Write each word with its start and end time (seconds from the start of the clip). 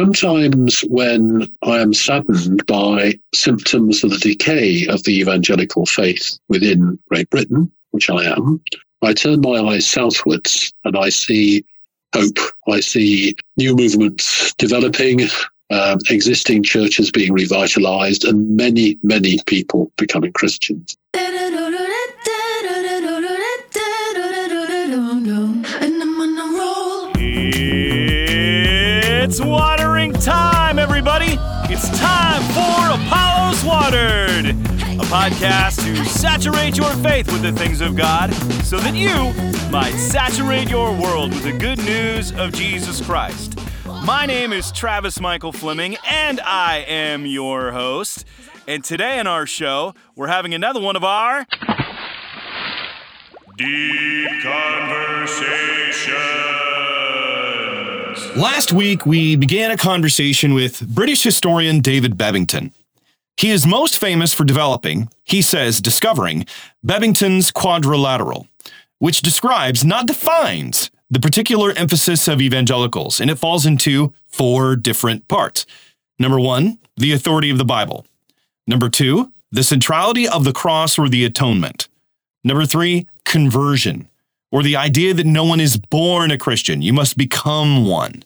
sometimes 0.00 0.80
when 0.88 1.46
I 1.62 1.78
am 1.78 1.92
saddened 1.92 2.64
by 2.64 3.18
symptoms 3.34 4.02
of 4.02 4.08
the 4.10 4.16
decay 4.16 4.86
of 4.86 5.04
the 5.04 5.20
evangelical 5.20 5.84
faith 5.84 6.38
within 6.48 6.98
Great 7.10 7.28
Britain, 7.28 7.70
which 7.90 8.08
I 8.08 8.24
am, 8.24 8.62
I 9.02 9.12
turn 9.12 9.42
my 9.42 9.58
eyes 9.58 9.86
southwards 9.86 10.72
and 10.84 10.96
I 10.96 11.10
see 11.10 11.66
hope. 12.14 12.38
I 12.66 12.80
see 12.80 13.34
new 13.58 13.76
movements 13.76 14.54
developing, 14.54 15.28
um, 15.68 15.98
existing 16.08 16.62
churches 16.62 17.10
being 17.10 17.34
revitalized, 17.34 18.24
and 18.24 18.56
many, 18.56 18.98
many 19.02 19.38
people 19.44 19.92
becoming 19.98 20.32
Christians. 20.32 20.96
It's 29.32 29.40
watering 29.40 29.79
time, 30.20 30.78
everybody! 30.78 31.38
It's 31.72 31.88
time 31.98 32.42
for 32.52 33.02
Apollos 33.02 33.64
Watered, 33.64 34.50
a 34.50 35.04
podcast 35.04 35.82
to 35.82 36.04
saturate 36.04 36.76
your 36.76 36.90
faith 36.96 37.32
with 37.32 37.40
the 37.40 37.52
things 37.52 37.80
of 37.80 37.96
God 37.96 38.34
so 38.64 38.78
that 38.80 38.94
you 38.94 39.32
might 39.70 39.94
saturate 39.94 40.68
your 40.68 40.92
world 40.92 41.30
with 41.30 41.42
the 41.42 41.56
good 41.56 41.78
news 41.78 42.32
of 42.32 42.52
Jesus 42.52 43.00
Christ. 43.00 43.58
My 44.04 44.26
name 44.26 44.52
is 44.52 44.70
Travis 44.70 45.18
Michael 45.20 45.52
Fleming, 45.52 45.96
and 46.08 46.38
I 46.40 46.84
am 46.86 47.24
your 47.24 47.72
host. 47.72 48.26
And 48.68 48.84
today 48.84 49.18
in 49.18 49.26
our 49.26 49.46
show, 49.46 49.94
we're 50.16 50.26
having 50.26 50.52
another 50.52 50.80
one 50.80 50.96
of 50.96 51.04
our 51.04 51.46
Deep 53.56 54.42
Conversations. 54.42 56.69
Last 58.36 58.72
week, 58.72 59.04
we 59.06 59.34
began 59.34 59.72
a 59.72 59.76
conversation 59.76 60.54
with 60.54 60.88
British 60.88 61.22
historian 61.22 61.80
David 61.80 62.16
Bebbington. 62.16 62.70
He 63.36 63.50
is 63.50 63.66
most 63.66 63.98
famous 63.98 64.32
for 64.32 64.44
developing, 64.44 65.08
he 65.24 65.42
says, 65.42 65.80
discovering, 65.80 66.46
Bebbington's 66.84 67.50
quadrilateral, 67.50 68.46
which 68.98 69.22
describes, 69.22 69.84
not 69.84 70.06
defines, 70.06 70.90
the 71.10 71.18
particular 71.18 71.72
emphasis 71.72 72.28
of 72.28 72.40
evangelicals, 72.40 73.20
and 73.20 73.30
it 73.30 73.38
falls 73.38 73.66
into 73.66 74.14
four 74.26 74.76
different 74.76 75.26
parts. 75.26 75.66
Number 76.18 76.38
one, 76.38 76.78
the 76.96 77.12
authority 77.12 77.50
of 77.50 77.58
the 77.58 77.64
Bible. 77.64 78.06
Number 78.66 78.88
two, 78.88 79.32
the 79.50 79.64
centrality 79.64 80.28
of 80.28 80.44
the 80.44 80.52
cross 80.52 80.98
or 80.98 81.08
the 81.08 81.24
atonement. 81.24 81.88
Number 82.44 82.64
three, 82.64 83.08
conversion 83.24 84.08
or 84.52 84.62
the 84.62 84.76
idea 84.76 85.14
that 85.14 85.26
no 85.26 85.44
one 85.44 85.60
is 85.60 85.78
born 85.78 86.30
a 86.30 86.38
Christian, 86.38 86.82
you 86.82 86.92
must 86.92 87.16
become 87.16 87.86
one. 87.86 88.24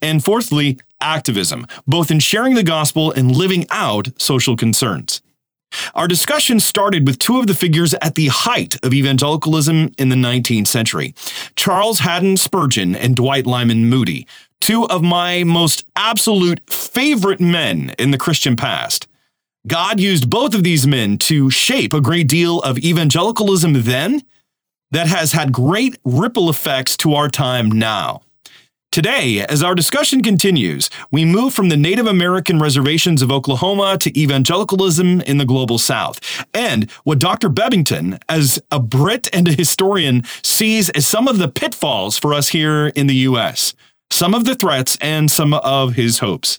And 0.00 0.24
fourthly, 0.24 0.78
activism, 1.00 1.66
both 1.86 2.10
in 2.10 2.20
sharing 2.20 2.54
the 2.54 2.62
gospel 2.62 3.10
and 3.12 3.34
living 3.34 3.66
out 3.70 4.08
social 4.20 4.56
concerns. 4.56 5.22
Our 5.94 6.08
discussion 6.08 6.58
started 6.60 7.06
with 7.06 7.18
two 7.18 7.38
of 7.38 7.46
the 7.46 7.54
figures 7.54 7.94
at 7.94 8.14
the 8.14 8.28
height 8.28 8.76
of 8.84 8.92
evangelicalism 8.92 9.92
in 9.98 10.08
the 10.08 10.16
19th 10.16 10.66
century 10.66 11.14
Charles 11.54 12.00
Haddon 12.00 12.36
Spurgeon 12.36 12.96
and 12.96 13.14
Dwight 13.14 13.46
Lyman 13.46 13.88
Moody, 13.88 14.26
two 14.60 14.86
of 14.88 15.02
my 15.02 15.44
most 15.44 15.84
absolute 15.96 16.60
favorite 16.68 17.40
men 17.40 17.94
in 17.98 18.10
the 18.10 18.18
Christian 18.18 18.56
past. 18.56 19.06
God 19.66 20.00
used 20.00 20.30
both 20.30 20.54
of 20.54 20.64
these 20.64 20.86
men 20.86 21.18
to 21.18 21.50
shape 21.50 21.92
a 21.92 22.00
great 22.00 22.28
deal 22.28 22.60
of 22.60 22.78
evangelicalism 22.78 23.82
then 23.82 24.22
that 24.90 25.06
has 25.06 25.32
had 25.32 25.52
great 25.52 25.98
ripple 26.04 26.50
effects 26.50 26.96
to 26.98 27.14
our 27.14 27.28
time 27.28 27.70
now. 27.70 28.22
Today, 28.92 29.46
as 29.48 29.62
our 29.62 29.76
discussion 29.76 30.20
continues, 30.20 30.90
we 31.12 31.24
move 31.24 31.54
from 31.54 31.68
the 31.68 31.76
Native 31.76 32.08
American 32.08 32.58
reservations 32.58 33.22
of 33.22 33.30
Oklahoma 33.30 33.96
to 33.98 34.20
evangelicalism 34.20 35.20
in 35.20 35.38
the 35.38 35.44
global 35.44 35.78
South, 35.78 36.18
and 36.52 36.90
what 37.04 37.20
Dr. 37.20 37.48
Bebbington, 37.48 38.20
as 38.28 38.60
a 38.72 38.80
Brit 38.80 39.28
and 39.32 39.46
a 39.46 39.52
historian, 39.52 40.24
sees 40.42 40.90
as 40.90 41.06
some 41.06 41.28
of 41.28 41.38
the 41.38 41.46
pitfalls 41.46 42.18
for 42.18 42.34
us 42.34 42.48
here 42.48 42.88
in 42.88 43.06
the 43.06 43.14
U.S., 43.14 43.74
some 44.10 44.34
of 44.34 44.44
the 44.44 44.56
threats, 44.56 44.98
and 45.00 45.30
some 45.30 45.54
of 45.54 45.94
his 45.94 46.18
hopes. 46.18 46.58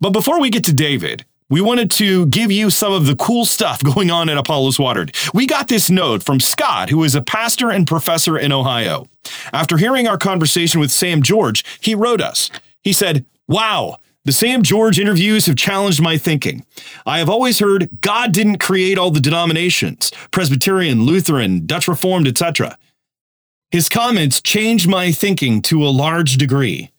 But 0.00 0.14
before 0.14 0.40
we 0.40 0.48
get 0.48 0.64
to 0.64 0.72
David, 0.72 1.26
we 1.50 1.60
wanted 1.60 1.90
to 1.90 2.26
give 2.26 2.50
you 2.50 2.70
some 2.70 2.92
of 2.92 3.06
the 3.06 3.16
cool 3.16 3.44
stuff 3.44 3.82
going 3.94 4.10
on 4.10 4.30
at 4.30 4.38
Apollos 4.38 4.78
Watered. 4.78 5.14
We 5.34 5.46
got 5.46 5.68
this 5.68 5.90
note 5.90 6.22
from 6.22 6.40
Scott, 6.40 6.88
who 6.88 7.04
is 7.04 7.14
a 7.14 7.20
pastor 7.20 7.70
and 7.70 7.86
professor 7.86 8.38
in 8.38 8.52
Ohio. 8.52 9.06
After 9.52 9.76
hearing 9.76 10.08
our 10.08 10.16
conversation 10.16 10.80
with 10.80 10.90
Sam 10.90 11.20
George, 11.22 11.64
he 11.80 11.94
wrote 11.94 12.20
us. 12.20 12.50
He 12.82 12.92
said, 12.92 13.26
Wow, 13.46 13.98
the 14.24 14.32
Sam 14.32 14.62
George 14.62 14.98
interviews 14.98 15.46
have 15.46 15.56
challenged 15.56 16.00
my 16.00 16.16
thinking. 16.16 16.64
I 17.04 17.18
have 17.18 17.28
always 17.28 17.58
heard 17.58 17.88
God 18.00 18.32
didn't 18.32 18.58
create 18.58 18.96
all 18.96 19.10
the 19.10 19.20
denominations 19.20 20.12
Presbyterian, 20.30 21.04
Lutheran, 21.04 21.66
Dutch 21.66 21.88
Reformed, 21.88 22.28
etc. 22.28 22.78
His 23.70 23.88
comments 23.88 24.40
changed 24.40 24.88
my 24.88 25.12
thinking 25.12 25.62
to 25.62 25.84
a 25.84 25.90
large 25.90 26.36
degree. 26.36 26.90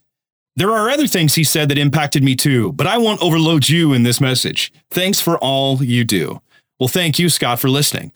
There 0.56 0.72
are 0.72 0.90
other 0.90 1.08
things 1.08 1.36
he 1.36 1.44
said 1.44 1.70
that 1.70 1.78
impacted 1.78 2.24
me 2.24 2.36
too, 2.36 2.74
but 2.74 2.88
I 2.88 2.98
won't 2.98 3.22
overload 3.22 3.70
you 3.70 3.94
in 3.94 4.04
this 4.04 4.20
message. 4.20 4.72
Thanks 4.90 5.22
for 5.22 5.38
all 5.38 5.84
you 5.84 6.04
do. 6.04 6.42
Well, 6.80 6.90
thank 6.90 7.20
you, 7.20 7.30
Scott, 7.30 7.60
for 7.60 7.70
listening. 7.70 8.12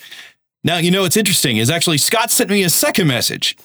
Now, 0.64 0.78
you 0.78 0.92
know 0.92 1.04
what's 1.04 1.18
interesting 1.18 1.58
is 1.58 1.70
actually 1.70 2.00
Scott 2.00 2.32
sent 2.32 2.50
me 2.50 2.64
a 2.64 2.70
second 2.70 3.08
message. 3.08 3.56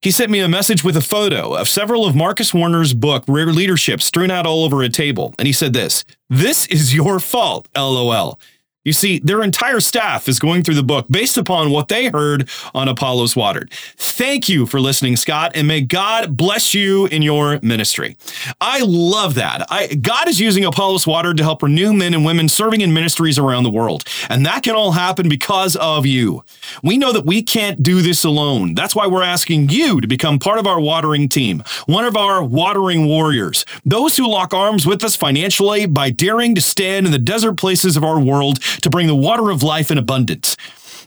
He 0.00 0.10
sent 0.10 0.30
me 0.30 0.40
a 0.40 0.48
message 0.48 0.84
with 0.84 0.96
a 0.96 1.00
photo 1.00 1.54
of 1.54 1.66
several 1.66 2.04
of 2.06 2.14
Marcus 2.14 2.52
Warner's 2.52 2.94
book, 2.94 3.24
Rare 3.26 3.52
Leadership, 3.52 4.00
strewn 4.02 4.30
out 4.30 4.46
all 4.46 4.62
over 4.62 4.82
a 4.82 4.88
table. 4.88 5.34
And 5.38 5.46
he 5.46 5.52
said 5.52 5.72
this 5.72 6.04
This 6.28 6.66
is 6.66 6.94
your 6.94 7.18
fault, 7.20 7.68
lol. 7.74 8.38
You 8.84 8.92
see, 8.92 9.18
their 9.18 9.42
entire 9.42 9.80
staff 9.80 10.28
is 10.28 10.38
going 10.38 10.62
through 10.62 10.74
the 10.74 10.82
book 10.82 11.06
based 11.10 11.38
upon 11.38 11.70
what 11.70 11.88
they 11.88 12.08
heard 12.08 12.50
on 12.74 12.86
Apollos 12.86 13.34
Watered. 13.34 13.70
Thank 13.96 14.46
you 14.48 14.66
for 14.66 14.78
listening, 14.78 15.16
Scott, 15.16 15.52
and 15.54 15.66
may 15.66 15.80
God 15.80 16.36
bless 16.36 16.74
you 16.74 17.06
in 17.06 17.22
your 17.22 17.58
ministry. 17.62 18.18
I 18.60 18.80
love 18.80 19.36
that. 19.36 19.66
I, 19.70 19.94
God 19.94 20.28
is 20.28 20.38
using 20.38 20.66
Apollos 20.66 21.06
Watered 21.06 21.38
to 21.38 21.42
help 21.42 21.62
renew 21.62 21.94
men 21.94 22.12
and 22.12 22.26
women 22.26 22.46
serving 22.46 22.82
in 22.82 22.92
ministries 22.92 23.38
around 23.38 23.64
the 23.64 23.70
world. 23.70 24.04
And 24.28 24.44
that 24.44 24.62
can 24.62 24.74
all 24.74 24.92
happen 24.92 25.30
because 25.30 25.76
of 25.76 26.04
you. 26.04 26.44
We 26.82 26.98
know 26.98 27.12
that 27.12 27.24
we 27.24 27.42
can't 27.42 27.82
do 27.82 28.02
this 28.02 28.22
alone. 28.22 28.74
That's 28.74 28.94
why 28.94 29.06
we're 29.06 29.22
asking 29.22 29.70
you 29.70 30.02
to 30.02 30.06
become 30.06 30.38
part 30.38 30.58
of 30.58 30.66
our 30.66 30.78
watering 30.78 31.30
team, 31.30 31.64
one 31.86 32.04
of 32.04 32.18
our 32.18 32.44
watering 32.44 33.06
warriors, 33.06 33.64
those 33.86 34.18
who 34.18 34.28
lock 34.28 34.52
arms 34.52 34.86
with 34.86 35.02
us 35.02 35.16
financially 35.16 35.86
by 35.86 36.10
daring 36.10 36.54
to 36.54 36.60
stand 36.60 37.06
in 37.06 37.12
the 37.12 37.18
desert 37.18 37.54
places 37.54 37.96
of 37.96 38.04
our 38.04 38.20
world 38.20 38.58
to 38.82 38.90
bring 38.90 39.06
the 39.06 39.14
water 39.14 39.50
of 39.50 39.62
life 39.62 39.90
in 39.90 39.98
abundance. 39.98 40.56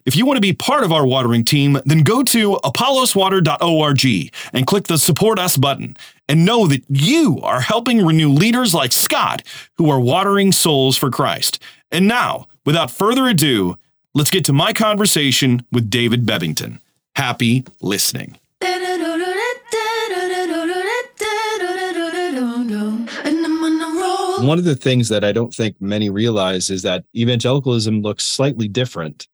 If 0.06 0.16
you 0.16 0.26
want 0.26 0.38
to 0.38 0.42
be 0.42 0.54
part 0.54 0.86
of 0.86 0.94
our 0.94 1.06
watering 1.06 1.44
team, 1.44 1.80
then 1.86 2.04
go 2.04 2.24
to 2.24 2.54
apolloswater.org 2.64 4.32
and 4.54 4.66
click 4.66 4.86
the 4.86 4.98
Support 4.98 5.38
Us 5.38 5.58
button 5.58 5.98
and 6.30 6.46
know 6.46 6.66
that 6.68 6.84
you 6.88 7.42
are 7.44 7.60
helping 7.60 8.06
renew 8.06 8.30
leaders 8.30 8.74
like 8.74 8.94
Scott 8.94 9.44
who 9.76 9.90
are 9.90 10.00
watering 10.00 10.54
souls 10.54 10.96
for 10.96 11.12
Christ. 11.12 11.62
And 11.92 12.08
now, 12.08 12.48
without 12.66 12.90
further 12.90 13.28
ado, 13.28 13.78
let's 14.14 14.32
get 14.32 14.46
to 14.46 14.54
my 14.54 14.72
conversation 14.72 15.66
with 15.74 15.90
David 15.90 16.26
Bebbington. 16.26 16.80
Happy 17.16 17.66
listening. 17.82 18.38
One 24.40 24.60
of 24.60 24.66
the 24.66 24.76
things 24.76 25.10
that 25.10 25.24
I 25.24 25.32
don't 25.32 25.54
think 25.54 25.82
many 25.82 26.12
realize 26.12 26.70
is 26.70 26.84
that 26.84 27.06
evangelicalism 27.16 28.04
looks 28.04 28.24
slightly 28.24 28.68
different 28.68 29.28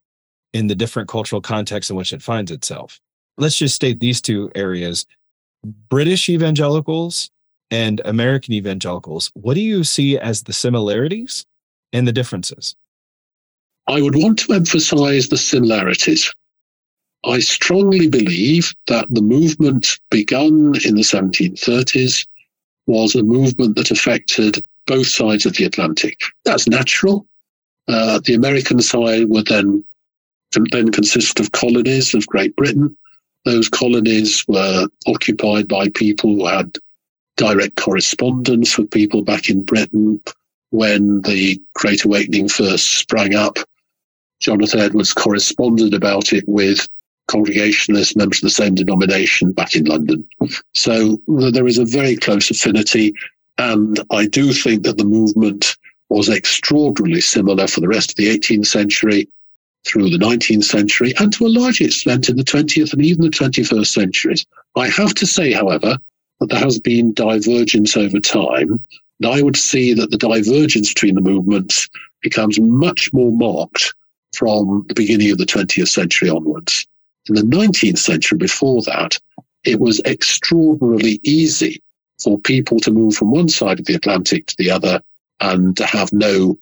in 0.54 0.68
the 0.68 0.76
different 0.76 1.10
cultural 1.10 1.42
contexts 1.42 1.90
in 1.90 1.98
which 1.98 2.14
it 2.14 2.22
finds 2.22 2.52
itself. 2.52 3.02
Let's 3.38 3.58
just 3.58 3.76
state 3.76 4.00
these 4.00 4.22
two 4.22 4.50
areas 4.56 5.06
British 5.90 6.30
evangelicals 6.30 7.30
and 7.70 8.02
American 8.06 8.54
evangelicals. 8.54 9.30
What 9.34 9.56
do 9.56 9.62
you 9.62 9.84
see 9.84 10.18
as 10.18 10.44
the 10.44 10.54
similarities 10.54 11.46
and 11.92 12.08
the 12.08 12.14
differences? 12.14 12.76
I 13.88 14.02
would 14.02 14.16
want 14.16 14.40
to 14.40 14.54
emphasize 14.54 15.28
the 15.28 15.38
similarities. 15.38 16.34
I 17.26 17.40
strongly 17.40 18.08
believe 18.08 18.74
that 18.88 19.08
the 19.10 19.22
movement 19.22 20.00
begun 20.10 20.74
in 20.86 20.96
the 20.96 21.04
1730s 21.04 22.26
was 22.86 23.16
a 23.16 23.24
movement 23.24 23.76
that 23.76 23.92
affected 23.92 24.64
both 24.86 25.08
sides 25.08 25.46
of 25.46 25.56
the 25.56 25.66
Atlantic. 25.66 26.20
That's 26.46 26.68
natural. 26.68 27.26
Uh, 27.88 28.20
the 28.26 28.34
American 28.34 28.82
side 28.82 29.30
would 29.30 29.48
then 29.48 29.84
then 30.72 30.92
consist 30.92 31.40
of 31.40 31.52
colonies 31.52 32.14
of 32.14 32.28
Great 32.28 32.56
Britain. 32.56 32.96
Those 33.44 33.70
colonies 33.70 34.46
were 34.48 34.88
occupied 35.08 35.68
by 35.68 35.90
people 35.90 36.36
who 36.36 36.46
had 36.46 36.78
direct 37.38 37.76
correspondence 37.76 38.78
with 38.78 38.92
people 38.92 39.24
back 39.24 39.50
in 39.50 39.64
Britain. 39.64 40.22
When 40.70 41.22
the 41.22 41.62
Great 41.76 42.04
Awakening 42.06 42.50
first 42.50 42.98
sprang 42.98 43.36
up, 43.36 43.58
Jonathan 44.40 44.80
Edwards 44.80 45.14
corresponded 45.14 45.94
about 45.94 46.34
it 46.34 46.44
with 46.48 46.88
Congregationalists, 47.28 48.16
members 48.16 48.40
of 48.40 48.44
the 48.44 48.50
same 48.50 48.76
denomination 48.76 49.52
back 49.52 49.76
in 49.76 49.86
London. 49.86 50.28
So 50.74 51.22
there 51.28 51.68
is 51.68 51.78
a 51.78 51.86
very 51.86 52.16
close 52.16 52.52
affinity 52.52 53.14
And 53.58 54.00
I 54.12 54.26
do 54.26 54.52
think 54.52 54.84
that 54.84 54.98
the 54.98 55.06
movement 55.06 55.78
was 56.10 56.30
extraordinarily 56.30 57.22
similar 57.22 57.68
for 57.68 57.82
the 57.82 57.88
rest 57.88 58.12
of 58.12 58.16
the 58.16 58.28
18th 58.28 58.68
century, 58.68 59.28
through 59.86 60.10
the 60.10 60.18
19th 60.18 60.64
century, 60.64 61.14
and 61.20 61.34
to 61.34 61.46
a 61.46 61.50
large 61.50 61.82
extent 61.82 62.30
in 62.30 62.38
the 62.38 62.44
20th 62.44 62.94
and 62.94 63.04
even 63.04 63.24
the 63.24 63.30
21st 63.30 63.88
centuries. 63.88 64.46
I 64.76 64.88
have 64.90 65.14
to 65.16 65.26
say, 65.26 65.52
however, 65.52 65.98
that 66.40 66.50
there 66.50 66.60
has 66.60 66.80
been 66.80 67.14
divergence 67.14 67.96
over 67.98 68.20
time. 68.20 68.84
And 69.20 69.34
I 69.34 69.42
would 69.42 69.58
see 69.58 69.94
that 69.94 70.12
the 70.12 70.18
divergence 70.18 70.94
between 70.94 71.16
the 71.16 71.22
movements 71.22 71.90
becomes 72.22 72.60
much 72.60 73.12
more 73.14 73.32
marked 73.32 73.94
from 74.34 74.86
the 74.88 74.94
beginning 74.94 75.32
of 75.32 75.38
the 75.38 75.46
20th 75.46 75.90
century 75.90 76.30
onwards. 76.30 76.88
In 77.30 77.36
the 77.36 77.42
19th 77.42 78.00
century, 78.00 78.38
before 78.38 78.82
that, 78.84 79.18
it 79.64 79.80
was 79.80 80.02
extraordinarily 80.06 81.20
easy 81.24 81.82
for 82.24 82.40
people 82.40 82.80
to 82.80 82.92
move 82.92 83.16
from 83.16 83.32
one 83.32 83.50
side 83.50 83.80
of 83.80 83.86
the 83.86 83.96
Atlantic 83.96 84.48
to 84.48 84.56
the 84.58 84.72
other 84.72 85.02
and 85.40 85.76
to 85.78 85.86
have 85.86 86.12
no 86.14 86.58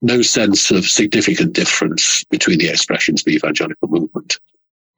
no 0.00 0.22
sense 0.22 0.70
of 0.70 0.88
significant 0.88 1.54
difference 1.54 2.22
between 2.30 2.58
the 2.58 2.68
expressions 2.68 3.20
of 3.20 3.24
the 3.24 3.34
evangelical 3.34 3.88
movement. 3.88 4.38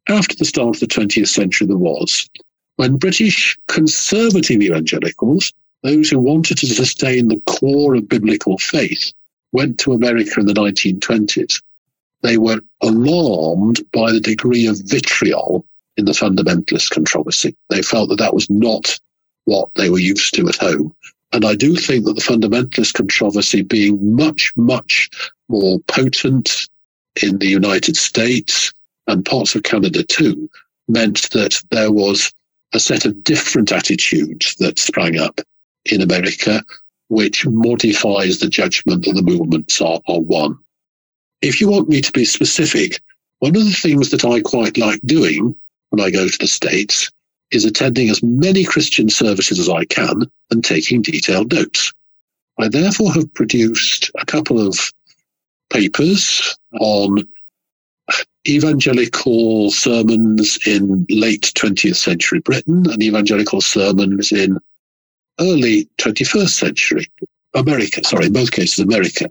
After 0.09 0.37
the 0.37 0.45
start 0.45 0.77
of 0.77 0.81
the 0.81 0.87
20th 0.87 1.29
century, 1.29 1.67
there 1.67 1.77
was, 1.77 2.29
when 2.77 2.97
British 2.97 3.57
conservative 3.69 4.61
evangelicals, 4.61 5.53
those 5.83 6.11
who 6.11 6.19
wanted 6.19 6.59
to 6.59 6.67
sustain 6.67 7.29
the 7.29 7.41
core 7.47 7.95
of 7.95 8.09
biblical 8.09 8.59
faith, 8.59 9.13
went 9.53 9.79
to 9.81 9.93
America 9.93 10.39
in 10.39 10.47
the 10.47 10.53
1920s, 10.53 11.63
they 12.23 12.37
were 12.37 12.61
alarmed 12.83 13.81
by 13.93 14.13
the 14.13 14.21
degree 14.21 14.67
of 14.67 14.81
vitriol 14.85 15.65
in 15.97 16.05
the 16.05 16.13
fundamentalist 16.13 16.91
controversy. 16.91 17.57
They 17.71 17.83
felt 17.83 18.11
that 18.11 18.19
that 18.19 18.35
was 18.35 18.49
not 18.51 18.99
what 19.51 19.75
they 19.75 19.91
were 19.91 19.99
used 19.99 20.33
to 20.35 20.49
at 20.49 20.55
home. 20.57 20.95
And 21.33 21.45
I 21.45 21.57
do 21.57 21.75
think 21.75 22.05
that 22.05 22.15
the 22.15 22.21
fundamentalist 22.21 22.95
controversy 22.95 23.63
being 23.63 24.15
much, 24.15 24.53
much 24.57 25.11
more 25.49 25.81
potent 25.89 26.69
in 27.21 27.39
the 27.39 27.49
United 27.49 27.97
States 27.97 28.73
and 29.09 29.25
parts 29.25 29.57
of 29.57 29.65
Canada 29.65 30.05
too, 30.05 30.49
meant 30.87 31.29
that 31.31 31.61
there 31.73 31.91
was 31.91 32.33
a 32.73 32.79
set 32.79 33.05
of 33.05 33.25
different 33.25 33.73
attitudes 33.73 34.55
that 34.61 34.79
sprang 34.79 35.19
up 35.19 35.41
in 35.85 36.01
America, 36.01 36.63
which 37.09 37.45
modifies 37.45 38.39
the 38.39 38.49
judgment 38.49 39.05
that 39.05 39.15
the 39.15 39.23
movements 39.23 39.81
are, 39.81 40.01
are 40.07 40.21
one. 40.21 40.57
If 41.43 41.61
you 41.61 41.69
want 41.69 41.89
me 41.89 42.01
to 42.03 42.13
be 42.13 42.25
specific, 42.25 43.01
one 43.41 43.57
of 43.57 43.65
the 43.65 43.73
things 43.83 44.11
that 44.11 44.25
I 44.25 44.41
quite 44.43 44.79
like 44.79 45.01
doing 45.05 45.57
when 45.89 46.01
I 46.07 46.11
go 46.11 46.29
to 46.29 46.39
the 46.39 46.47
States 46.47 47.11
is 47.51 47.65
attending 47.65 48.09
as 48.09 48.23
many 48.23 48.65
Christian 48.65 49.09
services 49.09 49.59
as 49.59 49.69
I 49.69 49.85
can 49.85 50.31
and 50.51 50.65
taking 50.65 51.03
detailed 51.03 51.53
notes. 51.53 51.93
I 52.59 52.69
therefore 52.69 53.13
have 53.13 53.33
produced 53.35 54.11
a 54.17 54.27
couple 54.27 54.65
of 54.65 54.93
papers 55.71 56.57
on 56.79 57.27
evangelical 58.49 59.71
sermons 59.71 60.59
in 60.67 61.07
late 61.11 61.53
20th 61.57 61.97
century 61.97 62.41
Britain 62.41 62.91
and 62.91 63.03
evangelical 63.03 63.61
sermons 63.61 64.33
in 64.33 64.59
early 65.39 65.89
21st 65.99 66.49
century 66.49 67.07
America, 67.55 68.03
sorry, 68.05 68.27
in 68.27 68.33
both 68.33 68.53
cases, 68.53 68.79
America. 68.79 69.31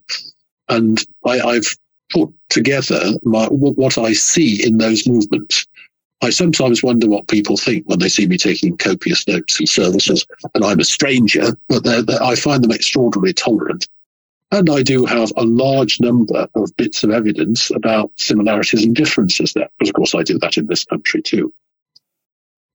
And 0.68 1.04
I, 1.25 1.54
have 1.54 1.68
put 2.12 2.30
together 2.50 3.13
my, 3.24 3.45
what 3.48 3.98
I 3.98 4.13
see 4.13 4.66
in 4.66 4.77
those 4.77 5.07
movements. 5.07 5.66
I 6.21 6.31
sometimes 6.31 6.83
wonder 6.83 7.07
what 7.07 7.30
people 7.30 7.56
think 7.56 7.88
when 7.88 8.00
they 8.00 8.10
see 8.10 8.27
me 8.27 8.38
taking 8.38 8.75
copious 8.75 9.25
notes 9.27 9.60
in 9.60 9.68
services, 9.68 10.25
and 10.54 10.66
I'm 10.66 10.80
a 10.80 10.83
stranger, 10.83 11.57
but 11.69 11.83
they're, 11.83 12.01
they're, 12.01 12.21
I 12.21 12.36
find 12.36 12.63
them 12.63 12.71
extraordinarily 12.71 13.33
tolerant. 13.33 13.88
And 14.51 14.69
I 14.69 14.83
do 14.83 15.06
have 15.06 15.31
a 15.38 15.44
large 15.44 16.01
number 16.01 16.48
of 16.56 16.75
bits 16.75 17.04
of 17.04 17.12
evidence 17.12 17.69
about 17.69 18.12
similarities 18.18 18.83
and 18.83 18.95
differences 18.95 19.54
there, 19.54 19.69
because 19.77 19.89
of 19.89 19.95
course 19.95 20.16
I 20.16 20.24
do 20.24 20.38
that 20.39 20.57
in 20.57 20.68
this 20.68 20.83
country 20.83 21.21
too. 21.21 21.54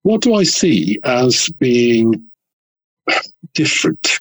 What 0.02 0.22
do 0.22 0.34
I 0.34 0.44
see 0.44 0.98
as 1.04 1.48
being 1.58 2.24
different? 3.52 4.20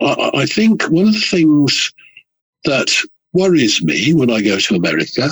I, 0.00 0.30
I 0.34 0.46
think 0.46 0.84
one 0.84 1.08
of 1.08 1.14
the 1.14 1.20
things 1.20 1.92
that 2.64 2.90
worries 3.32 3.82
me 3.82 4.14
when 4.14 4.30
I 4.30 4.40
go 4.40 4.58
to 4.58 4.76
America 4.76 5.30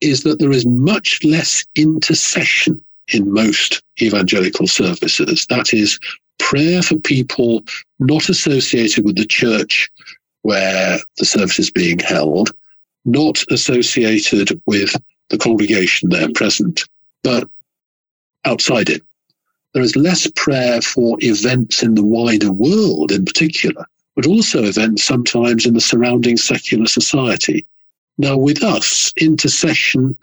is 0.00 0.22
that 0.22 0.38
there 0.38 0.52
is 0.52 0.66
much 0.66 1.22
less 1.24 1.64
intercession 1.74 2.80
in 3.12 3.32
most 3.32 3.82
evangelical 4.00 4.66
services. 4.66 5.46
That 5.46 5.72
is 5.72 5.98
prayer 6.38 6.82
for 6.82 6.98
people 6.98 7.62
not 7.98 8.28
associated 8.28 9.04
with 9.04 9.16
the 9.16 9.26
church 9.26 9.90
where 10.42 10.98
the 11.18 11.24
service 11.24 11.58
is 11.58 11.70
being 11.70 11.98
held, 11.98 12.50
not 13.04 13.42
associated 13.50 14.60
with 14.66 14.94
the 15.30 15.38
congregation 15.38 16.10
there 16.10 16.30
present, 16.32 16.84
but 17.22 17.48
outside 18.44 18.90
it. 18.90 19.02
There 19.72 19.82
is 19.82 19.96
less 19.96 20.30
prayer 20.36 20.80
for 20.80 21.16
events 21.20 21.82
in 21.82 21.94
the 21.94 22.04
wider 22.04 22.52
world 22.52 23.10
in 23.10 23.24
particular, 23.24 23.86
but 24.14 24.26
also 24.26 24.62
events 24.62 25.02
sometimes 25.02 25.66
in 25.66 25.74
the 25.74 25.80
surrounding 25.80 26.36
secular 26.36 26.86
society. 26.86 27.66
Now, 28.18 28.36
with 28.36 28.62
us, 28.62 29.12
intercession 29.16 30.16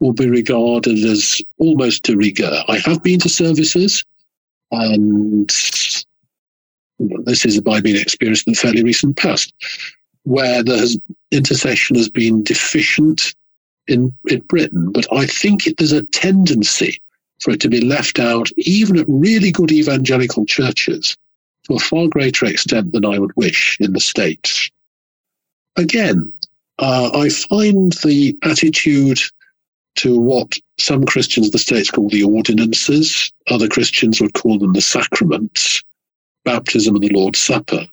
will 0.00 0.12
be 0.12 0.28
regarded 0.28 0.98
as 1.04 1.42
almost 1.58 2.04
de 2.04 2.16
rigueur. 2.16 2.62
I 2.68 2.78
have 2.78 3.02
been 3.02 3.18
to 3.20 3.28
services, 3.28 4.04
and 4.70 5.48
this 7.24 7.44
is 7.44 7.60
by 7.60 7.80
being 7.80 7.96
experienced 7.96 8.46
in 8.46 8.52
the 8.52 8.58
fairly 8.58 8.82
recent 8.82 9.16
past, 9.16 9.52
where 10.24 10.62
there 10.62 10.78
has, 10.78 10.98
intercession 11.30 11.96
has 11.96 12.08
been 12.08 12.42
deficient 12.44 13.34
in, 13.86 14.12
in 14.28 14.40
Britain. 14.40 14.92
But 14.92 15.06
I 15.12 15.26
think 15.26 15.66
it, 15.66 15.78
there's 15.78 15.92
a 15.92 16.04
tendency 16.04 17.00
for 17.40 17.52
it 17.52 17.60
to 17.60 17.68
be 17.68 17.80
left 17.80 18.18
out, 18.18 18.50
even 18.58 18.98
at 18.98 19.06
really 19.08 19.52
good 19.52 19.72
evangelical 19.72 20.44
churches, 20.44 21.16
to 21.64 21.74
a 21.74 21.78
far 21.78 22.08
greater 22.08 22.46
extent 22.46 22.92
than 22.92 23.04
I 23.04 23.18
would 23.18 23.34
wish 23.36 23.78
in 23.80 23.92
the 23.92 24.00
States. 24.00 24.70
Again, 25.76 26.32
uh, 26.78 27.10
I 27.14 27.28
find 27.28 27.92
the 28.04 28.36
attitude 28.42 29.20
to 29.96 30.18
what 30.18 30.58
some 30.78 31.04
Christians 31.04 31.46
of 31.46 31.52
the 31.52 31.58
States 31.58 31.90
call 31.90 32.08
the 32.08 32.22
ordinances, 32.22 33.32
other 33.50 33.68
Christians 33.68 34.20
would 34.20 34.34
call 34.34 34.58
them 34.58 34.72
the 34.72 34.80
sacraments, 34.80 35.82
baptism 36.44 36.94
and 36.94 37.02
the 37.02 37.08
Lord's 37.08 37.40
Supper, 37.40 37.86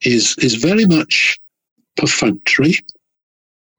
is, 0.00 0.34
is 0.38 0.54
very 0.54 0.86
much 0.86 1.38
perfunctory. 1.96 2.78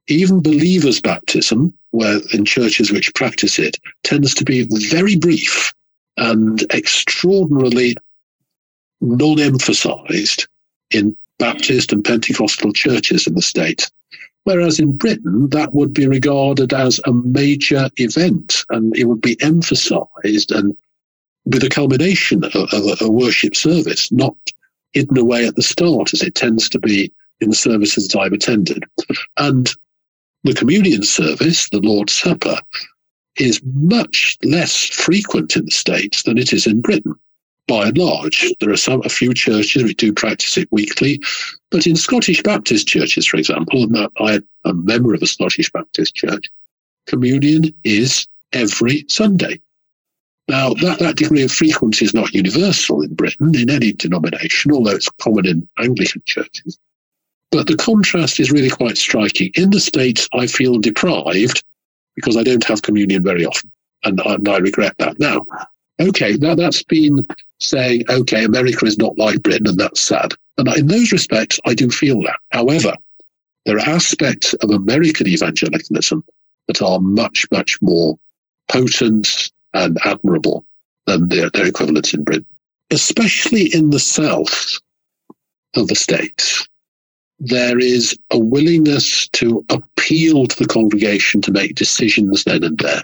Even 0.07 0.41
believers' 0.41 1.01
baptism, 1.01 1.73
where 1.91 2.19
in 2.33 2.45
churches 2.45 2.91
which 2.91 3.13
practice 3.15 3.57
it, 3.57 3.77
tends 4.03 4.35
to 4.35 4.43
be 4.43 4.67
very 4.89 5.15
brief 5.15 5.73
and 6.17 6.61
extraordinarily 6.73 7.95
non 9.01 9.39
emphasized 9.39 10.47
in 10.91 11.15
Baptist 11.39 11.91
and 11.91 12.05
Pentecostal 12.05 12.71
churches 12.73 13.25
in 13.25 13.33
the 13.33 13.41
state. 13.41 13.89
Whereas 14.45 14.79
in 14.79 14.91
Britain, 14.97 15.49
that 15.49 15.73
would 15.73 15.93
be 15.93 16.07
regarded 16.07 16.73
as 16.73 16.99
a 17.05 17.13
major 17.13 17.89
event 17.97 18.65
and 18.69 18.95
it 18.97 19.05
would 19.05 19.21
be 19.21 19.41
emphasized 19.41 20.51
and 20.51 20.75
with 21.45 21.63
a 21.63 21.69
culmination 21.69 22.43
of, 22.43 22.55
of 22.55 23.01
a, 23.01 23.09
worship 23.09 23.55
service, 23.55 24.11
not 24.11 24.35
hidden 24.91 25.17
away 25.17 25.45
at 25.45 25.55
the 25.55 25.61
start 25.61 26.13
as 26.13 26.21
it 26.21 26.35
tends 26.35 26.69
to 26.69 26.79
be 26.79 27.11
in 27.41 27.49
the 27.49 27.55
services 27.55 28.07
that 28.07 28.19
I've 28.19 28.33
attended. 28.33 28.83
And 29.37 29.69
the 30.43 30.53
communion 30.53 31.03
service, 31.03 31.69
the 31.69 31.79
Lord's 31.79 32.13
Supper, 32.13 32.57
is 33.37 33.61
much 33.63 34.37
less 34.43 34.85
frequent 34.87 35.55
in 35.55 35.65
the 35.65 35.71
States 35.71 36.23
than 36.23 36.37
it 36.37 36.53
is 36.53 36.67
in 36.67 36.81
Britain 36.81 37.15
by 37.67 37.87
and 37.87 37.97
large. 37.97 38.53
There 38.59 38.71
are 38.71 38.77
some 38.77 39.01
a 39.05 39.09
few 39.09 39.33
churches 39.33 39.83
which 39.83 39.97
do 39.97 40.13
practice 40.13 40.57
it 40.57 40.71
weekly, 40.71 41.21
but 41.71 41.87
in 41.87 41.95
Scottish 41.95 42.43
Baptist 42.43 42.87
churches, 42.87 43.25
for 43.25 43.37
example, 43.37 43.87
I 44.19 44.33
am 44.33 44.47
a 44.65 44.73
member 44.73 45.13
of 45.13 45.21
a 45.21 45.27
Scottish 45.27 45.71
Baptist 45.71 46.15
church. 46.15 46.49
Communion 47.07 47.73
is 47.83 48.27
every 48.51 49.05
Sunday. 49.07 49.59
Now, 50.49 50.73
that, 50.75 50.99
that 50.99 51.15
degree 51.15 51.43
of 51.43 51.51
frequency 51.51 52.05
is 52.05 52.13
not 52.13 52.33
universal 52.33 53.01
in 53.01 53.15
Britain 53.15 53.55
in 53.55 53.69
any 53.69 53.93
denomination, 53.93 54.71
although 54.71 54.91
it's 54.91 55.09
common 55.21 55.47
in 55.47 55.67
Anglican 55.79 56.21
churches. 56.25 56.77
But 57.51 57.67
the 57.67 57.77
contrast 57.77 58.39
is 58.39 58.51
really 58.51 58.69
quite 58.69 58.97
striking. 58.97 59.51
In 59.55 59.69
the 59.69 59.79
States, 59.79 60.27
I 60.33 60.47
feel 60.47 60.79
deprived 60.79 61.63
because 62.15 62.35
I 62.35 62.43
don't 62.43 62.63
have 62.65 62.81
communion 62.81 63.23
very 63.23 63.45
often, 63.45 63.71
and, 64.03 64.19
and 64.25 64.49
I 64.49 64.57
regret 64.57 64.95
that 64.97 65.19
now. 65.19 65.45
Okay, 66.09 66.33
now 66.33 66.55
that's 66.55 66.83
been 66.83 67.25
saying, 67.59 68.03
okay, 68.09 68.43
America 68.43 68.85
is 68.85 68.97
not 68.97 69.17
like 69.17 69.41
Britain, 69.41 69.67
and 69.67 69.77
that's 69.77 70.01
sad. 70.01 70.33
And 70.57 70.67
in 70.77 70.87
those 70.87 71.11
respects, 71.11 71.59
I 71.65 71.73
do 71.73 71.89
feel 71.89 72.21
that. 72.23 72.37
However, 72.51 72.93
there 73.65 73.77
are 73.77 73.89
aspects 73.89 74.53
of 74.55 74.69
American 74.69 75.27
evangelicalism 75.27 76.23
that 76.67 76.81
are 76.81 76.99
much, 76.99 77.45
much 77.51 77.81
more 77.81 78.17
potent 78.69 79.51
and 79.73 79.97
admirable 80.03 80.65
than 81.07 81.29
their, 81.29 81.49
their 81.49 81.67
equivalents 81.67 82.13
in 82.13 82.23
Britain. 82.23 82.45
Especially 82.91 83.73
in 83.73 83.89
the 83.89 83.99
South, 83.99 84.79
of 85.75 85.87
the 85.87 85.95
states, 85.95 86.67
there 87.39 87.79
is 87.79 88.17
a 88.31 88.39
willingness 88.39 89.27
to 89.29 89.65
appeal 89.69 90.45
to 90.47 90.57
the 90.57 90.67
congregation 90.67 91.41
to 91.41 91.51
make 91.51 91.75
decisions 91.75 92.43
then 92.43 92.63
and 92.63 92.77
there. 92.77 93.01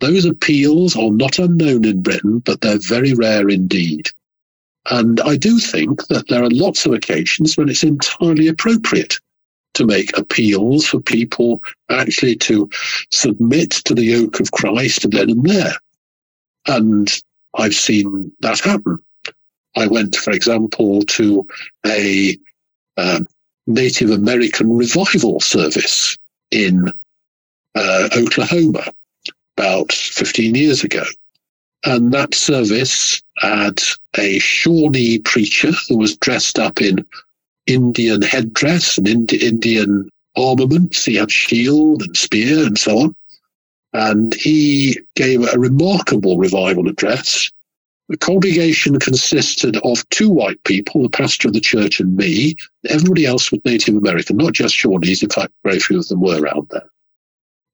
Those 0.00 0.24
appeals 0.24 0.94
are 0.96 1.10
not 1.10 1.38
unknown 1.38 1.84
in 1.84 2.02
Britain, 2.02 2.40
but 2.40 2.60
they're 2.60 2.78
very 2.78 3.14
rare 3.14 3.48
indeed. 3.48 4.10
And 4.90 5.20
I 5.20 5.36
do 5.36 5.58
think 5.58 6.06
that 6.08 6.28
there 6.28 6.44
are 6.44 6.50
lots 6.50 6.86
of 6.86 6.92
occasions 6.92 7.56
when 7.56 7.68
it's 7.68 7.82
entirely 7.82 8.46
appropriate 8.46 9.18
to 9.74 9.84
make 9.84 10.16
appeals 10.16 10.86
for 10.86 11.00
people 11.00 11.62
actually 11.90 12.36
to 12.36 12.68
submit 13.10 13.70
to 13.70 13.94
the 13.94 14.04
yoke 14.04 14.40
of 14.40 14.52
Christ 14.52 15.04
and 15.04 15.12
then 15.12 15.30
and 15.30 15.44
there. 15.44 15.74
And 16.66 17.12
I've 17.54 17.74
seen 17.74 18.32
that 18.40 18.60
happen. 18.60 18.98
I 19.76 19.86
went, 19.86 20.16
for 20.16 20.30
example, 20.30 21.02
to 21.02 21.46
a 21.86 22.36
um, 22.96 23.26
Native 23.66 24.10
American 24.10 24.74
revival 24.74 25.40
service 25.40 26.16
in 26.50 26.92
uh, 27.74 28.08
Oklahoma 28.16 28.92
about 29.56 29.92
15 29.92 30.54
years 30.54 30.84
ago. 30.84 31.04
And 31.84 32.12
that 32.12 32.34
service 32.34 33.22
had 33.38 33.80
a 34.18 34.38
Shawnee 34.38 35.18
preacher 35.20 35.70
who 35.88 35.98
was 35.98 36.16
dressed 36.16 36.58
up 36.58 36.80
in 36.80 37.06
Indian 37.66 38.22
headdress 38.22 38.98
and 38.98 39.32
Indian 39.32 40.10
armaments. 40.36 41.04
He 41.04 41.14
had 41.14 41.30
shield 41.30 42.02
and 42.02 42.16
spear 42.16 42.66
and 42.66 42.78
so 42.78 42.98
on. 42.98 43.16
And 43.92 44.34
he 44.34 44.98
gave 45.14 45.42
a 45.42 45.58
remarkable 45.58 46.38
revival 46.38 46.88
address. 46.88 47.50
The 48.08 48.16
congregation 48.16 48.98
consisted 48.98 49.78
of 49.78 50.08
two 50.10 50.30
white 50.30 50.62
people, 50.64 51.02
the 51.02 51.08
pastor 51.08 51.48
of 51.48 51.54
the 51.54 51.60
church 51.60 51.98
and 51.98 52.16
me. 52.16 52.54
Everybody 52.88 53.26
else 53.26 53.50
was 53.50 53.60
Native 53.64 53.96
American, 53.96 54.36
not 54.36 54.52
just 54.52 54.74
Shawnees. 54.74 55.22
In 55.22 55.30
fact, 55.30 55.52
very 55.64 55.80
few 55.80 55.98
of 55.98 56.08
them 56.08 56.20
were 56.20 56.40
around 56.40 56.68
there. 56.70 56.88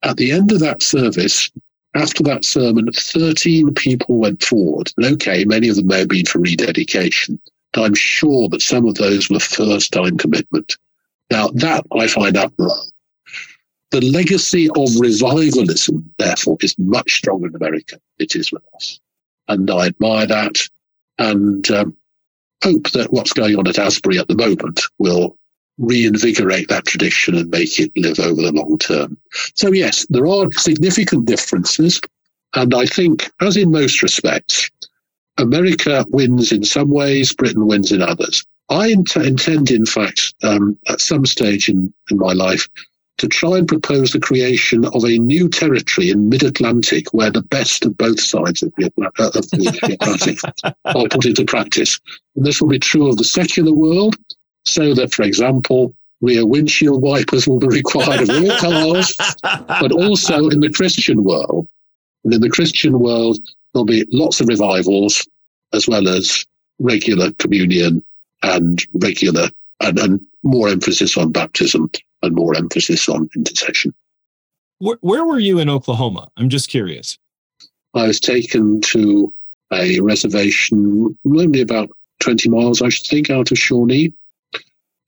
At 0.02 0.16
the 0.16 0.32
end 0.32 0.52
of 0.52 0.60
that 0.60 0.82
service, 0.82 1.50
after 1.94 2.22
that 2.24 2.44
sermon, 2.44 2.90
13 2.92 3.74
people 3.74 4.16
went 4.16 4.42
forward. 4.42 4.92
And 4.96 5.06
okay, 5.14 5.44
many 5.44 5.68
of 5.68 5.76
them 5.76 5.88
may 5.88 6.00
have 6.00 6.08
been 6.08 6.26
for 6.26 6.38
rededication. 6.38 7.38
I'm 7.74 7.94
sure 7.94 8.48
that 8.48 8.62
some 8.62 8.86
of 8.86 8.96
those 8.96 9.30
were 9.30 9.40
first 9.40 9.92
time 9.92 10.18
commitment. 10.18 10.76
Now, 11.30 11.48
that 11.48 11.84
I 11.92 12.06
find 12.06 12.36
admirable. 12.36 12.86
The 13.90 14.00
legacy 14.00 14.68
of 14.70 14.88
revivalism, 14.98 16.14
therefore, 16.18 16.56
is 16.60 16.78
much 16.78 17.16
stronger 17.16 17.48
in 17.48 17.56
America. 17.56 17.98
It 18.18 18.36
is 18.36 18.50
with 18.52 18.62
us. 18.74 19.00
And 19.48 19.70
I 19.70 19.86
admire 19.86 20.26
that 20.26 20.68
and 21.18 21.70
um, 21.70 21.96
hope 22.62 22.90
that 22.92 23.12
what's 23.12 23.32
going 23.32 23.56
on 23.56 23.66
at 23.66 23.78
Asbury 23.78 24.18
at 24.18 24.28
the 24.28 24.34
moment 24.34 24.80
will 24.98 25.36
reinvigorate 25.78 26.68
that 26.68 26.86
tradition 26.86 27.34
and 27.34 27.50
make 27.50 27.78
it 27.78 27.92
live 27.96 28.20
over 28.20 28.42
the 28.42 28.52
long 28.52 28.78
term. 28.78 29.16
So, 29.54 29.72
yes, 29.72 30.06
there 30.10 30.26
are 30.26 30.50
significant 30.52 31.26
differences. 31.26 32.00
And 32.54 32.74
I 32.74 32.84
think, 32.84 33.30
as 33.40 33.56
in 33.56 33.70
most 33.70 34.02
respects, 34.02 34.70
America 35.38 36.04
wins 36.08 36.52
in 36.52 36.64
some 36.64 36.90
ways, 36.90 37.32
Britain 37.32 37.66
wins 37.66 37.90
in 37.90 38.02
others. 38.02 38.44
I 38.68 38.88
int- 38.88 39.16
intend, 39.16 39.70
in 39.70 39.86
fact, 39.86 40.34
um, 40.42 40.78
at 40.88 41.00
some 41.00 41.26
stage 41.26 41.68
in, 41.68 41.92
in 42.10 42.18
my 42.18 42.32
life, 42.32 42.68
to 43.18 43.28
try 43.28 43.58
and 43.58 43.68
propose 43.68 44.12
the 44.12 44.20
creation 44.20 44.84
of 44.86 45.04
a 45.04 45.18
new 45.18 45.48
territory 45.48 46.10
in 46.10 46.28
mid-Atlantic 46.28 47.12
where 47.12 47.30
the 47.30 47.42
best 47.42 47.84
of 47.84 47.96
both 47.96 48.20
sides 48.20 48.62
of 48.62 48.72
the, 48.76 48.86
uh, 49.00 49.26
of 49.26 49.50
the 49.50 49.96
Atlantic 50.00 50.38
are 50.84 51.08
put 51.08 51.26
into 51.26 51.44
practice. 51.44 52.00
And 52.36 52.44
this 52.44 52.60
will 52.60 52.68
be 52.68 52.78
true 52.78 53.08
of 53.08 53.18
the 53.18 53.24
secular 53.24 53.72
world, 53.72 54.16
so 54.64 54.94
that, 54.94 55.12
for 55.12 55.22
example, 55.22 55.94
rear 56.20 56.46
windshield 56.46 57.02
wipers 57.02 57.46
will 57.46 57.58
be 57.58 57.66
required 57.70 58.22
of 58.22 58.30
all 58.30 58.58
cars, 58.58 59.16
but 59.42 59.92
also 59.92 60.48
in 60.48 60.60
the 60.60 60.70
Christian 60.70 61.24
world. 61.24 61.66
And 62.24 62.32
in 62.32 62.40
the 62.40 62.50
Christian 62.50 63.00
world, 63.00 63.38
there'll 63.72 63.84
be 63.84 64.06
lots 64.12 64.40
of 64.40 64.48
revivals 64.48 65.26
as 65.72 65.88
well 65.88 66.08
as 66.08 66.46
regular 66.78 67.32
communion 67.32 68.02
and 68.42 68.84
regular 68.94 69.48
and, 69.80 69.98
and 69.98 70.20
more 70.42 70.68
emphasis 70.68 71.16
on 71.16 71.32
baptism 71.32 71.90
and 72.22 72.34
more 72.34 72.54
emphasis 72.54 73.08
on 73.08 73.28
intercession. 73.34 73.94
Where, 74.78 74.98
where 75.00 75.24
were 75.24 75.38
you 75.38 75.58
in 75.58 75.68
Oklahoma? 75.68 76.30
I'm 76.36 76.48
just 76.48 76.68
curious. 76.68 77.18
I 77.94 78.06
was 78.06 78.20
taken 78.20 78.80
to 78.82 79.32
a 79.72 80.00
reservation, 80.00 81.16
only 81.26 81.60
about 81.60 81.90
20 82.20 82.48
miles, 82.48 82.82
I 82.82 82.88
should 82.88 83.06
think, 83.06 83.30
out 83.30 83.50
of 83.50 83.58
Shawnee. 83.58 84.12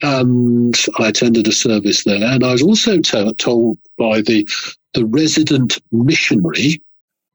And 0.04 0.76
I 0.98 1.08
attended 1.08 1.48
a 1.48 1.52
service 1.52 2.04
there. 2.04 2.22
And 2.22 2.44
I 2.44 2.52
was 2.52 2.62
also 2.62 3.00
t- 3.00 3.34
told 3.34 3.78
by 3.96 4.20
the, 4.20 4.46
the 4.92 5.06
resident 5.06 5.78
missionary 5.92 6.82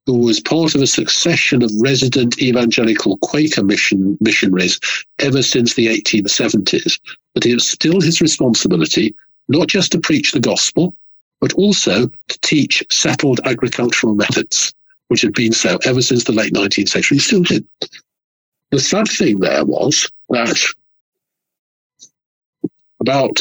who 0.05 0.19
was 0.19 0.39
part 0.39 0.75
of 0.75 0.81
a 0.81 0.87
succession 0.87 1.63
of 1.63 1.71
resident 1.79 2.39
evangelical 2.39 3.17
Quaker 3.17 3.63
mission, 3.63 4.17
missionaries 4.21 4.79
ever 5.17 5.41
since 5.41 5.73
the 5.73 5.87
1870s, 5.87 6.99
that 7.33 7.47
it 7.47 7.55
was 7.55 7.67
still 7.67 8.01
his 8.01 8.21
responsibility 8.21 9.15
not 9.47 9.67
just 9.67 9.91
to 9.91 9.99
preach 9.99 10.31
the 10.31 10.39
gospel, 10.39 10.93
but 11.41 11.53
also 11.53 12.07
to 12.07 12.39
teach 12.41 12.83
settled 12.91 13.39
agricultural 13.45 14.13
methods, 14.13 14.75
which 15.07 15.21
had 15.21 15.33
been 15.33 15.53
so 15.53 15.79
ever 15.85 16.03
since 16.03 16.25
the 16.25 16.33
late 16.33 16.53
19th 16.53 16.89
century. 16.89 17.17
He 17.17 17.21
still 17.21 17.43
did. 17.43 17.67
The 18.69 18.79
sad 18.79 19.07
thing 19.07 19.39
there 19.39 19.65
was 19.65 20.07
that 20.29 20.63
about 22.99 23.39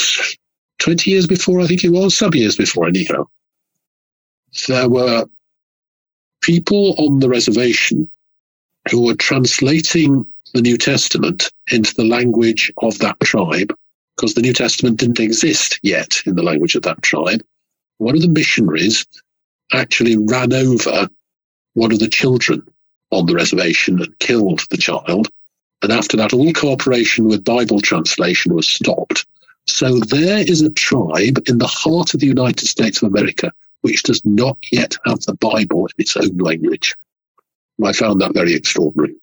20 0.78 1.10
years 1.10 1.26
before, 1.26 1.60
I 1.60 1.66
think 1.66 1.84
it 1.84 1.90
was, 1.90 2.16
some 2.16 2.34
years 2.34 2.56
before, 2.56 2.86
anyhow, 2.86 3.26
there 4.68 4.88
were 4.88 5.26
people 6.42 6.94
on 6.98 7.18
the 7.18 7.28
reservation 7.28 8.10
who 8.90 9.04
were 9.04 9.14
translating 9.14 10.24
the 10.54 10.62
New 10.62 10.78
Testament 10.78 11.50
into 11.70 11.94
the 11.94 12.04
language 12.04 12.72
of 12.78 12.98
that 13.00 13.18
tribe, 13.20 13.74
because 14.16 14.34
the 14.34 14.40
New 14.40 14.54
Testament 14.54 14.98
didn't 14.98 15.20
exist 15.20 15.78
yet 15.82 16.22
in 16.26 16.36
the 16.36 16.42
language 16.42 16.74
of 16.74 16.82
that 16.82 17.02
tribe. 17.02 17.42
One 17.98 18.14
of 18.14 18.22
the 18.22 18.28
missionaries 18.28 19.06
actually 19.72 20.16
ran 20.16 20.52
over 20.52 21.08
one 21.74 21.92
of 21.92 21.98
the 21.98 22.08
children 22.08 22.66
on 23.10 23.26
the 23.26 23.34
reservation 23.34 24.00
and 24.00 24.18
killed 24.18 24.64
the 24.70 24.76
child. 24.76 25.28
And 25.82 25.92
after 25.92 26.16
that, 26.16 26.32
all 26.32 26.52
cooperation 26.52 27.26
with 27.26 27.44
Bible 27.44 27.80
translation 27.80 28.54
was 28.54 28.66
stopped. 28.66 29.26
So 29.68 29.98
there 30.00 30.38
is 30.38 30.62
a 30.62 30.70
tribe 30.70 31.38
in 31.46 31.58
the 31.58 31.66
heart 31.66 32.14
of 32.14 32.20
the 32.20 32.26
United 32.26 32.66
States 32.66 33.02
of 33.02 33.08
America 33.08 33.52
which 33.82 34.02
does 34.02 34.24
not 34.24 34.58
yet 34.72 34.96
have 35.06 35.20
the 35.20 35.34
Bible 35.34 35.86
in 35.86 35.92
its 35.98 36.16
own 36.16 36.36
language. 36.38 36.94
I 37.84 37.92
found 37.92 38.20
that 38.20 38.34
very 38.34 38.54
extraordinary. 38.54 39.14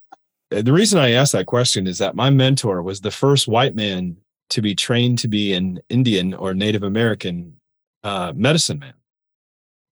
Uh, 0.51 0.61
the 0.61 0.71
reason 0.71 0.99
I 0.99 1.11
asked 1.11 1.33
that 1.33 1.45
question 1.45 1.87
is 1.87 1.97
that 1.97 2.15
my 2.15 2.29
mentor 2.29 2.81
was 2.81 3.01
the 3.01 3.11
first 3.11 3.47
white 3.47 3.75
man 3.75 4.15
to 4.51 4.61
be 4.61 4.75
trained 4.75 5.19
to 5.19 5.27
be 5.27 5.53
an 5.53 5.79
Indian 5.89 6.33
or 6.33 6.53
Native 6.53 6.83
American 6.83 7.55
uh, 8.03 8.31
medicine 8.35 8.79
man. 8.79 8.93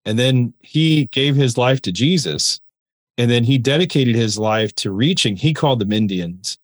And 0.05 0.17
then 0.19 0.53
he 0.59 1.07
gave 1.07 1.35
his 1.35 1.57
life 1.57 1.81
to 1.81 1.91
Jesus. 1.91 2.61
And 3.17 3.29
then 3.29 3.43
he 3.43 3.57
dedicated 3.57 4.15
his 4.15 4.37
life 4.37 4.73
to 4.75 4.91
reaching, 4.91 5.35
he 5.35 5.53
called 5.53 5.79
them 5.79 5.91
Indians. 5.91 6.57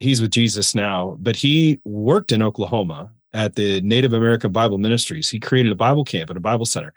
He's 0.00 0.20
with 0.20 0.32
Jesus 0.32 0.74
now, 0.74 1.16
but 1.20 1.36
he 1.36 1.80
worked 1.84 2.32
in 2.32 2.42
Oklahoma 2.42 3.10
at 3.32 3.54
the 3.54 3.80
Native 3.80 4.12
American 4.12 4.52
Bible 4.52 4.78
Ministries. 4.78 5.28
He 5.28 5.40
created 5.40 5.72
a 5.72 5.76
Bible 5.76 6.04
camp 6.04 6.30
and 6.30 6.36
a 6.36 6.40
Bible 6.40 6.66
center. 6.66 6.92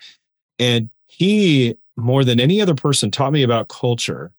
And 0.59 0.89
he, 1.07 1.77
more 1.95 2.23
than 2.23 2.39
any 2.39 2.61
other 2.61 2.75
person, 2.75 3.11
taught 3.11 3.33
me 3.33 3.43
about 3.43 3.69
culture. 3.69 4.31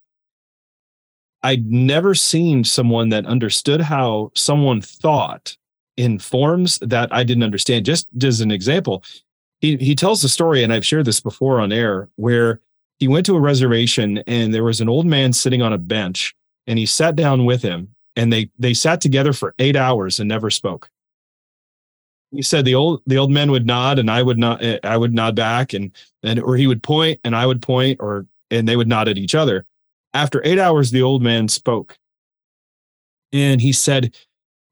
I'd 1.43 1.71
never 1.71 2.15
seen 2.15 2.65
someone 2.65 3.11
that 3.11 3.27
understood 3.27 3.81
how 3.81 4.33
someone 4.35 4.81
thought 4.81 5.57
in 5.97 6.19
forms 6.19 6.79
that 6.81 7.13
I 7.15 7.25
didn't 7.25 7.45
understand. 7.45 7.87
Just 7.87 8.09
as 8.23 8.41
an 8.41 8.51
example, 8.51 9.05
he, 9.61 9.77
he 9.77 9.95
tells 9.95 10.23
the 10.23 10.29
story, 10.29 10.63
and 10.63 10.73
I've 10.73 10.85
shared 10.85 11.07
this 11.07 11.21
before 11.21 11.61
on 11.61 11.73
air, 11.73 12.09
where 12.17 12.61
he 12.99 13.09
went 13.09 13.27
to 13.27 13.37
a 13.37 13.41
reservation 13.41 14.19
and 14.27 14.53
there 14.53 14.65
was 14.65 14.81
an 14.81 14.89
old 14.89 15.07
man 15.07 15.33
sitting 15.33 15.63
on 15.63 15.73
a 15.73 15.79
bench 15.79 16.35
and 16.67 16.79
he 16.79 16.87
sat 16.87 17.17
down 17.17 17.45
with 17.45 17.63
him 17.63 17.89
and 18.15 18.33
they 18.33 18.51
they 18.59 18.75
sat 18.75 19.01
together 19.01 19.33
for 19.33 19.55
eight 19.59 19.77
hours 19.77 20.19
and 20.19 20.29
never 20.29 20.51
spoke 20.51 20.89
he 22.31 22.43
said 22.43 22.65
the 22.65 22.75
old 22.75 23.03
the 23.07 23.19
old 23.19 23.31
men 23.31 23.51
would 23.51 23.67
nod 23.67 23.99
and 23.99 24.11
I 24.11 24.23
would 24.23 24.39
not 24.39 24.63
eh, 24.63 24.79
I 24.83 24.97
would 24.97 25.15
nod 25.15 25.35
back 25.35 25.73
and 25.73 25.91
and 26.23 26.41
or 26.41 26.57
he 26.57 26.67
would 26.67 26.83
point 26.83 27.21
and 27.25 27.37
I 27.37 27.47
would 27.47 27.63
point 27.63 27.99
or 28.01 28.27
and 28.51 28.69
they 28.69 28.77
would 28.77 28.89
nod 28.89 29.09
at 29.09 29.19
each 29.19 29.35
other. 29.35 29.67
After 30.15 30.41
eight 30.45 30.59
hours, 30.59 30.91
the 30.91 31.03
old 31.03 31.23
man 31.23 31.49
spoke. 31.49 31.99
And 33.33 33.61
he 33.61 33.73
said 33.73 34.15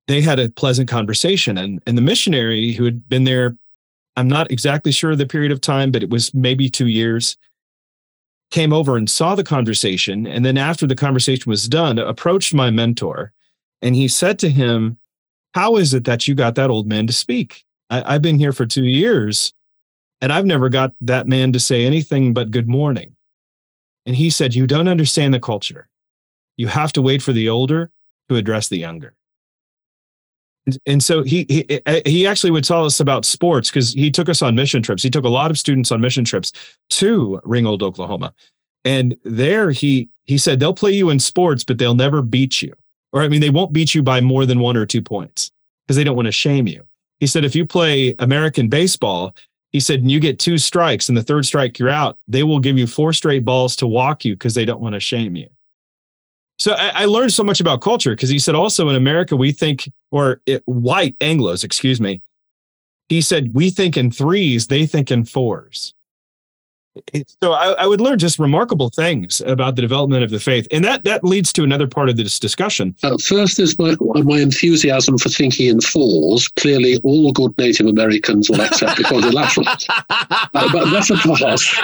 they 0.06 0.20
had 0.20 0.38
a 0.38 0.48
pleasant 0.48 0.88
conversation. 0.88 1.58
And 1.58 1.82
and 1.86 1.96
the 1.96 2.02
missionary 2.02 2.72
who 2.72 2.84
had 2.84 3.08
been 3.08 3.24
there, 3.24 3.56
I'm 4.16 4.28
not 4.28 4.50
exactly 4.50 4.92
sure 4.92 5.14
the 5.16 5.26
period 5.26 5.52
of 5.52 5.60
time, 5.60 5.90
but 5.90 6.02
it 6.02 6.10
was 6.10 6.34
maybe 6.34 6.68
two 6.68 6.86
years, 6.88 7.36
came 8.50 8.72
over 8.72 8.96
and 8.96 9.08
saw 9.10 9.34
the 9.34 9.44
conversation. 9.44 10.26
And 10.26 10.44
then 10.44 10.56
after 10.56 10.86
the 10.86 10.94
conversation 10.96 11.50
was 11.50 11.68
done, 11.68 11.98
approached 11.98 12.54
my 12.54 12.70
mentor 12.70 13.32
and 13.82 13.94
he 13.94 14.08
said 14.08 14.38
to 14.40 14.48
him, 14.48 14.98
How 15.54 15.76
is 15.76 15.94
it 15.94 16.04
that 16.04 16.26
you 16.26 16.34
got 16.34 16.56
that 16.56 16.70
old 16.70 16.88
man 16.88 17.06
to 17.06 17.12
speak? 17.12 17.64
I, 17.88 18.14
I've 18.14 18.22
been 18.22 18.38
here 18.38 18.52
for 18.52 18.66
two 18.66 18.84
years 18.84 19.52
and 20.20 20.32
I've 20.32 20.46
never 20.46 20.68
got 20.68 20.92
that 21.02 21.28
man 21.28 21.52
to 21.52 21.60
say 21.60 21.84
anything 21.84 22.34
but 22.34 22.50
good 22.50 22.68
morning. 22.68 23.14
And 24.04 24.16
he 24.16 24.30
said, 24.30 24.54
You 24.54 24.66
don't 24.66 24.88
understand 24.88 25.32
the 25.32 25.40
culture. 25.40 25.88
You 26.56 26.66
have 26.68 26.92
to 26.94 27.02
wait 27.02 27.22
for 27.22 27.32
the 27.32 27.48
older 27.48 27.90
to 28.28 28.36
address 28.36 28.68
the 28.68 28.78
younger. 28.78 29.14
And, 30.66 30.78
and 30.86 31.02
so 31.02 31.22
he, 31.22 31.46
he 31.48 31.80
he 32.06 32.26
uh, 32.26 32.30
actually 32.30 32.50
would 32.50 32.64
tell 32.64 32.84
us 32.84 32.98
about 32.98 33.24
sports 33.24 33.70
because 33.70 33.92
he 33.92 34.10
took 34.10 34.28
us 34.28 34.42
on 34.42 34.54
mission 34.54 34.82
trips. 34.82 35.02
He 35.02 35.10
took 35.10 35.24
a 35.24 35.28
lot 35.28 35.50
of 35.50 35.58
students 35.58 35.92
on 35.92 36.00
mission 36.00 36.24
trips 36.24 36.52
to 36.90 37.40
Ringold, 37.44 37.82
Oklahoma. 37.82 38.34
And 38.84 39.16
there 39.24 39.70
he 39.70 40.08
he 40.24 40.36
said 40.38 40.58
they'll 40.58 40.74
play 40.74 40.92
you 40.92 41.10
in 41.10 41.20
sports, 41.20 41.64
but 41.64 41.78
they'll 41.78 41.94
never 41.94 42.22
beat 42.22 42.60
you. 42.60 42.74
Or 43.14 43.22
I 43.22 43.28
mean, 43.28 43.40
they 43.40 43.50
won't 43.50 43.72
beat 43.72 43.94
you 43.94 44.02
by 44.02 44.20
more 44.20 44.44
than 44.44 44.58
one 44.58 44.76
or 44.76 44.84
two 44.84 45.00
points 45.00 45.52
because 45.86 45.96
they 45.96 46.04
don't 46.04 46.16
want 46.16 46.26
to 46.26 46.32
shame 46.32 46.66
you. 46.66 46.84
He 47.20 47.28
said 47.28 47.44
if 47.44 47.54
you 47.54 47.64
play 47.64 48.14
American 48.18 48.68
baseball, 48.68 49.34
he 49.70 49.78
said, 49.80 50.00
and 50.00 50.10
you 50.10 50.20
get 50.20 50.38
two 50.38 50.58
strikes 50.58 51.08
and 51.08 51.16
the 51.16 51.22
third 51.22 51.46
strike 51.46 51.78
you're 51.78 51.88
out, 51.88 52.18
they 52.26 52.42
will 52.42 52.58
give 52.58 52.76
you 52.76 52.88
four 52.88 53.12
straight 53.12 53.44
balls 53.44 53.76
to 53.76 53.86
walk 53.86 54.24
you 54.24 54.34
because 54.34 54.54
they 54.54 54.64
don't 54.64 54.80
want 54.80 54.94
to 54.94 55.00
shame 55.00 55.36
you. 55.36 55.48
So 56.58 56.72
I, 56.72 57.02
I 57.02 57.04
learned 57.06 57.32
so 57.32 57.44
much 57.44 57.60
about 57.60 57.80
culture 57.80 58.10
because 58.10 58.30
he 58.30 58.38
said 58.38 58.56
also 58.56 58.88
in 58.88 58.96
America 58.96 59.36
we 59.36 59.52
think, 59.52 59.90
or 60.10 60.40
it, 60.46 60.62
white 60.66 61.16
Anglo's, 61.20 61.64
excuse 61.64 62.00
me, 62.00 62.20
he 63.08 63.20
said 63.20 63.54
we 63.54 63.70
think 63.70 63.96
in 63.96 64.10
threes, 64.10 64.66
they 64.66 64.86
think 64.86 65.10
in 65.10 65.24
fours 65.24 65.94
so 67.42 67.52
I, 67.52 67.72
I, 67.72 67.86
would 67.86 68.00
learn 68.00 68.18
just 68.18 68.38
remarkable 68.38 68.88
things 68.88 69.40
about 69.40 69.74
the 69.74 69.82
development 69.82 70.22
of 70.22 70.30
the 70.30 70.38
faith, 70.38 70.68
and 70.70 70.84
that 70.84 71.04
that 71.04 71.24
leads 71.24 71.52
to 71.54 71.64
another 71.64 71.88
part 71.88 72.08
of 72.08 72.16
this 72.16 72.38
discussion. 72.38 72.94
Uh, 73.02 73.16
first, 73.18 73.58
is 73.58 73.78
my 73.78 73.96
my 74.00 74.38
enthusiasm 74.38 75.18
for 75.18 75.28
thinking 75.28 75.68
in 75.68 75.80
fours. 75.80 76.48
Clearly, 76.48 76.98
all 77.02 77.32
good 77.32 77.56
Native 77.58 77.86
Americans 77.86 78.48
will 78.48 78.60
accept 78.60 78.96
the 78.96 79.04
quadrilateral, 79.04 79.66
uh, 80.10 80.72
but 80.72 80.90
that's 80.90 81.10
a 81.10 81.16
past. 81.16 81.74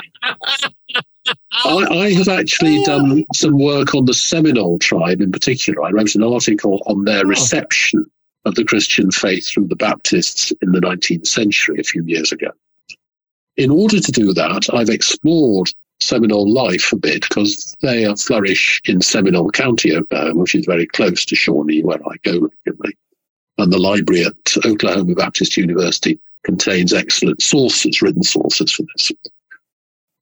I, 1.64 1.86
I, 1.90 2.12
have 2.12 2.28
actually 2.28 2.82
done 2.84 3.24
some 3.34 3.58
work 3.58 3.94
on 3.94 4.04
the 4.04 4.14
Seminole 4.14 4.78
tribe 4.78 5.20
in 5.20 5.32
particular. 5.32 5.82
I 5.82 5.90
wrote 5.90 6.14
an 6.14 6.22
article 6.22 6.82
on 6.86 7.04
their 7.04 7.24
oh. 7.24 7.28
reception 7.28 8.06
of 8.44 8.54
the 8.54 8.64
Christian 8.64 9.10
faith 9.10 9.46
through 9.46 9.68
the 9.68 9.76
Baptists 9.76 10.52
in 10.62 10.72
the 10.72 10.80
19th 10.80 11.26
century 11.26 11.78
a 11.78 11.84
few 11.84 12.02
years 12.04 12.32
ago 12.32 12.50
in 13.56 13.70
order 13.70 14.00
to 14.00 14.12
do 14.12 14.32
that, 14.32 14.66
I've 14.72 14.88
explored 14.88 15.70
Seminole 16.00 16.50
life 16.50 16.92
a 16.92 16.96
bit 16.96 17.28
because 17.28 17.76
they 17.82 18.12
flourish 18.14 18.80
in 18.86 19.02
Seminole 19.02 19.50
County, 19.50 19.94
uh, 19.94 20.32
which 20.32 20.54
is 20.54 20.64
very 20.64 20.86
close 20.86 21.26
to 21.26 21.36
Shawnee, 21.36 21.82
where 21.82 22.00
I 22.08 22.16
go 22.22 22.48
regularly. 22.66 22.96
And 23.58 23.70
the 23.70 23.78
library 23.78 24.24
at 24.24 24.56
Oklahoma 24.64 25.14
Baptist 25.14 25.58
University 25.58 26.18
contains 26.44 26.94
excellent 26.94 27.42
sources, 27.42 28.00
written 28.00 28.22
sources 28.22 28.72
for 28.72 28.84
this. 28.96 29.12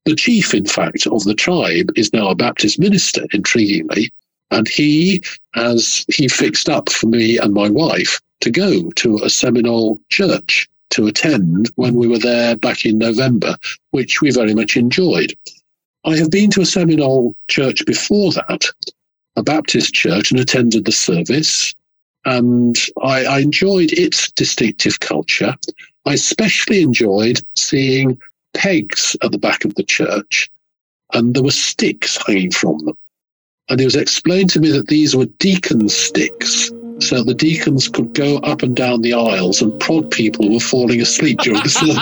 The 0.05 0.17
chief, 0.17 0.53
in 0.53 0.65
fact, 0.65 1.07
of 1.07 1.23
the 1.25 1.35
tribe 1.35 1.91
is 1.95 2.13
now 2.13 2.29
a 2.29 2.35
Baptist 2.35 2.79
minister, 2.79 3.23
intriguingly, 3.33 4.11
and 4.51 4.67
he 4.67 5.23
has 5.55 6.05
he 6.09 6.27
fixed 6.27 6.69
up 6.69 6.91
for 6.91 7.07
me 7.07 7.39
and 7.39 7.55
my 7.55 7.69
wife 7.69 8.21
to 8.41 8.51
go 8.51 8.91
to 8.93 9.17
a 9.23 9.31
Seminole 9.31 10.01
church 10.09 10.69
to 10.91 11.07
attend 11.07 11.71
when 11.77 11.95
we 11.95 12.09
were 12.09 12.19
there 12.19 12.57
back 12.57 12.85
in 12.85 12.99
November, 12.99 13.57
which 13.91 14.21
we 14.21 14.31
very 14.31 14.55
much 14.55 14.77
enjoyed. 14.77 15.35
I 16.05 16.17
have 16.17 16.31
been 16.31 16.51
to 16.53 16.61
a 16.61 16.67
Seminole 16.67 17.37
church 17.49 17.85
before 17.85 18.33
that, 18.33 18.65
a 19.37 19.43
Baptist 19.43 19.95
church, 19.95 20.31
and 20.31 20.41
attended 20.41 20.85
the 20.85 20.93
service. 20.93 21.75
And 22.25 22.77
I, 23.03 23.25
I 23.25 23.39
enjoyed 23.41 23.93
its 23.93 24.31
distinctive 24.33 25.01
culture. 25.01 25.55
I 26.07 26.15
especially 26.15 26.83
enjoyed 26.83 27.41
seeing 27.57 28.19
pegs 28.55 29.17
at 29.23 29.33
the 29.33 29.39
back 29.39 29.65
of 29.65 29.75
the 29.75 29.85
church, 29.85 30.51
and 31.13 31.35
there 31.35 31.43
were 31.43 31.51
sticks 31.51 32.19
hanging 32.27 32.51
from 32.51 32.79
them. 32.79 32.99
And 33.69 33.81
it 33.81 33.85
was 33.85 33.97
explained 33.97 34.51
to 34.51 34.61
me 34.61 34.71
that 34.71 34.89
these 34.89 35.15
were 35.15 35.27
deacon 35.27 35.89
sticks 35.89 36.71
so 37.01 37.23
the 37.23 37.35
deacons 37.35 37.89
could 37.89 38.13
go 38.15 38.39
up 38.39 38.63
and 38.63 38.75
down 38.77 39.03
the 39.03 39.15
aisles 39.15 39.63
and 39.63 39.79
prod 39.81 40.11
people 40.11 40.47
who 40.47 40.55
were 40.55 40.61
falling 40.61 41.01
asleep 41.01 41.39
during 41.41 41.63
the 41.63 41.69
service. 41.69 41.95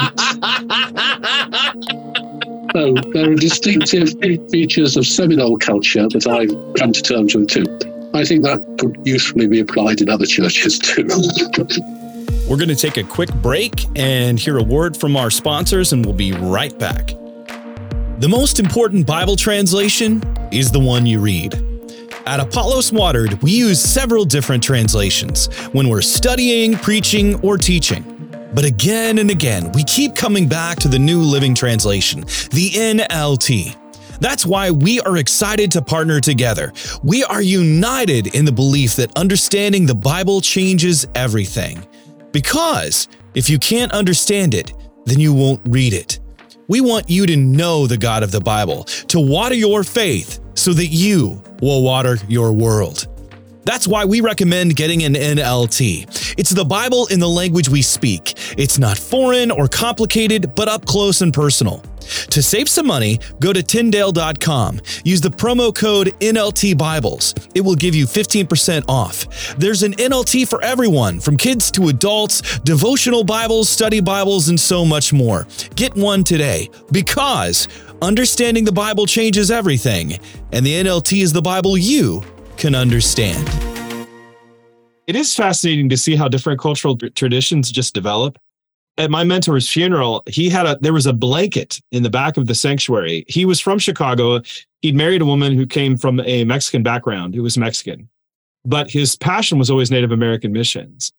so 2.73 2.95
there 3.13 3.31
are 3.31 3.35
distinctive 3.35 4.15
features 4.51 4.97
of 4.97 5.07
Seminole 5.07 5.59
culture 5.59 6.09
that 6.09 6.27
I've 6.27 6.75
come 6.79 6.93
to 6.93 7.03
terms 7.03 7.35
with 7.35 7.49
too. 7.49 7.65
I 8.15 8.25
think 8.25 8.45
that 8.45 8.61
could 8.79 8.97
usefully 9.07 9.47
be 9.47 9.61
applied 9.61 10.01
in 10.01 10.09
other 10.09 10.27
churches 10.27 10.79
too. 10.79 11.07
We're 12.49 12.57
going 12.57 12.69
to 12.69 12.77
take 12.77 12.97
a 12.97 13.03
quick 13.03 13.33
break 13.35 13.85
and 13.97 14.39
hear 14.39 14.57
a 14.59 14.63
word 14.63 14.97
from 14.97 15.17
our 15.17 15.31
sponsors, 15.31 15.93
and 15.93 16.05
we'll 16.05 16.15
be 16.15 16.33
right 16.33 16.77
back. 16.79 17.09
The 18.19 18.29
most 18.29 18.61
important 18.61 19.07
Bible 19.07 19.37
translation 19.37 20.23
is 20.53 20.71
the 20.71 20.81
one 20.81 21.07
you 21.07 21.21
read. 21.21 21.76
At 22.27 22.41
Apollos 22.41 22.91
Watered, 22.91 23.41
we 23.41 23.53
use 23.53 23.81
several 23.81 24.25
different 24.25 24.61
translations 24.61 25.47
when 25.71 25.89
we're 25.89 26.03
studying, 26.03 26.75
preaching, 26.75 27.41
or 27.41 27.57
teaching. 27.57 28.03
But 28.53 28.65
again 28.65 29.19
and 29.19 29.31
again, 29.31 29.71
we 29.71 29.85
keep 29.85 30.17
coming 30.17 30.49
back 30.49 30.81
to 30.81 30.89
the 30.89 30.99
New 30.99 31.21
Living 31.21 31.55
Translation, 31.55 32.23
the 32.51 32.71
NLT. 32.75 33.77
That's 34.19 34.45
why 34.45 34.73
we 34.73 34.99
are 35.03 35.19
excited 35.19 35.71
to 35.73 35.83
partner 35.83 36.21
together. 36.21 36.73
We 37.05 37.23
are 37.23 37.43
united 37.43 38.35
in 38.35 38.45
the 38.45 38.51
belief 38.51 38.97
that 38.97 39.17
understanding 39.17 39.87
the 39.87 39.95
Bible 39.95 40.41
changes 40.41 41.07
everything. 41.15 41.87
Because 42.33 43.07
if 43.35 43.49
you 43.49 43.61
can't 43.61 43.93
understand 43.93 44.53
it, 44.53 44.73
then 45.05 45.21
you 45.21 45.33
won't 45.33 45.61
read 45.67 45.93
it. 45.93 46.19
We 46.67 46.81
want 46.81 47.09
you 47.09 47.25
to 47.27 47.37
know 47.37 47.87
the 47.87 47.97
God 47.99 48.25
of 48.25 48.33
the 48.33 48.41
Bible, 48.41 48.83
to 48.83 49.21
water 49.21 49.55
your 49.55 49.85
faith 49.85 50.41
so 50.57 50.73
that 50.73 50.87
you 50.87 51.41
will 51.61 51.83
water 51.83 52.19
your 52.29 52.53
world. 52.53 53.07
That's 53.67 53.89
why 53.89 54.05
we 54.05 54.21
recommend 54.21 54.77
getting 54.77 55.03
an 55.03 55.15
NLT. 55.15 56.35
It's 56.39 56.51
the 56.51 56.65
Bible 56.65 57.09
in 57.09 57.19
the 57.19 57.29
language 57.29 57.69
we 57.69 57.83
speak. 57.83 58.35
It's 58.57 58.79
not 58.79 58.97
foreign 58.97 59.51
or 59.51 59.67
complicated, 59.67 60.55
but 60.55 60.69
up 60.69 60.87
close 60.87 61.21
and 61.21 61.35
personal. 61.35 61.83
To 62.31 62.41
save 62.41 62.69
some 62.69 62.87
money, 62.87 63.19
go 63.41 63.53
to 63.53 63.65
Tyndale.com. 63.65 64.81
Use 65.05 65.21
the 65.21 65.31
promo 65.31 65.75
code 65.75 66.15
NLT 66.21 66.79
Bibles. 66.79 67.35
It 67.57 67.61
will 67.61 67.75
give 67.75 67.97
you 67.97 68.07
15% 68.07 68.85
off. 68.89 69.57
There's 69.57 69.83
an 69.83 69.95
NLT 69.95 70.47
for 70.47 70.63
everyone, 70.63 71.19
from 71.19 71.37
kids 71.37 71.73
to 71.73 71.89
adults, 71.89 72.61
devotional 72.61 73.25
Bibles, 73.25 73.69
study 73.69 73.99
Bibles, 73.99 74.49
and 74.49 74.61
so 74.61 74.85
much 74.85 75.13
more. 75.13 75.49
Get 75.75 75.93
one 75.97 76.23
today 76.23 76.71
because 76.93 77.67
understanding 78.01 78.65
the 78.65 78.71
Bible 78.71 79.07
changes 79.07 79.51
everything, 79.51 80.21
and 80.53 80.65
the 80.65 80.75
NLT 80.85 81.21
is 81.21 81.33
the 81.33 81.43
Bible 81.43 81.77
you 81.77 82.23
can 82.57 82.75
understand. 82.75 83.49
It 85.07 85.15
is 85.15 85.35
fascinating 85.35 85.89
to 85.91 85.97
see 85.97 86.17
how 86.17 86.29
different 86.29 86.59
cultural 86.59 86.97
traditions 86.97 87.71
just 87.71 87.95
develop. 87.95 88.39
At 88.99 89.11
my 89.11 89.25
mentor's 89.25 89.69
funeral, 89.69 90.23
he 90.27 90.49
had 90.49 90.67
a 90.67 90.79
there 90.81 90.93
was 90.93 91.07
a 91.07 91.13
blanket 91.13 91.81
in 91.93 92.03
the 92.03 92.11
back 92.11 92.37
of 92.37 92.47
the 92.47 92.55
sanctuary. 92.55 93.25
He 93.29 93.45
was 93.45 93.61
from 93.61 93.79
Chicago. 93.79 94.41
He'd 94.81 94.97
married 94.97 95.23
a 95.23 95.27
woman 95.27 95.55
who 95.55 95.67
came 95.67 95.97
from 95.97 96.21
a 96.21 96.45
Mexican 96.45 96.83
background, 96.83 97.35
who 97.35 97.43
was 97.43 97.59
Mexican. 97.59 98.09
But 98.65 98.91
his 98.91 99.15
passion 99.15 99.59
was 99.59 99.71
always 99.71 99.91
Native 99.91 100.13
American 100.13 100.53
missions. 100.53 101.13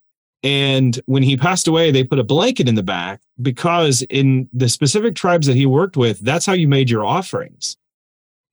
And 0.43 0.99
when 1.05 1.23
he 1.23 1.37
passed 1.37 1.67
away, 1.67 1.91
they 1.91 2.03
put 2.03 2.19
a 2.19 2.23
blanket 2.23 2.67
in 2.67 2.75
the 2.75 2.83
back 2.83 3.21
because 3.41 4.01
in 4.03 4.49
the 4.53 4.69
specific 4.69 5.15
tribes 5.15 5.47
that 5.47 5.55
he 5.55 5.65
worked 5.65 5.97
with, 5.97 6.19
that's 6.19 6.45
how 6.45 6.53
you 6.53 6.67
made 6.67 6.89
your 6.89 7.05
offerings 7.05 7.77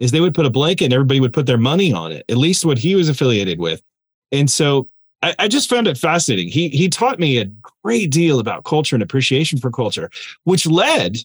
is 0.01 0.11
they 0.11 0.21
would 0.21 0.35
put 0.35 0.47
a 0.47 0.51
blanket 0.51 0.87
and 0.87 0.95
everybody 0.95 1.21
would 1.21 1.33
put 1.33 1.47
their 1.47 1.59
money 1.59 1.93
on 1.93 2.13
it, 2.13 2.25
at 2.29 2.37
least 2.37 2.65
what 2.65 2.79
he 2.79 2.95
was 2.95 3.09
affiliated 3.09 3.59
with. 3.59 3.83
And 4.33 4.51
so 4.51 4.89
I, 5.23 5.35
I 5.39 5.49
just 5.49 5.71
found 5.71 5.87
it 5.89 5.97
fascinating. 5.97 6.49
He 6.49 6.69
he 6.69 6.89
taught 6.89 7.19
me 7.19 7.39
a 7.39 7.51
great 7.83 8.11
deal 8.11 8.41
about 8.41 8.65
culture 8.65 8.97
and 8.97 9.03
appreciation 9.03 9.59
for 9.59 9.71
culture, 9.71 10.11
which 10.45 10.67
led 10.67 11.19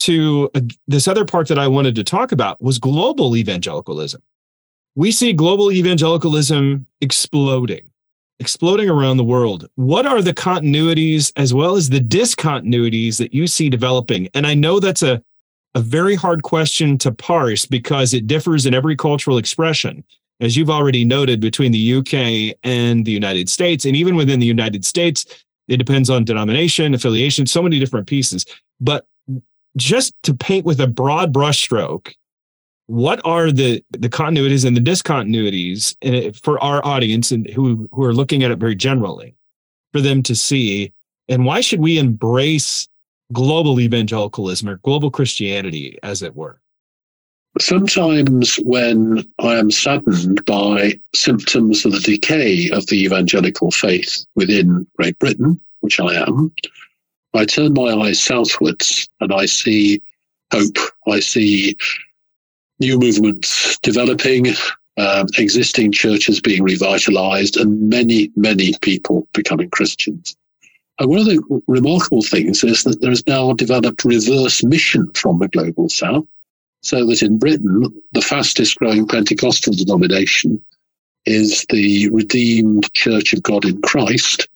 to 0.00 0.50
a, 0.54 0.62
this 0.88 1.06
other 1.06 1.24
part 1.24 1.48
that 1.48 1.58
I 1.58 1.68
wanted 1.68 1.94
to 1.94 2.04
talk 2.04 2.32
about 2.32 2.60
was 2.60 2.78
global 2.78 3.36
evangelicalism. 3.36 4.22
We 4.94 5.12
see 5.12 5.32
global 5.32 5.70
evangelicalism 5.70 6.86
exploding, 7.00 7.88
exploding 8.40 8.90
around 8.90 9.18
the 9.18 9.24
world. 9.24 9.68
What 9.76 10.06
are 10.06 10.20
the 10.20 10.34
continuities 10.34 11.32
as 11.36 11.54
well 11.54 11.76
as 11.76 11.88
the 11.88 12.00
discontinuities 12.00 13.18
that 13.18 13.32
you 13.32 13.46
see 13.46 13.70
developing? 13.70 14.28
And 14.34 14.46
I 14.46 14.54
know 14.54 14.80
that's 14.80 15.02
a 15.02 15.22
a 15.74 15.80
very 15.80 16.14
hard 16.14 16.42
question 16.42 16.98
to 16.98 17.12
parse 17.12 17.66
because 17.66 18.12
it 18.12 18.26
differs 18.26 18.66
in 18.66 18.74
every 18.74 18.96
cultural 18.96 19.38
expression. 19.38 20.04
As 20.40 20.56
you've 20.56 20.70
already 20.70 21.04
noted, 21.04 21.40
between 21.40 21.70
the 21.72 21.94
UK 21.94 22.56
and 22.64 23.04
the 23.04 23.12
United 23.12 23.48
States, 23.48 23.84
and 23.84 23.94
even 23.94 24.16
within 24.16 24.40
the 24.40 24.46
United 24.46 24.84
States, 24.84 25.26
it 25.68 25.76
depends 25.76 26.08
on 26.08 26.24
denomination, 26.24 26.94
affiliation, 26.94 27.46
so 27.46 27.62
many 27.62 27.78
different 27.78 28.06
pieces. 28.06 28.46
But 28.80 29.06
just 29.76 30.14
to 30.24 30.34
paint 30.34 30.64
with 30.64 30.80
a 30.80 30.86
broad 30.86 31.32
brushstroke, 31.32 32.14
what 32.86 33.20
are 33.24 33.52
the 33.52 33.84
the 33.90 34.08
continuities 34.08 34.64
and 34.64 34.76
the 34.76 34.80
discontinuities 34.80 35.94
eh, 36.02 36.32
for 36.42 36.60
our 36.60 36.84
audience 36.84 37.30
and 37.30 37.48
who 37.50 37.88
who 37.92 38.02
are 38.02 38.14
looking 38.14 38.42
at 38.42 38.50
it 38.50 38.58
very 38.58 38.74
generally? 38.74 39.36
for 39.92 40.00
them 40.00 40.22
to 40.24 40.34
see? 40.34 40.92
And 41.28 41.44
why 41.44 41.60
should 41.60 41.80
we 41.80 41.98
embrace 41.98 42.88
global 43.32 43.80
evangelicalism 43.80 44.68
or 44.68 44.76
global 44.76 45.10
Christianity, 45.10 45.98
as 46.02 46.22
it 46.22 46.34
were? 46.34 46.60
Sometimes, 47.58 48.56
when 48.56 49.28
I 49.40 49.56
am 49.56 49.70
saddened 49.70 50.44
by 50.44 51.00
symptoms 51.14 51.84
of 51.84 51.92
the 51.92 52.00
decay 52.00 52.70
of 52.70 52.86
the 52.86 53.04
evangelical 53.04 53.72
faith 53.72 54.24
within 54.36 54.86
Great 54.96 55.18
Britain, 55.18 55.60
which 55.80 55.98
I 55.98 56.14
am, 56.14 56.52
I 57.34 57.44
turn 57.44 57.72
my 57.72 57.92
eyes 57.92 58.20
southwards 58.20 59.08
and 59.20 59.32
I 59.32 59.46
see 59.46 60.00
hope. 60.52 60.78
I 61.08 61.20
see 61.20 61.76
new 62.78 62.98
movements 62.98 63.78
developing, 63.80 64.48
um, 64.96 65.26
existing 65.38 65.92
churches 65.92 66.40
being 66.40 66.62
revitalized, 66.62 67.56
and 67.56 67.88
many, 67.88 68.30
many 68.36 68.74
people 68.80 69.26
becoming 69.32 69.70
Christians. 69.70 70.36
And 71.00 71.08
one 71.08 71.20
of 71.20 71.24
the 71.24 71.62
remarkable 71.66 72.22
things 72.22 72.62
is 72.62 72.84
that 72.84 73.00
there 73.00 73.10
has 73.10 73.26
now 73.26 73.54
developed 73.54 74.04
reverse 74.04 74.62
mission 74.62 75.10
from 75.14 75.38
the 75.38 75.48
global 75.48 75.88
south, 75.88 76.26
so 76.82 77.06
that 77.06 77.22
in 77.22 77.38
Britain, 77.38 77.86
the 78.12 78.20
fastest 78.20 78.76
growing 78.76 79.08
Pentecostal 79.08 79.72
denomination 79.72 80.62
is 81.24 81.64
the 81.70 82.10
Redeemed 82.10 82.92
Church 82.92 83.32
of 83.32 83.42
God 83.42 83.64
in 83.64 83.80
Christ, 83.80 84.46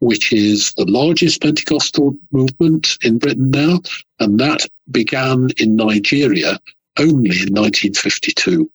which 0.00 0.30
is 0.30 0.74
the 0.74 0.84
largest 0.84 1.40
Pentecostal 1.40 2.14
movement 2.32 2.98
in 3.02 3.16
Britain 3.16 3.50
now. 3.50 3.80
And 4.20 4.38
that 4.40 4.66
began 4.90 5.48
in 5.56 5.74
Nigeria 5.74 6.60
only 6.98 7.40
in 7.40 7.54
1952 7.54 8.70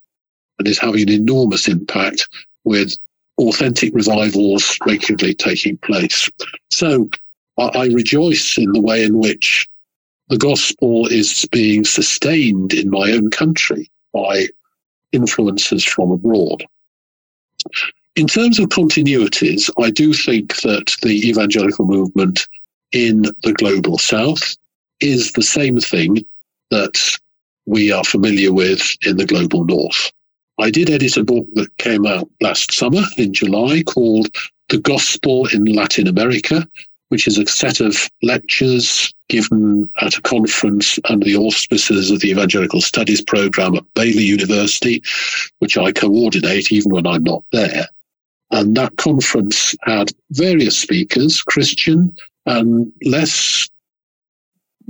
and 0.58 0.68
is 0.68 0.80
having 0.80 1.04
an 1.04 1.10
enormous 1.10 1.68
impact 1.68 2.28
with 2.63 2.98
authentic 3.39 3.93
revivals 3.93 4.78
regularly 4.86 5.34
taking 5.34 5.78
place. 5.78 6.30
So 6.69 7.10
I, 7.58 7.63
I 7.63 7.86
rejoice 7.88 8.58
in 8.58 8.71
the 8.73 8.82
way 8.82 9.04
in 9.04 9.17
which 9.17 9.67
the 10.28 10.38
gospel 10.38 11.08
is 11.08 11.47
being 11.52 11.84
sustained 11.84 12.73
in 12.73 12.89
my 12.89 13.12
own 13.12 13.32
country 13.32 13.89
by 14.13 14.47
influences 15.12 15.84
from 15.84 16.12
abroad. 16.12 16.63
In 18.15 18.28
terms 18.28 18.60
of 18.60 18.69
continuities, 18.69 19.69
I 19.82 19.89
do 19.89 20.13
think 20.13 20.62
that 20.62 20.95
the 21.02 21.28
evangelical 21.28 21.86
movement 21.86 22.47
in 22.91 23.23
the 23.43 23.54
global 23.54 23.97
south 23.97 24.56
is 24.99 25.32
the 25.32 25.43
same 25.43 25.80
thing 25.80 26.25
that 26.69 27.17
we 27.65 27.91
are 27.91 28.04
familiar 28.04 28.52
with 28.52 28.97
in 29.06 29.17
the 29.17 29.25
global 29.25 29.63
north. 29.63 30.12
I 30.60 30.69
did 30.69 30.89
edit 30.89 31.15
a 31.17 31.24
book 31.24 31.48
that 31.54 31.76
came 31.78 32.06
out 32.06 32.30
last 32.41 32.74
summer 32.74 33.02
in 33.17 33.34
July 33.34 33.82
called 33.84 34.28
The 34.67 34.78
Gospel 34.78 35.48
in 35.48 35.65
Latin 35.65 36.08
America, 36.08 36.67
which 37.08 37.28
is 37.28 37.38
a 37.38 37.45
set 37.45 37.80
of 37.80 38.10
lectures 38.22 39.13
given 39.30 39.89
at 40.02 40.17
a 40.17 40.22
conference 40.22 41.00
under 41.06 41.26
the 41.26 41.38
auspices 41.38 42.12
of 42.12 42.19
the 42.19 42.32
Evangelical 42.32 42.82
Studies 42.82 43.22
program 43.22 43.76
at 43.76 43.93
Baylor 43.93 44.22
University, 44.22 45.02
which 45.60 45.78
I 45.78 45.91
coordinate 45.91 46.72
even 46.72 46.91
when 46.91 47.08
I'm 47.08 47.24
not 47.24 47.43
there. 47.52 47.88
And 48.52 48.76
that 48.76 48.98
conference 48.98 49.76
had 49.84 50.12
various 50.32 50.78
speakers, 50.78 51.41
Christian 51.41 52.15
and 52.45 52.91
less 53.06 53.69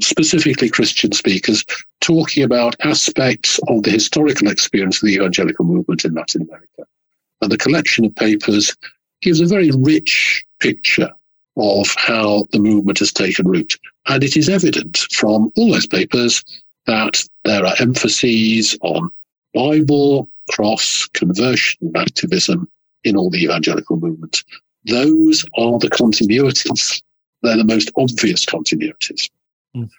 specifically 0.01 0.69
Christian 0.69 1.12
speakers, 1.12 1.65
talking 2.01 2.43
about 2.43 2.75
aspects 2.81 3.59
of 3.67 3.83
the 3.83 3.91
historical 3.91 4.49
experience 4.49 5.01
of 5.01 5.07
the 5.07 5.15
evangelical 5.15 5.65
movement 5.65 6.05
in 6.05 6.13
Latin 6.13 6.43
America. 6.43 6.83
And 7.41 7.51
the 7.51 7.57
collection 7.57 8.05
of 8.05 8.15
papers 8.15 8.75
gives 9.21 9.41
a 9.41 9.45
very 9.45 9.71
rich 9.71 10.43
picture 10.59 11.12
of 11.57 11.93
how 11.97 12.47
the 12.51 12.59
movement 12.59 12.99
has 12.99 13.12
taken 13.12 13.47
root. 13.47 13.77
And 14.07 14.23
it 14.23 14.38
is 14.38 14.49
evident 14.49 14.97
from 15.12 15.51
all 15.55 15.71
those 15.71 15.88
papers 15.88 16.43
that 16.85 17.23
there 17.43 17.65
are 17.65 17.75
emphases 17.79 18.77
on 18.81 19.09
Bible, 19.53 20.29
cross, 20.49 21.07
conversion, 21.13 21.91
activism, 21.95 22.67
in 23.03 23.15
all 23.15 23.29
the 23.29 23.43
evangelical 23.43 23.97
movement. 23.97 24.43
Those 24.85 25.45
are 25.57 25.77
the 25.79 25.89
continuities. 25.89 27.01
They're 27.41 27.57
the 27.57 27.63
most 27.63 27.91
obvious 27.97 28.45
continuities. 28.45 29.29
Mm. 29.75 29.89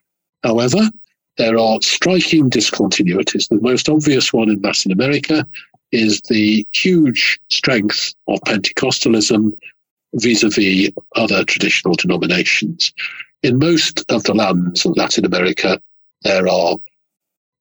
However, 0.43 0.91
there 1.37 1.59
are 1.59 1.81
striking 1.81 2.51
discontinuities. 2.51 3.49
The 3.49 3.61
most 3.61 3.89
obvious 3.89 4.33
one 4.33 4.51
in 4.51 4.61
Latin 4.61 4.93
America 4.93 5.47
is 5.93 6.21
the 6.23 6.67
huge 6.73 7.41
strength 7.49 8.15
of 8.29 8.41
Pentecostalism 8.43 9.53
vis-a-vis 10.15 10.91
other 11.17 11.45
traditional 11.45 11.95
denominations. 11.95 12.93
In 13.43 13.59
most 13.59 14.05
of 14.11 14.25
the 14.25 14.35
lands 14.35 14.85
of 14.85 14.97
Latin 14.97 15.25
America, 15.25 15.81
there 16.23 16.49
are 16.49 16.77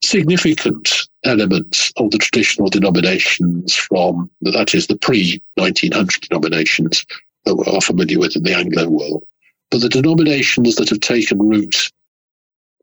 significant 0.02 1.08
elements 1.24 1.92
of 1.98 2.12
the 2.12 2.18
traditional 2.18 2.70
denominations 2.70 3.76
from, 3.76 4.30
that 4.42 4.74
is, 4.74 4.88
the 4.88 4.98
pre 4.98 5.42
1900 5.56 6.22
denominations 6.22 7.06
that 7.46 7.56
we 7.56 7.66
are 7.66 7.82
familiar 7.82 8.20
with 8.20 8.36
in 8.36 8.44
the 8.44 8.56
Anglo 8.56 8.90
world. 8.90 9.24
But 9.72 9.82
the 9.82 9.90
denominations 9.90 10.76
that 10.76 10.90
have 10.90 11.00
taken 11.00 11.40
root 11.40 11.92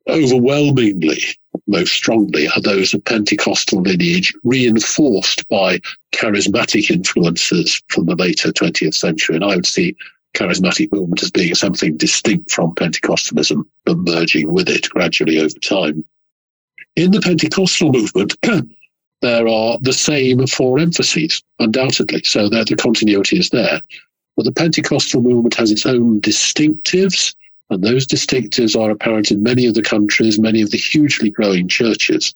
overwhelmingly, 0.08 1.22
most 1.66 1.92
strongly, 1.92 2.48
are 2.48 2.60
those 2.60 2.94
of 2.94 3.04
Pentecostal 3.04 3.82
lineage, 3.82 4.32
reinforced 4.44 5.48
by 5.48 5.80
charismatic 6.14 6.90
influences 6.90 7.82
from 7.88 8.06
the 8.06 8.14
later 8.14 8.52
20th 8.52 8.94
century. 8.94 9.36
And 9.36 9.44
I 9.44 9.56
would 9.56 9.66
see 9.66 9.96
charismatic 10.34 10.92
movement 10.92 11.22
as 11.22 11.30
being 11.30 11.54
something 11.54 11.96
distinct 11.96 12.50
from 12.50 12.74
Pentecostalism, 12.74 13.64
but 13.84 13.98
merging 13.98 14.52
with 14.52 14.68
it 14.68 14.88
gradually 14.90 15.38
over 15.38 15.58
time. 15.60 16.04
In 16.94 17.10
the 17.10 17.20
Pentecostal 17.20 17.92
movement, 17.92 18.36
there 19.22 19.48
are 19.48 19.78
the 19.80 19.92
same 19.92 20.46
four 20.46 20.78
emphases, 20.78 21.42
undoubtedly. 21.58 22.22
So 22.24 22.48
the 22.48 22.76
continuity 22.78 23.38
is 23.38 23.50
there. 23.50 23.80
But 24.36 24.44
the 24.44 24.52
Pentecostal 24.52 25.22
movement 25.22 25.54
has 25.54 25.70
its 25.70 25.86
own 25.86 26.20
distinctives, 26.20 27.34
and 27.70 27.82
those 27.82 28.06
distinctives 28.06 28.78
are 28.80 28.90
apparent 28.90 29.30
in 29.30 29.42
many 29.42 29.66
of 29.66 29.74
the 29.74 29.82
countries, 29.82 30.38
many 30.38 30.62
of 30.62 30.70
the 30.70 30.78
hugely 30.78 31.30
growing 31.30 31.68
churches 31.68 32.34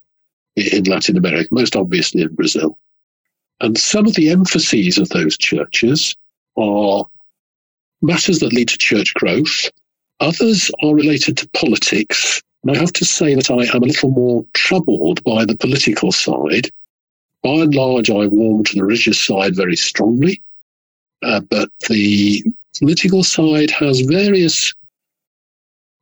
in 0.56 0.84
Latin 0.84 1.16
America, 1.16 1.48
most 1.52 1.76
obviously 1.76 2.22
in 2.22 2.34
Brazil. 2.34 2.78
And 3.60 3.78
some 3.78 4.06
of 4.06 4.14
the 4.14 4.30
emphases 4.30 4.98
of 4.98 5.08
those 5.10 5.36
churches 5.36 6.16
are 6.56 7.04
matters 8.02 8.40
that 8.40 8.52
lead 8.52 8.68
to 8.68 8.78
church 8.78 9.14
growth. 9.14 9.70
Others 10.20 10.70
are 10.82 10.94
related 10.94 11.36
to 11.38 11.48
politics 11.50 12.42
and 12.62 12.76
I 12.76 12.78
have 12.78 12.92
to 12.94 13.04
say 13.04 13.34
that 13.34 13.50
I 13.50 13.74
am 13.74 13.82
a 13.82 13.86
little 13.86 14.10
more 14.10 14.44
troubled 14.52 15.24
by 15.24 15.44
the 15.44 15.56
political 15.56 16.12
side. 16.12 16.68
By 17.42 17.50
and 17.50 17.74
large, 17.74 18.10
I 18.10 18.26
warm 18.26 18.64
to 18.64 18.74
the 18.74 18.84
religious 18.84 19.18
side 19.18 19.56
very 19.56 19.76
strongly, 19.76 20.42
uh, 21.22 21.40
but 21.40 21.70
the 21.88 22.44
political 22.78 23.24
side 23.24 23.70
has 23.70 24.00
various 24.00 24.74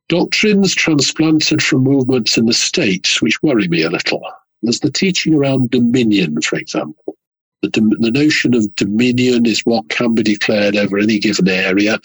doctrines 0.09 0.75
transplanted 0.75 1.63
from 1.63 1.83
movements 1.83 2.37
in 2.37 2.47
the 2.47 2.53
states 2.53 3.21
which 3.21 3.41
worry 3.41 3.67
me 3.67 3.83
a 3.83 3.89
little. 3.89 4.21
There's 4.61 4.81
the 4.81 4.91
teaching 4.91 5.33
around 5.33 5.69
dominion, 5.69 6.41
for 6.41 6.57
example. 6.57 7.15
The, 7.61 7.69
the 7.99 8.11
notion 8.11 8.53
of 8.55 8.75
dominion 8.75 9.45
is 9.45 9.65
what 9.65 9.89
can 9.89 10.15
be 10.15 10.23
declared 10.23 10.75
over 10.75 10.97
any 10.97 11.19
given 11.19 11.47
area 11.47 11.99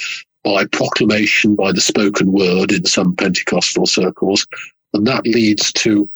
by 0.44 0.66
proclamation, 0.66 1.56
by 1.56 1.72
the 1.72 1.80
spoken 1.80 2.30
word 2.30 2.70
in 2.70 2.84
some 2.84 3.16
Pentecostal 3.16 3.86
circles. 3.86 4.46
And 4.92 5.06
that 5.06 5.26
leads 5.26 5.72
to 5.72 6.08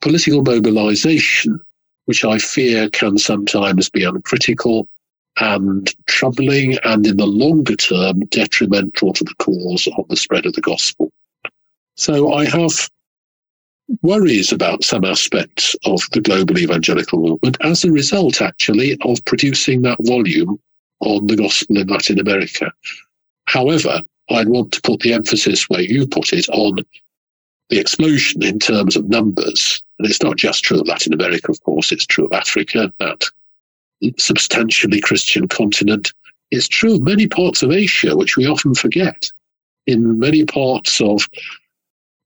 political 0.00 0.42
mobilization, 0.42 1.60
which 2.06 2.24
I 2.24 2.38
fear 2.38 2.90
can 2.90 3.16
sometimes 3.16 3.88
be 3.88 4.04
uncritical 4.04 4.88
and 5.40 5.94
troubling, 6.06 6.78
and 6.84 7.06
in 7.06 7.16
the 7.16 7.26
longer 7.26 7.76
term, 7.76 8.20
detrimental 8.26 9.12
to 9.12 9.24
the 9.24 9.34
cause 9.36 9.88
of 9.96 10.06
the 10.08 10.16
spread 10.16 10.46
of 10.46 10.52
the 10.52 10.60
gospel. 10.60 11.10
So 11.96 12.32
I 12.32 12.44
have 12.46 12.90
worries 14.02 14.52
about 14.52 14.84
some 14.84 15.04
aspects 15.04 15.76
of 15.84 16.00
the 16.12 16.20
global 16.20 16.58
evangelical 16.58 17.20
movement 17.20 17.56
as 17.60 17.84
a 17.84 17.92
result, 17.92 18.40
actually, 18.40 18.96
of 19.02 19.24
producing 19.24 19.82
that 19.82 19.98
volume 20.02 20.58
on 21.00 21.26
the 21.26 21.36
gospel 21.36 21.76
in 21.76 21.88
Latin 21.88 22.18
America. 22.18 22.72
However, 23.46 24.02
I'd 24.30 24.48
want 24.48 24.72
to 24.72 24.80
put 24.82 25.00
the 25.00 25.12
emphasis 25.12 25.68
where 25.68 25.80
you 25.80 26.06
put 26.06 26.32
it 26.32 26.48
on 26.50 26.78
the 27.68 27.78
explosion 27.78 28.42
in 28.42 28.58
terms 28.58 28.96
of 28.96 29.08
numbers. 29.08 29.82
And 29.98 30.08
it's 30.08 30.22
not 30.22 30.36
just 30.36 30.64
true 30.64 30.80
of 30.80 30.86
Latin 30.86 31.12
America, 31.12 31.50
of 31.50 31.62
course, 31.62 31.90
it's 31.90 32.06
true 32.06 32.26
of 32.26 32.32
Africa, 32.32 32.92
that 32.98 33.24
substantially 34.18 35.00
Christian 35.00 35.48
continent. 35.48 36.12
It's 36.50 36.68
true 36.68 36.94
of 36.96 37.02
many 37.02 37.26
parts 37.26 37.62
of 37.62 37.72
Asia, 37.72 38.16
which 38.16 38.36
we 38.36 38.46
often 38.46 38.74
forget. 38.74 39.28
In 39.86 40.18
many 40.18 40.44
parts 40.44 41.00
of 41.00 41.28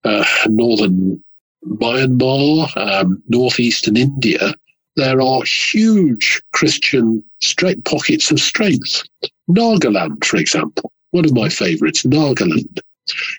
uh, 0.05 0.25
northern 0.49 1.23
Myanmar, 1.65 2.77
um, 2.77 3.23
northeastern 3.29 3.97
India, 3.97 4.55
there 4.97 5.21
are 5.21 5.43
huge 5.45 6.41
Christian 6.53 7.23
straight 7.41 7.85
pockets 7.85 8.31
of 8.31 8.41
strength. 8.41 9.03
Nagaland, 9.49 10.25
for 10.25 10.39
example, 10.39 10.93
one 11.11 11.25
of 11.25 11.35
my 11.35 11.49
favorites, 11.49 12.03
Nagaland, 12.03 12.81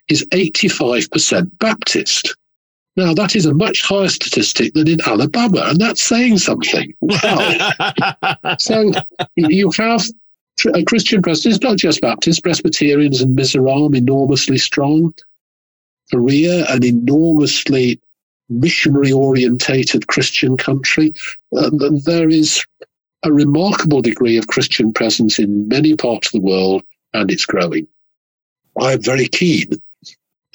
is 0.08 0.26
85% 0.32 1.50
Baptist. 1.60 2.36
Now, 2.98 3.14
that 3.14 3.36
is 3.36 3.46
a 3.46 3.54
much 3.54 3.84
higher 3.84 4.10
statistic 4.10 4.74
than 4.74 4.88
in 4.88 5.00
Alabama, 5.06 5.62
and 5.68 5.80
that's 5.80 6.02
saying 6.02 6.40
something. 6.40 6.96
Wow. 7.00 7.72
so 8.60 8.92
you 9.36 9.72
have 9.78 10.04
a 10.74 10.84
Christian 10.84 11.22
president, 11.22 11.56
it's 11.56 11.64
not 11.64 11.78
just 11.78 12.02
Baptists, 12.02 12.40
Presbyterians 12.40 13.22
and 13.22 13.38
Mizoram, 13.38 13.96
enormously 13.96 14.58
strong. 14.58 15.14
Korea, 16.12 16.66
an 16.70 16.84
enormously 16.84 18.02
missionary 18.50 19.12
orientated 19.12 20.08
Christian 20.08 20.58
country. 20.58 21.14
Uh, 21.56 21.70
there 22.04 22.30
is 22.30 22.66
a 23.24 23.32
remarkable 23.32 24.02
degree 24.02 24.38
of 24.38 24.48
Christian 24.48 24.92
presence 24.92 25.38
in 25.38 25.68
many 25.68 25.96
parts 25.96 26.30
of 26.30 26.42
the 26.42 26.48
world, 26.48 26.82
and 27.14 27.30
it's 27.30 27.46
growing. 27.46 27.88
I'm 28.80 29.04
very 29.04 29.28
keen 29.28 29.70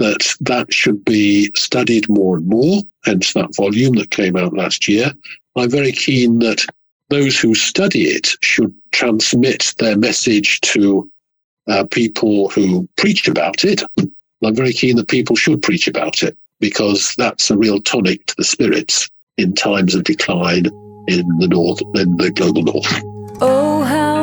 that 0.02 0.34
that 0.40 0.74
should 0.74 1.04
be 1.04 1.48
studied 1.54 2.08
more 2.08 2.36
and 2.36 2.46
more, 2.48 2.82
hence 3.04 3.32
that 3.34 3.54
volume 3.54 3.94
that 3.94 4.10
came 4.10 4.36
out 4.36 4.52
last 4.52 4.88
year. 4.88 5.12
I'm 5.56 5.70
very 5.70 5.92
keen 5.92 6.40
that 6.40 6.66
those 7.08 7.38
who 7.38 7.54
study 7.54 8.04
it 8.04 8.30
should 8.40 8.74
transmit 8.90 9.72
their 9.78 9.96
message 9.96 10.60
to 10.62 11.08
uh, 11.68 11.84
people 11.84 12.48
who 12.48 12.88
preach 12.96 13.28
about 13.28 13.64
it. 13.64 13.82
I'm 14.44 14.56
very 14.56 14.72
keen 14.72 14.96
that 14.96 15.06
people 15.06 15.36
should 15.36 15.62
preach 15.62 15.86
about 15.86 16.24
it 16.24 16.36
because 16.58 17.14
that's 17.16 17.48
a 17.50 17.56
real 17.56 17.80
tonic 17.80 18.26
to 18.26 18.34
the 18.36 18.44
spirits 18.44 19.08
in 19.36 19.54
times 19.54 19.94
of 19.94 20.02
decline 20.02 20.66
in 21.06 21.38
the 21.38 21.48
north, 21.48 21.80
in 21.94 22.16
the 22.16 22.32
global 22.32 22.62
north. 22.62 23.02
Oh, 23.40 23.82
how 23.82 24.21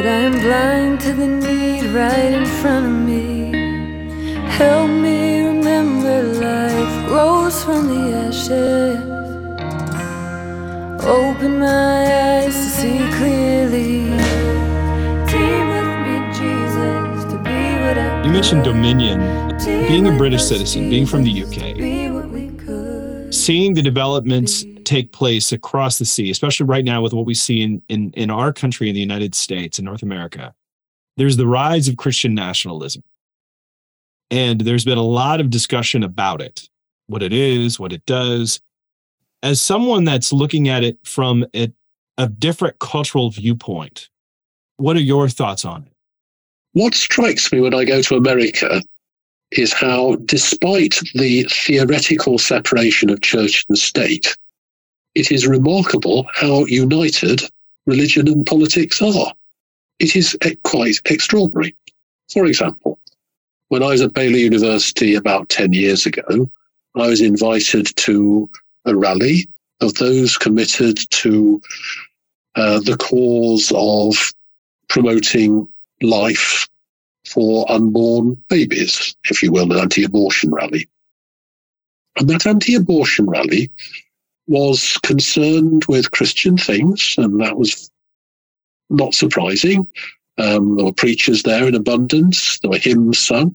but 0.00 0.08
I 0.08 0.20
am 0.20 0.32
blind 0.40 1.00
to 1.02 1.12
the 1.12 1.26
need 1.26 1.84
right 1.92 2.32
in 2.32 2.46
front 2.46 2.86
of 2.86 2.92
me. 3.06 3.52
Help 4.48 4.88
me 4.88 5.42
remember 5.42 6.22
life 6.40 7.06
grows 7.06 7.62
from 7.62 7.86
the 7.88 8.00
ashes. 8.24 8.96
Open 11.04 11.58
my 11.58 12.00
eyes 12.24 12.54
to 12.54 12.68
see 12.78 12.98
clearly. 13.18 14.08
You 18.24 18.30
mentioned 18.32 18.64
Dominion, 18.64 19.18
being 19.86 20.06
a 20.06 20.16
British 20.16 20.44
citizen, 20.44 20.88
being 20.88 21.04
from 21.04 21.24
the 21.24 21.42
UK, 21.44 21.76
seeing 23.34 23.74
the 23.74 23.82
developments 23.82 24.64
take 24.90 25.12
place 25.12 25.52
across 25.52 25.98
the 25.98 26.04
sea, 26.04 26.30
especially 26.30 26.66
right 26.66 26.84
now 26.84 27.00
with 27.00 27.12
what 27.12 27.24
we 27.24 27.34
see 27.34 27.62
in, 27.62 27.80
in, 27.88 28.10
in 28.14 28.28
our 28.28 28.52
country, 28.52 28.88
in 28.88 28.94
the 28.94 29.00
United 29.00 29.36
States, 29.36 29.78
in 29.78 29.84
North 29.84 30.02
America, 30.02 30.52
there's 31.16 31.36
the 31.36 31.46
rise 31.46 31.86
of 31.86 31.96
Christian 31.96 32.34
nationalism. 32.34 33.04
And 34.32 34.60
there's 34.62 34.84
been 34.84 34.98
a 34.98 35.02
lot 35.02 35.40
of 35.40 35.48
discussion 35.48 36.02
about 36.02 36.40
it, 36.42 36.68
what 37.06 37.22
it 37.22 37.32
is, 37.32 37.78
what 37.78 37.92
it 37.92 38.04
does. 38.04 38.60
As 39.44 39.60
someone 39.60 40.04
that's 40.04 40.32
looking 40.32 40.68
at 40.68 40.82
it 40.82 40.98
from 41.04 41.46
a, 41.54 41.72
a 42.18 42.28
different 42.28 42.78
cultural 42.80 43.30
viewpoint, 43.30 44.08
what 44.76 44.96
are 44.96 45.00
your 45.00 45.28
thoughts 45.28 45.64
on 45.64 45.84
it? 45.84 45.92
What 46.72 46.94
strikes 46.94 47.52
me 47.52 47.60
when 47.60 47.74
I 47.74 47.84
go 47.84 48.02
to 48.02 48.16
America 48.16 48.82
is 49.52 49.72
how, 49.72 50.16
despite 50.24 50.98
the 51.14 51.44
theoretical 51.44 52.38
separation 52.38 53.10
of 53.10 53.20
church 53.20 53.64
and 53.68 53.78
state, 53.78 54.36
it 55.14 55.32
is 55.32 55.46
remarkable 55.46 56.26
how 56.32 56.64
united 56.66 57.42
religion 57.86 58.28
and 58.28 58.46
politics 58.46 59.02
are. 59.02 59.32
It 59.98 60.16
is 60.16 60.36
quite 60.64 61.00
extraordinary. 61.06 61.74
For 62.32 62.46
example, 62.46 62.98
when 63.68 63.82
I 63.82 63.88
was 63.88 64.00
at 64.00 64.14
Baylor 64.14 64.38
University 64.38 65.14
about 65.14 65.48
10 65.48 65.72
years 65.72 66.06
ago, 66.06 66.50
I 66.96 67.06
was 67.06 67.20
invited 67.20 67.94
to 67.96 68.48
a 68.84 68.96
rally 68.96 69.48
of 69.80 69.94
those 69.94 70.36
committed 70.36 70.98
to 71.10 71.60
uh, 72.56 72.80
the 72.80 72.96
cause 72.96 73.72
of 73.74 74.32
promoting 74.88 75.68
life 76.02 76.68
for 77.26 77.70
unborn 77.70 78.36
babies, 78.48 79.14
if 79.24 79.42
you 79.42 79.52
will, 79.52 79.72
an 79.72 79.78
anti 79.78 80.04
abortion 80.04 80.50
rally. 80.50 80.88
And 82.18 82.28
that 82.28 82.46
anti 82.46 82.74
abortion 82.74 83.26
rally 83.26 83.70
was 84.46 84.98
concerned 84.98 85.84
with 85.88 86.10
Christian 86.10 86.56
things, 86.56 87.14
and 87.18 87.40
that 87.40 87.56
was 87.56 87.90
not 88.88 89.14
surprising. 89.14 89.86
Um, 90.38 90.76
there 90.76 90.86
were 90.86 90.92
preachers 90.92 91.42
there 91.42 91.66
in 91.68 91.74
abundance, 91.74 92.58
there 92.60 92.70
were 92.70 92.78
hymns 92.78 93.18
sung, 93.18 93.54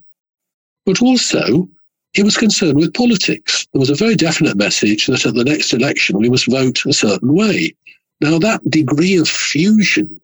but 0.86 1.02
also 1.02 1.68
it 2.16 2.24
was 2.24 2.38
concerned 2.38 2.78
with 2.78 2.94
politics. 2.94 3.68
There 3.74 3.80
was 3.80 3.90
a 3.90 3.96
very 3.96 4.16
definite 4.16 4.56
message 4.56 5.08
that 5.08 5.26
at 5.26 5.34
the 5.34 5.44
next 5.44 5.74
election 5.74 6.18
we 6.18 6.30
must 6.30 6.50
vote 6.50 6.86
a 6.86 6.94
certain 6.94 7.34
way. 7.34 7.76
Now, 8.22 8.40
that 8.40 8.70
degree 8.70 9.18
of 9.18 9.28
fusion 9.28 10.22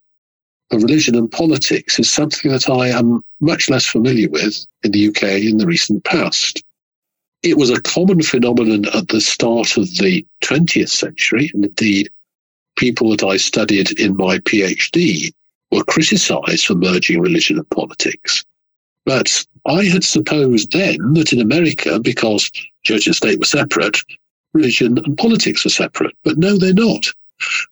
of 0.71 0.81
religion 0.81 1.15
and 1.15 1.29
politics 1.29 1.99
is 1.99 2.09
something 2.09 2.49
that 2.51 2.69
I 2.69 2.87
am 2.87 3.23
much 3.41 3.69
less 3.69 3.85
familiar 3.85 4.29
with 4.29 4.65
in 4.83 4.91
the 4.91 5.07
UK 5.09 5.23
in 5.23 5.57
the 5.57 5.65
recent 5.65 6.03
past. 6.05 6.63
It 7.43 7.57
was 7.57 7.71
a 7.71 7.81
common 7.81 8.21
phenomenon 8.21 8.85
at 8.93 9.07
the 9.07 9.19
start 9.19 9.75
of 9.77 9.85
the 9.97 10.25
20th 10.43 10.89
century, 10.89 11.49
and 11.53 11.65
indeed, 11.65 12.09
people 12.77 13.09
that 13.09 13.23
I 13.23 13.37
studied 13.37 13.99
in 13.99 14.15
my 14.15 14.37
PhD 14.39 15.31
were 15.71 15.83
criticized 15.83 16.65
for 16.65 16.75
merging 16.75 17.19
religion 17.19 17.57
and 17.57 17.69
politics. 17.71 18.43
But 19.05 19.43
I 19.65 19.85
had 19.85 20.03
supposed 20.03 20.71
then 20.71 21.13
that 21.13 21.33
in 21.33 21.41
America, 21.41 21.99
because 21.99 22.51
church 22.83 23.07
and 23.07 23.15
state 23.15 23.39
were 23.39 23.45
separate, 23.45 23.97
religion 24.53 24.99
and 24.99 25.17
politics 25.17 25.63
were 25.63 25.71
separate. 25.71 26.15
But 26.23 26.37
no, 26.37 26.57
they're 26.57 26.73
not. 26.73 27.07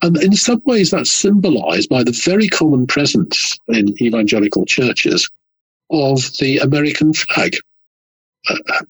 And 0.01 0.17
in 0.17 0.35
some 0.35 0.63
ways, 0.65 0.89
that's 0.89 1.11
symbolized 1.11 1.89
by 1.89 2.03
the 2.03 2.11
very 2.11 2.47
common 2.47 2.87
presence 2.87 3.57
in 3.67 4.01
evangelical 4.01 4.65
churches 4.65 5.29
of 5.91 6.35
the 6.39 6.57
American 6.57 7.13
flag, 7.13 7.57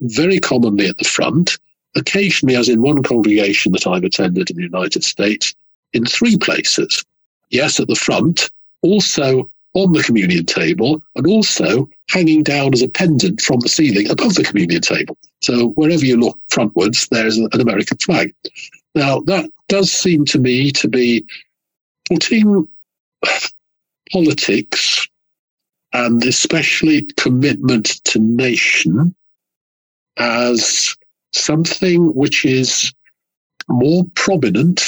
very 0.01 0.39
commonly 0.39 0.87
at 0.87 0.97
the 0.97 1.05
front, 1.05 1.57
occasionally, 1.95 2.55
as 2.55 2.69
in 2.69 2.81
one 2.81 3.03
congregation 3.03 3.71
that 3.73 3.87
I've 3.87 4.03
attended 4.03 4.49
in 4.49 4.57
the 4.57 4.63
United 4.63 5.03
States, 5.03 5.53
in 5.93 6.05
three 6.05 6.37
places. 6.37 7.03
Yes, 7.49 7.79
at 7.79 7.87
the 7.87 7.95
front, 7.95 8.49
also 8.83 9.49
on 9.73 9.93
the 9.93 10.03
communion 10.03 10.45
table, 10.45 11.01
and 11.15 11.27
also 11.27 11.89
hanging 12.09 12.43
down 12.43 12.73
as 12.73 12.81
a 12.81 12.87
pendant 12.87 13.41
from 13.41 13.59
the 13.59 13.69
ceiling 13.69 14.09
above 14.09 14.35
the 14.35 14.43
communion 14.43 14.81
table. 14.81 15.17
So 15.41 15.69
wherever 15.69 16.05
you 16.05 16.17
look 16.17 16.39
frontwards, 16.51 17.09
there's 17.09 17.37
an 17.37 17.49
American 17.53 17.97
flag. 17.97 18.33
Now, 18.95 19.19
that 19.21 19.49
does 19.67 19.91
seem 19.91 20.25
to 20.25 20.39
me 20.39 20.71
to 20.71 20.87
be 20.87 21.25
putting 22.07 22.67
politics 24.11 25.07
and 25.93 26.23
especially 26.23 27.03
commitment 27.17 28.03
to 28.05 28.19
nation 28.19 29.15
as 30.19 30.95
something 31.33 32.13
which 32.13 32.45
is 32.45 32.93
more 33.67 34.03
prominent 34.15 34.83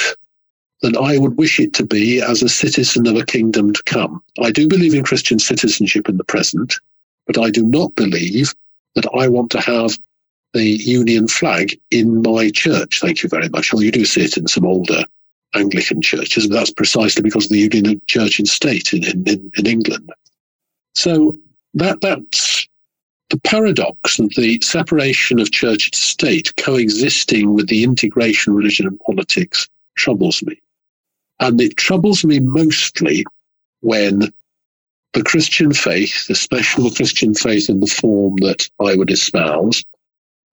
than 0.82 0.98
I 0.98 1.18
would 1.18 1.38
wish 1.38 1.60
it 1.60 1.74
to 1.76 1.86
be 1.86 2.22
as 2.22 2.42
a 2.42 2.50
citizen 2.50 3.08
of 3.08 3.16
a 3.16 3.26
kingdom 3.26 3.74
to 3.74 3.84
come. 3.84 4.22
I 4.42 4.52
do 4.52 4.68
believe 4.68 4.94
in 4.94 5.04
Christian 5.04 5.40
citizenship 5.40 6.10
in 6.10 6.18
the 6.18 6.24
present, 6.24 6.76
but 7.28 7.38
I 7.38 7.52
do 7.52 7.66
not 7.66 7.96
believe 7.96 8.54
that 8.96 9.08
I 9.16 9.28
want 9.28 9.52
to 9.52 9.62
have 9.62 9.98
the 10.54 10.64
Union 10.64 11.28
flag 11.28 11.80
in 11.92 12.22
my 12.24 12.50
church. 12.50 13.00
Thank 13.00 13.24
you 13.24 13.30
very 13.30 13.48
much. 13.50 13.72
Well, 13.72 13.84
you 13.84 13.92
do 13.92 14.06
see 14.06 14.24
it 14.24 14.38
in 14.38 14.48
some 14.48 14.66
older 14.66 15.06
Anglican 15.54 16.02
churches, 16.02 16.48
but 16.48 16.56
that's 16.56 16.72
precisely 16.72 17.22
because 17.22 17.46
of 17.46 17.52
the 17.52 17.60
Union 17.60 17.88
of 17.88 18.08
Church 18.08 18.40
and 18.40 18.48
State 18.48 18.94
in, 18.94 19.04
in, 19.28 19.52
in 19.58 19.66
England. 19.66 20.12
So 20.96 21.38
that 21.76 22.02
that's 22.02 22.68
the 23.32 23.40
paradox 23.40 24.20
of 24.20 24.30
the 24.36 24.60
separation 24.62 25.40
of 25.40 25.52
church 25.52 25.88
and 25.88 25.96
state 25.96 26.54
coexisting 26.58 27.54
with 27.54 27.70
the 27.70 27.82
integration 27.82 28.52
of 28.52 28.58
religion 28.58 28.86
and 28.86 29.00
politics 29.00 29.70
troubles 29.96 30.44
me. 30.44 30.60
And 31.40 31.60
it 31.62 31.78
troubles 31.78 32.26
me 32.26 32.42
mostly 32.42 33.24
when 33.80 34.34
the 35.14 35.24
Christian 35.24 35.72
faith, 35.74 36.28
especially 36.30 36.90
the 36.90 36.96
Christian 36.96 37.34
faith 37.34 37.70
in 37.70 37.80
the 37.80 37.88
form 37.88 38.36
that 38.42 38.70
I 38.82 38.96
would 38.96 39.10
espouse, 39.10 39.82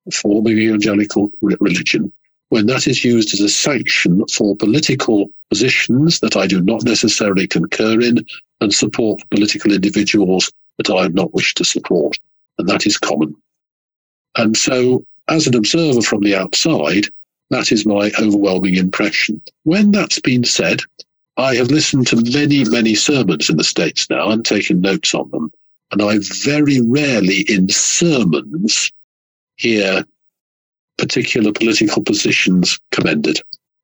the 0.06 0.12
form 0.12 0.46
of 0.46 0.52
evangelical 0.52 1.32
religion, 1.40 2.12
when 2.50 2.66
that 2.66 2.86
is 2.86 3.04
used 3.04 3.34
as 3.34 3.40
a 3.40 3.48
sanction 3.48 4.24
for 4.32 4.54
political 4.54 5.26
positions 5.50 6.20
that 6.20 6.36
I 6.36 6.46
do 6.46 6.60
not 6.60 6.84
necessarily 6.84 7.48
concur 7.48 8.00
in 8.00 8.24
and 8.60 8.72
support 8.72 9.28
political 9.30 9.72
individuals 9.72 10.52
that 10.76 10.90
I 10.90 11.08
do 11.08 11.14
not 11.14 11.34
wish 11.34 11.54
to 11.54 11.64
support. 11.64 12.16
And 12.58 12.68
that 12.68 12.86
is 12.86 12.98
common. 12.98 13.34
And 14.36 14.56
so, 14.56 15.04
as 15.28 15.46
an 15.46 15.54
observer 15.54 16.02
from 16.02 16.22
the 16.22 16.34
outside, 16.34 17.06
That 17.50 17.72
is 17.72 17.86
my 17.86 18.12
overwhelming 18.20 18.76
impression. 18.76 19.40
When 19.64 19.90
that's 19.90 20.20
been 20.20 20.44
said, 20.44 20.80
I 21.36 21.54
have 21.54 21.70
listened 21.70 22.06
to 22.08 22.16
many, 22.16 22.64
many 22.64 22.94
sermons 22.94 23.48
in 23.48 23.56
the 23.56 23.64
States 23.64 24.10
now 24.10 24.30
and 24.30 24.44
taken 24.44 24.80
notes 24.80 25.14
on 25.14 25.30
them. 25.30 25.50
And 25.90 26.02
I 26.02 26.18
very 26.42 26.80
rarely 26.82 27.42
in 27.48 27.68
sermons 27.68 28.92
hear 29.56 30.04
particular 30.98 31.52
political 31.52 32.02
positions 32.02 32.78
commended. 32.90 33.40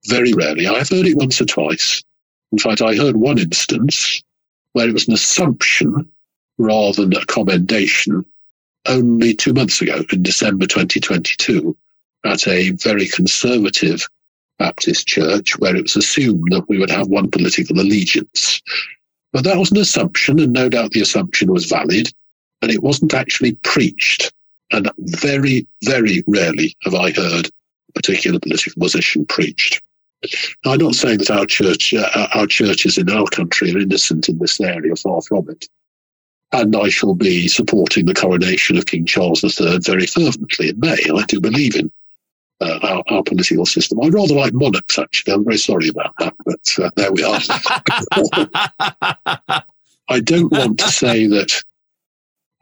Very 0.07 0.35
rarely. 0.35 0.67
I've 0.67 0.91
heard 0.91 1.07
it 1.07 1.17
once 1.17 1.41
or 1.41 1.47
twice. 1.47 2.03
In 2.53 2.59
fact, 2.59 2.83
I 2.83 2.95
heard 2.95 3.17
one 3.17 3.39
instance 3.39 4.23
where 4.73 4.89
it 4.89 4.93
was 4.93 5.09
an 5.09 5.15
assumption 5.15 6.07
rather 6.59 7.07
than 7.07 7.17
a 7.17 7.25
commendation 7.27 8.25
only 8.87 9.35
two 9.35 9.53
months 9.53 9.81
ago 9.81 10.05
in 10.13 10.23
December 10.23 10.67
2022 10.67 11.77
at 12.25 12.47
a 12.47 12.71
very 12.71 13.07
conservative 13.07 14.07
Baptist 14.59 15.07
church 15.07 15.59
where 15.59 15.75
it 15.75 15.83
was 15.83 15.97
assumed 15.97 16.53
that 16.53 16.69
we 16.69 16.79
would 16.79 16.91
have 16.91 17.09
one 17.09 17.31
political 17.31 17.81
allegiance. 17.81 18.61
But 19.33 19.45
that 19.45 19.59
was 19.59 19.73
an 19.73 19.79
assumption, 19.79 20.39
and 20.39 20.53
no 20.53 20.69
doubt 20.69 20.93
the 20.93 21.01
assumption 21.01 21.53
was 21.53 21.67
valid, 21.67 22.13
and 22.63 22.71
it 22.71 22.83
wasn't 22.83 23.15
actually 23.15 23.55
preached. 23.63 24.33
And 24.71 24.91
very, 24.99 25.67
very 25.85 26.23
rarely 26.27 26.75
have 26.83 26.95
I 26.95 27.11
heard 27.11 27.47
a 27.47 27.93
particular 27.95 28.39
political 28.39 28.81
position 28.81 29.27
preached. 29.27 29.83
Now, 30.65 30.73
I'm 30.73 30.79
not 30.79 30.95
saying 30.95 31.19
that 31.19 31.31
our 31.31 31.47
church, 31.47 31.93
uh, 31.93 32.29
our 32.35 32.47
churches 32.47 32.97
in 32.97 33.11
our 33.11 33.27
country 33.27 33.75
are 33.75 33.79
innocent 33.79 34.29
in 34.29 34.39
this 34.39 34.61
area, 34.61 34.97
far 34.97 35.21
from 35.21 35.51
it. 35.51 35.69
And 36.53 36.77
I 36.77 36.89
shall 36.89 37.15
be 37.15 37.49
supporting 37.49 38.07
the 38.07 38.15
coronation 38.15 38.77
of 38.77 38.87
King 38.87 39.07
Charles 39.07 39.43
III 39.43 39.79
very 39.79 40.07
fervently 40.07 40.69
in 40.69 40.79
May. 40.79 40.99
I 41.13 41.25
do 41.27 41.41
believe 41.41 41.75
in 41.75 41.91
uh, 42.61 42.79
our, 42.83 43.03
our, 43.09 43.23
political 43.23 43.67
system. 43.67 44.01
I 44.03 44.09
rather 44.09 44.35
like 44.35 44.55
monarchs, 44.55 44.99
actually. 44.99 45.35
I'm 45.35 45.45
very 45.45 45.59
sorry 45.59 45.89
about 45.89 46.15
that, 46.21 46.35
but 46.45 46.79
uh, 46.79 46.91
there 46.97 47.13
we 47.13 47.25
are. 47.25 47.41
I 50.09 50.21
don't 50.21 50.53
want 50.53 50.79
to 50.79 50.89
say 50.89 51.27
that 51.27 51.63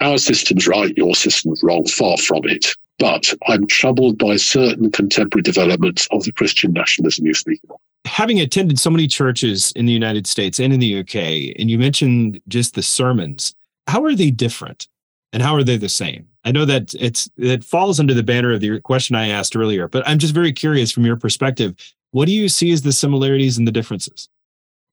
our 0.01 0.19
system's 0.19 0.67
right, 0.67 0.97
your 0.97 1.15
system's 1.15 1.63
wrong, 1.63 1.85
far 1.87 2.17
from 2.17 2.45
it. 2.45 2.75
But 2.99 3.33
I'm 3.49 3.67
troubled 3.67 4.19
by 4.19 4.37
certain 4.37 4.91
contemporary 4.91 5.43
developments 5.43 6.07
of 6.11 6.25
the 6.25 6.33
Christian 6.33 6.73
nationalism 6.73 7.27
you 7.27 7.35
speak 7.35 7.61
of. 7.71 7.77
Having 8.05 8.41
attended 8.41 8.79
so 8.79 8.91
many 8.91 9.07
churches 9.07 9.73
in 9.77 9.87
the 9.87 9.93
United 9.93 10.27
States 10.27 10.59
and 10.59 10.73
in 10.73 10.81
the 10.81 11.01
UK, 11.01 11.55
and 11.59 11.71
you 11.71 11.79
mentioned 11.79 12.41
just 12.49 12.75
the 12.75 12.83
sermons, 12.83 13.55
how 13.87 14.05
are 14.05 14.15
they 14.15 14.31
different 14.31 14.89
and 15.33 15.43
how 15.43 15.55
are 15.55 15.65
they 15.65 15.77
the 15.77 15.89
same? 15.89 16.29
I 16.45 16.53
know 16.53 16.65
that 16.65 16.95
it's 16.99 17.31
it 17.37 17.65
falls 17.65 18.01
under 18.01 18.15
the 18.15 18.23
banner 18.23 18.53
of 18.53 18.61
the 18.61 18.81
question 18.81 19.17
I 19.17 19.29
asked 19.29 19.57
earlier, 19.57 19.89
but 19.89 20.07
I'm 20.07 20.19
just 20.19 20.35
very 20.35 20.53
curious 20.53 20.91
from 20.91 21.07
your 21.07 21.17
perspective. 21.17 21.75
What 22.11 22.27
do 22.27 22.33
you 22.33 22.49
see 22.49 22.73
as 22.73 22.83
the 22.83 22.93
similarities 22.93 23.57
and 23.59 23.67
the 23.67 23.73
differences? 23.73 24.29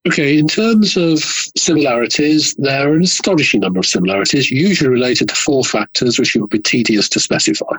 Okay, 0.07 0.39
in 0.39 0.47
terms 0.47 0.95
of 0.95 1.19
similarities, 1.57 2.55
there 2.55 2.89
are 2.89 2.93
an 2.95 3.01
astonishing 3.01 3.59
number 3.59 3.79
of 3.79 3.85
similarities, 3.85 4.49
usually 4.49 4.89
related 4.89 5.27
to 5.27 5.35
four 5.35 5.65
factors, 5.65 6.17
which 6.17 6.35
it 6.35 6.39
would 6.39 6.49
be 6.49 6.59
tedious 6.59 7.09
to 7.09 7.19
specify. 7.19 7.65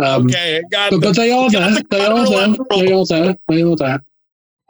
um, 0.00 0.26
okay, 0.26 0.62
but, 0.72 1.00
but, 1.00 1.14
they 1.14 1.30
are 1.30 1.48
there. 1.48 1.70
They 1.90 2.04
are 2.04 2.28
there. 2.28 2.56
They 2.70 2.92
are 2.92 3.06
there. 3.06 3.36
They 3.48 3.62
are 3.62 3.76
there. 3.76 4.04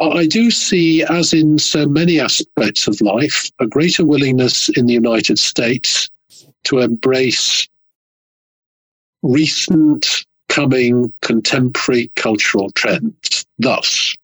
I 0.02 0.26
do 0.26 0.50
see, 0.50 1.04
as 1.04 1.32
in 1.32 1.58
so 1.58 1.86
many 1.86 2.18
aspects 2.18 2.88
of 2.88 3.00
life, 3.00 3.50
a 3.60 3.66
greater 3.66 4.04
willingness 4.04 4.68
in 4.70 4.86
the 4.86 4.94
United 4.94 5.38
States 5.38 6.10
to 6.64 6.78
embrace 6.78 7.68
recent 9.22 10.26
coming 10.48 11.12
contemporary 11.22 12.10
cultural 12.16 12.70
trends. 12.70 13.46
Thus, 13.58 14.16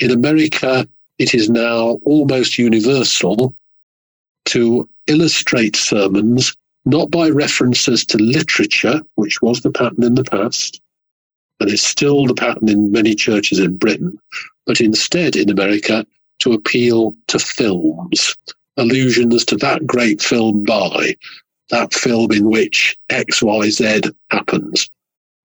in 0.00 0.10
America, 0.10 0.88
it 1.18 1.32
is 1.32 1.48
now 1.48 1.98
almost 2.04 2.58
universal 2.58 3.54
to 4.46 4.88
illustrate 5.06 5.76
sermons 5.76 6.54
not 6.86 7.10
by 7.10 7.30
references 7.30 8.04
to 8.04 8.18
literature, 8.18 9.00
which 9.14 9.40
was 9.40 9.60
the 9.60 9.70
pattern 9.70 10.02
in 10.02 10.16
the 10.16 10.24
past, 10.24 10.80
and 11.60 11.70
is 11.70 11.82
still 11.82 12.26
the 12.26 12.34
pattern 12.34 12.68
in 12.68 12.92
many 12.92 13.14
churches 13.14 13.58
in 13.58 13.76
Britain, 13.76 14.18
but 14.66 14.80
instead 14.80 15.36
in 15.36 15.50
America 15.50 16.06
to 16.40 16.52
appeal 16.52 17.14
to 17.28 17.38
films, 17.38 18.36
allusions 18.76 19.44
to 19.44 19.56
that 19.56 19.86
great 19.86 20.20
film 20.20 20.64
by, 20.64 21.14
that 21.70 21.94
film 21.94 22.32
in 22.32 22.50
which 22.50 22.96
XYZ 23.10 24.12
happens, 24.30 24.90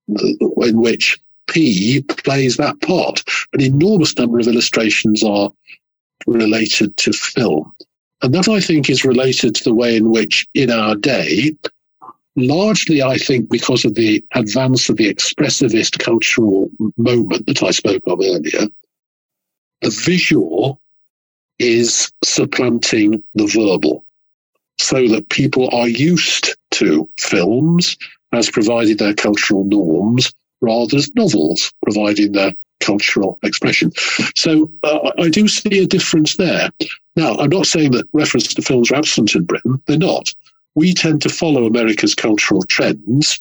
in 0.08 0.80
which 0.80 1.20
P 1.48 2.02
plays 2.02 2.58
that 2.58 2.80
part. 2.82 3.24
An 3.54 3.62
enormous 3.62 4.16
number 4.18 4.40
of 4.40 4.48
illustrations 4.48 5.24
are 5.24 5.52
related 6.28 6.96
to 6.98 7.14
film. 7.14 7.72
And 8.22 8.34
that 8.34 8.50
I 8.50 8.60
think 8.60 8.90
is 8.90 9.06
related 9.06 9.56
to 9.56 9.64
the 9.64 9.74
way 9.74 9.96
in 9.96 10.10
which, 10.10 10.48
in 10.54 10.70
our 10.70 10.96
day, 10.96 11.56
largely, 12.36 13.02
I 13.02 13.18
think, 13.18 13.50
because 13.50 13.86
of 13.86 13.96
the 13.96 14.24
advance 14.34 14.90
of 14.90 14.98
the 14.98 15.12
expressivist 15.14 16.00
cultural 16.00 16.70
moment 16.98 17.46
that 17.48 17.64
I 17.64 17.72
spoke 17.72 18.04
of 18.08 18.20
earlier, 18.22 18.68
the 19.82 19.90
visual 19.90 20.82
is 21.60 22.12
supplanting 22.24 23.24
the 23.36 23.48
verbal 23.48 24.06
so 24.78 25.08
that 25.10 25.30
people 25.30 25.70
are 25.74 25.90
used 25.90 26.56
to 26.72 27.10
films 27.20 27.98
as 28.32 28.50
providing 28.50 28.98
their 28.98 29.14
cultural 29.14 29.66
norms 29.66 30.32
rather 30.62 30.98
as 30.98 31.14
novels 31.16 31.72
providing 31.84 32.32
their 32.32 32.54
cultural 32.80 33.38
expression. 33.44 33.92
So 34.36 34.72
uh, 34.84 35.12
I 35.18 35.30
do 35.30 35.48
see 35.48 35.84
a 35.84 35.88
difference 35.88 36.38
there. 36.38 36.70
Now, 37.16 37.36
I'm 37.36 37.50
not 37.50 37.68
saying 37.68 37.92
that 37.92 38.08
reference 38.14 38.54
to 38.54 38.62
films 38.62 38.92
are 38.92 38.96
absent 38.96 39.36
in 39.36 39.46
Britain. 39.46 39.82
They're 39.86 39.98
not. 39.98 40.34
We 40.76 40.94
tend 40.94 41.22
to 41.24 41.30
follow 41.30 41.66
America's 41.66 42.16
cultural 42.16 42.64
trends 42.64 43.40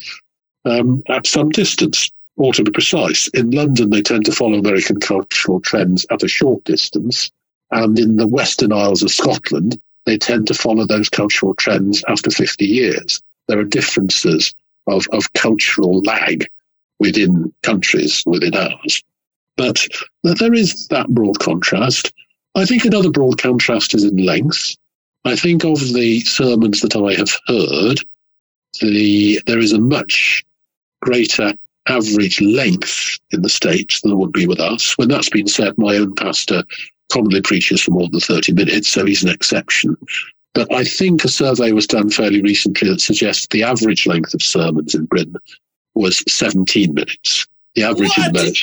um, 0.64 1.03
at 1.09 1.27
some 1.27 1.51
distance. 1.51 2.11
Or 2.38 2.53
to 2.53 2.62
be 2.62 2.70
precise, 2.70 3.27
in 3.29 3.51
London, 3.51 3.90
they 3.90 4.01
tend 4.01 4.24
to 4.27 4.33
follow 4.33 4.59
American 4.59 5.01
cultural 5.01 5.61
trends 5.61 6.07
at 6.11 6.22
a 6.22 6.29
short 6.29 6.62
distance. 6.64 7.33
And 7.72 7.98
in 7.98 8.16
the 8.16 8.29
Western 8.29 8.72
Isles 8.72 9.03
of 9.03 9.11
Scotland, 9.11 9.79
they 10.07 10.16
tend 10.16 10.46
to 10.46 10.55
follow 10.55 10.87
those 10.87 11.09
cultural 11.09 11.55
trends 11.55 12.03
after 12.09 12.31
50 12.31 12.64
years. 12.64 13.20
There 13.48 13.59
are 13.59 13.64
differences 13.64 14.55
of, 14.87 15.07
of 15.12 15.33
cultural 15.33 16.01
lag 16.03 16.46
within 17.01 17.53
countries 17.62 18.22
within 18.24 18.55
ours. 18.55 19.03
But 19.57 19.87
there 20.22 20.55
is 20.55 20.87
that 20.88 21.09
broad 21.09 21.40
contrast. 21.40 22.12
I 22.55 22.64
think 22.64 22.85
another 22.85 23.11
broad 23.11 23.38
contrast 23.38 23.94
is 23.94 24.05
in 24.05 24.16
length. 24.16 24.77
I 25.24 25.35
think 25.35 25.64
of 25.64 25.81
the 25.92 26.20
sermons 26.20 26.81
that 26.83 26.94
I 26.94 27.14
have 27.14 27.31
heard, 27.48 27.98
the 28.81 29.40
there 29.46 29.59
is 29.59 29.72
a 29.72 29.81
much 29.81 30.44
greater 31.03 31.53
average 31.88 32.40
length 32.40 33.18
in 33.31 33.42
the 33.42 33.48
States 33.48 34.01
than 34.01 34.11
there 34.11 34.18
would 34.18 34.33
be 34.33 34.46
with 34.46 34.61
us. 34.61 34.96
When 34.98 35.09
that's 35.09 35.31
been 35.31 35.46
said, 35.46 35.77
my 35.77 35.96
own 35.96 36.14
pastor 36.14 36.62
commonly 37.12 37.40
preaches 37.40 37.83
for 37.83 37.92
more 37.92 38.09
than 38.09 38.20
30 38.20 38.53
minutes, 38.53 38.88
so 38.88 39.05
he's 39.05 39.22
an 39.22 39.31
exception. 39.31 39.96
But 40.55 40.72
I 40.72 40.85
think 40.85 41.24
a 41.24 41.29
survey 41.29 41.72
was 41.72 41.87
done 41.87 42.11
fairly 42.11 42.42
recently 42.42 42.88
that 42.88 43.01
suggests 43.01 43.46
the 43.48 43.62
average 43.62 44.07
length 44.07 44.35
of 44.35 44.42
sermons 44.42 44.94
in 44.94 45.05
Britain 45.07 45.37
was 45.94 46.22
17 46.29 46.94
minutes. 46.94 47.46
The 47.74 47.85
average 47.85 48.11
what? 48.16 48.31
in 48.31 48.37
America. 48.37 48.61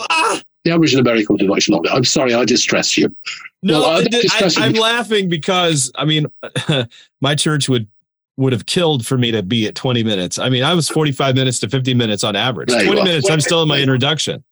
Ah! 0.00 0.42
The 0.64 0.72
average 0.72 0.94
in 0.94 1.00
America 1.00 1.32
was 1.32 1.42
much 1.44 1.68
longer. 1.68 1.90
I'm 1.90 2.04
sorry, 2.04 2.34
I 2.34 2.44
distress 2.44 2.98
you. 2.98 3.14
No, 3.62 3.80
well, 3.80 4.04
I, 4.40 4.66
am 4.66 4.72
laughing 4.72 5.28
because 5.28 5.92
I 5.94 6.04
mean, 6.04 6.26
my 7.20 7.34
church 7.36 7.68
would 7.68 7.86
would 8.36 8.52
have 8.52 8.66
killed 8.66 9.06
for 9.06 9.16
me 9.16 9.30
to 9.30 9.42
be 9.42 9.66
at 9.66 9.74
20 9.74 10.04
minutes. 10.04 10.38
I 10.38 10.48
mean, 10.48 10.62
I 10.62 10.74
was 10.74 10.88
45 10.88 11.34
minutes 11.34 11.58
to 11.60 11.68
50 11.68 11.94
minutes 11.94 12.22
on 12.22 12.36
average. 12.36 12.68
20 12.68 13.02
minutes, 13.02 13.30
I'm 13.30 13.40
still 13.40 13.62
in 13.62 13.68
my 13.68 13.80
introduction. 13.80 14.44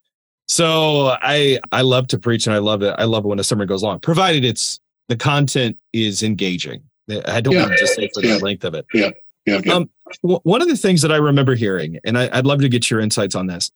So 0.46 1.16
I 1.22 1.58
I 1.72 1.82
love 1.82 2.06
to 2.08 2.18
preach 2.18 2.46
and 2.46 2.54
I 2.54 2.58
love 2.58 2.82
it. 2.82 2.94
I 2.98 3.04
love 3.04 3.24
it 3.24 3.28
when 3.28 3.38
a 3.38 3.44
sermon 3.44 3.66
goes 3.66 3.82
long, 3.82 3.98
provided 4.00 4.44
it's 4.44 4.78
the 5.08 5.16
content 5.16 5.78
is 5.92 6.22
engaging. 6.22 6.82
I 7.26 7.40
don't 7.40 7.54
yeah. 7.54 7.62
want 7.62 7.72
to 7.72 7.78
just 7.78 7.94
say 7.94 8.10
for 8.12 8.22
yeah. 8.22 8.38
the 8.38 8.44
length 8.44 8.64
of 8.64 8.74
it. 8.74 8.86
Yeah. 8.92 9.10
Yeah. 9.46 9.60
yeah. 9.64 9.74
Um, 9.74 9.90
w- 10.22 10.40
one 10.42 10.62
of 10.62 10.68
the 10.68 10.76
things 10.76 11.02
that 11.02 11.12
I 11.12 11.16
remember 11.16 11.54
hearing, 11.54 11.98
and 12.04 12.16
I, 12.16 12.30
I'd 12.32 12.46
love 12.46 12.60
to 12.60 12.68
get 12.68 12.90
your 12.90 13.00
insights 13.00 13.34
on 13.34 13.46
this. 13.46 13.70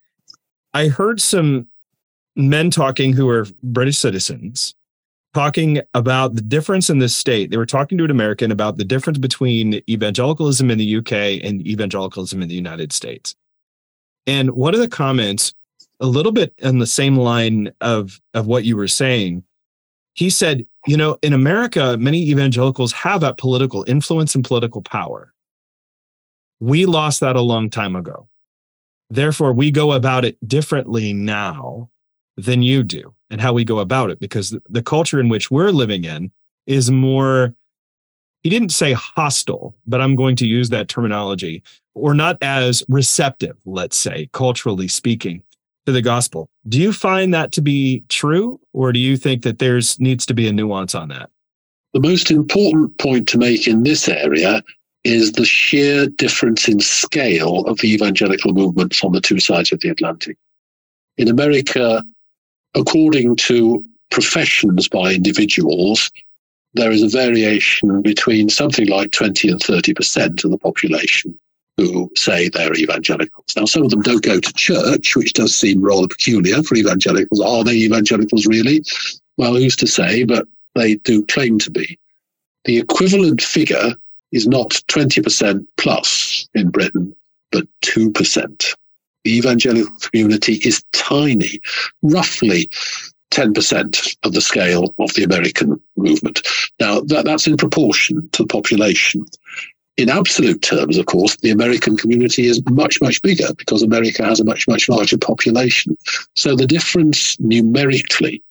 I 0.72 0.88
heard 0.88 1.20
some 1.20 1.66
men 2.36 2.70
talking 2.70 3.12
who 3.12 3.28
are 3.28 3.46
British 3.62 3.98
citizens 3.98 4.74
talking 5.38 5.80
about 5.94 6.34
the 6.34 6.42
difference 6.42 6.90
in 6.90 6.98
this 6.98 7.14
state. 7.14 7.52
They 7.52 7.56
were 7.56 7.64
talking 7.64 7.96
to 7.98 8.02
an 8.02 8.10
American 8.10 8.50
about 8.50 8.76
the 8.76 8.84
difference 8.84 9.20
between 9.20 9.80
evangelicalism 9.88 10.68
in 10.68 10.78
the 10.78 10.96
UK 10.96 11.12
and 11.44 11.64
evangelicalism 11.64 12.42
in 12.42 12.48
the 12.48 12.56
United 12.56 12.92
States. 12.92 13.36
And 14.26 14.50
one 14.50 14.74
of 14.74 14.80
the 14.80 14.88
comments, 14.88 15.54
a 16.00 16.06
little 16.06 16.32
bit 16.32 16.54
in 16.58 16.80
the 16.80 16.88
same 16.88 17.16
line 17.16 17.70
of, 17.80 18.20
of 18.34 18.48
what 18.48 18.64
you 18.64 18.76
were 18.76 18.88
saying, 18.88 19.44
he 20.14 20.28
said, 20.28 20.66
you 20.88 20.96
know, 20.96 21.16
in 21.22 21.32
America, 21.32 21.96
many 21.96 22.20
evangelicals 22.30 22.90
have 22.90 23.20
that 23.20 23.38
political 23.38 23.84
influence 23.86 24.34
and 24.34 24.44
political 24.44 24.82
power. 24.82 25.32
We 26.58 26.84
lost 26.84 27.20
that 27.20 27.36
a 27.36 27.40
long 27.40 27.70
time 27.70 27.94
ago. 27.94 28.26
Therefore, 29.08 29.52
we 29.52 29.70
go 29.70 29.92
about 29.92 30.24
it 30.24 30.36
differently 30.48 31.12
now 31.12 31.90
than 32.36 32.64
you 32.64 32.82
do 32.82 33.14
and 33.30 33.40
how 33.40 33.52
we 33.52 33.64
go 33.64 33.78
about 33.78 34.10
it 34.10 34.20
because 34.20 34.56
the 34.68 34.82
culture 34.82 35.20
in 35.20 35.28
which 35.28 35.50
we're 35.50 35.70
living 35.70 36.04
in 36.04 36.30
is 36.66 36.90
more 36.90 37.54
he 38.42 38.50
didn't 38.50 38.70
say 38.70 38.92
hostile 38.92 39.74
but 39.86 40.00
i'm 40.00 40.16
going 40.16 40.36
to 40.36 40.46
use 40.46 40.68
that 40.70 40.88
terminology 40.88 41.62
or 41.94 42.14
not 42.14 42.38
as 42.42 42.82
receptive 42.88 43.56
let's 43.64 43.96
say 43.96 44.28
culturally 44.32 44.88
speaking 44.88 45.42
to 45.86 45.92
the 45.92 46.02
gospel 46.02 46.48
do 46.68 46.80
you 46.80 46.92
find 46.92 47.32
that 47.32 47.52
to 47.52 47.62
be 47.62 48.04
true 48.08 48.60
or 48.72 48.92
do 48.92 49.00
you 49.00 49.16
think 49.16 49.42
that 49.42 49.58
there's 49.58 49.98
needs 50.00 50.24
to 50.26 50.34
be 50.34 50.48
a 50.48 50.52
nuance 50.52 50.94
on 50.94 51.08
that 51.08 51.30
the 51.94 52.00
most 52.00 52.30
important 52.30 52.96
point 52.98 53.28
to 53.28 53.38
make 53.38 53.66
in 53.66 53.82
this 53.82 54.08
area 54.08 54.62
is 55.04 55.32
the 55.32 55.44
sheer 55.44 56.06
difference 56.06 56.68
in 56.68 56.80
scale 56.80 57.64
of 57.66 57.78
the 57.78 57.92
evangelical 57.92 58.52
movements 58.52 59.02
on 59.02 59.12
the 59.12 59.20
two 59.20 59.40
sides 59.40 59.72
of 59.72 59.80
the 59.80 59.88
Atlantic. 59.88 60.36
In 61.16 61.28
America, 61.28 62.04
according 62.74 63.36
to 63.36 63.84
professions 64.10 64.88
by 64.88 65.12
individuals, 65.12 66.10
there 66.74 66.90
is 66.90 67.02
a 67.02 67.08
variation 67.08 68.02
between 68.02 68.48
something 68.48 68.88
like 68.88 69.10
20 69.12 69.48
and 69.48 69.60
30% 69.60 70.44
of 70.44 70.50
the 70.50 70.58
population 70.58 71.38
who 71.76 72.10
say 72.16 72.48
they're 72.48 72.74
evangelicals. 72.74 73.54
Now, 73.56 73.64
some 73.64 73.84
of 73.84 73.90
them 73.90 74.02
don't 74.02 74.22
go 74.22 74.40
to 74.40 74.52
church, 74.54 75.14
which 75.14 75.32
does 75.32 75.54
seem 75.54 75.80
rather 75.80 76.08
peculiar 76.08 76.62
for 76.62 76.76
evangelicals. 76.76 77.40
Are 77.40 77.62
they 77.62 77.74
evangelicals 77.74 78.46
really? 78.46 78.82
Well, 79.36 79.54
who's 79.54 79.76
to 79.76 79.86
say, 79.86 80.24
but 80.24 80.46
they 80.74 80.96
do 80.96 81.24
claim 81.26 81.58
to 81.60 81.70
be. 81.70 81.98
The 82.64 82.78
equivalent 82.78 83.40
figure 83.40 83.94
is 84.32 84.46
not 84.46 84.70
20% 84.88 85.66
plus 85.76 86.48
in 86.54 86.70
Britain, 86.70 87.14
but 87.52 87.66
2%. 87.84 88.74
The 89.28 89.36
evangelical 89.36 89.94
community 90.00 90.54
is 90.64 90.82
tiny, 90.94 91.60
roughly 92.00 92.70
10% 93.30 94.16
of 94.22 94.32
the 94.32 94.40
scale 94.40 94.94
of 94.98 95.12
the 95.12 95.22
American 95.22 95.78
movement. 95.98 96.40
Now, 96.80 97.00
that, 97.00 97.26
that's 97.26 97.46
in 97.46 97.58
proportion 97.58 98.26
to 98.32 98.44
the 98.44 98.48
population. 98.48 99.26
In 99.98 100.08
absolute 100.08 100.62
terms, 100.62 100.96
of 100.96 101.04
course, 101.04 101.36
the 101.36 101.50
American 101.50 101.98
community 101.98 102.46
is 102.46 102.62
much, 102.70 103.02
much 103.02 103.20
bigger 103.20 103.52
because 103.58 103.82
America 103.82 104.24
has 104.24 104.40
a 104.40 104.44
much, 104.44 104.66
much 104.66 104.88
larger 104.88 105.18
population. 105.18 105.94
So 106.34 106.56
the 106.56 106.66
difference 106.66 107.38
numerically 107.38 108.42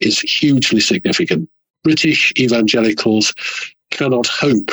is 0.00 0.20
hugely 0.20 0.80
significant. 0.80 1.48
British 1.82 2.30
evangelicals 2.38 3.32
cannot 3.90 4.26
hope 4.26 4.70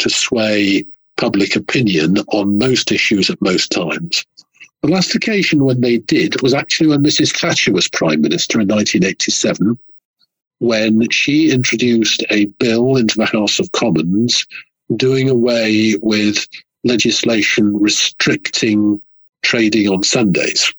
to 0.00 0.10
sway 0.10 0.84
public 1.16 1.54
opinion 1.54 2.18
on 2.32 2.58
most 2.58 2.90
issues 2.90 3.30
at 3.30 3.40
most 3.40 3.70
times. 3.70 4.24
The 4.84 4.90
last 4.90 5.14
occasion 5.14 5.64
when 5.64 5.80
they 5.80 5.96
did 5.96 6.42
was 6.42 6.52
actually 6.52 6.88
when 6.88 7.02
Mrs. 7.02 7.34
Thatcher 7.34 7.72
was 7.72 7.88
Prime 7.88 8.20
Minister 8.20 8.60
in 8.60 8.68
1987, 8.68 9.78
when 10.58 11.08
she 11.08 11.50
introduced 11.50 12.22
a 12.28 12.44
bill 12.60 12.96
into 12.96 13.16
the 13.16 13.24
House 13.24 13.58
of 13.58 13.72
Commons 13.72 14.44
doing 14.94 15.30
away 15.30 15.96
with 16.02 16.46
legislation 16.84 17.80
restricting 17.80 19.00
trading 19.42 19.88
on 19.88 20.02
Sundays. 20.02 20.70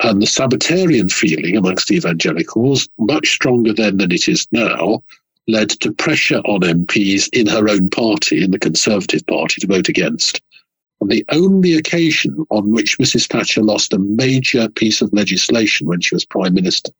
And 0.00 0.20
the 0.20 0.26
Sabbatarian 0.26 1.08
feeling 1.08 1.56
amongst 1.56 1.88
the 1.88 1.96
evangelicals, 1.96 2.90
much 2.98 3.30
stronger 3.30 3.72
then 3.72 3.96
than 3.96 4.12
it 4.12 4.28
is 4.28 4.46
now, 4.52 5.02
led 5.48 5.70
to 5.80 5.94
pressure 5.94 6.40
on 6.40 6.60
MPs 6.60 7.30
in 7.32 7.46
her 7.46 7.70
own 7.70 7.88
party, 7.88 8.44
in 8.44 8.50
the 8.50 8.58
Conservative 8.58 9.26
Party, 9.26 9.62
to 9.62 9.66
vote 9.66 9.88
against. 9.88 10.42
And 11.00 11.10
the 11.10 11.24
only 11.30 11.74
occasion 11.74 12.44
on 12.50 12.72
which 12.72 12.98
Mrs. 12.98 13.26
Thatcher 13.26 13.62
lost 13.62 13.92
a 13.92 13.98
major 13.98 14.68
piece 14.68 15.00
of 15.00 15.12
legislation 15.12 15.86
when 15.86 16.00
she 16.00 16.14
was 16.14 16.24
Prime 16.24 16.54
Minister 16.54 16.92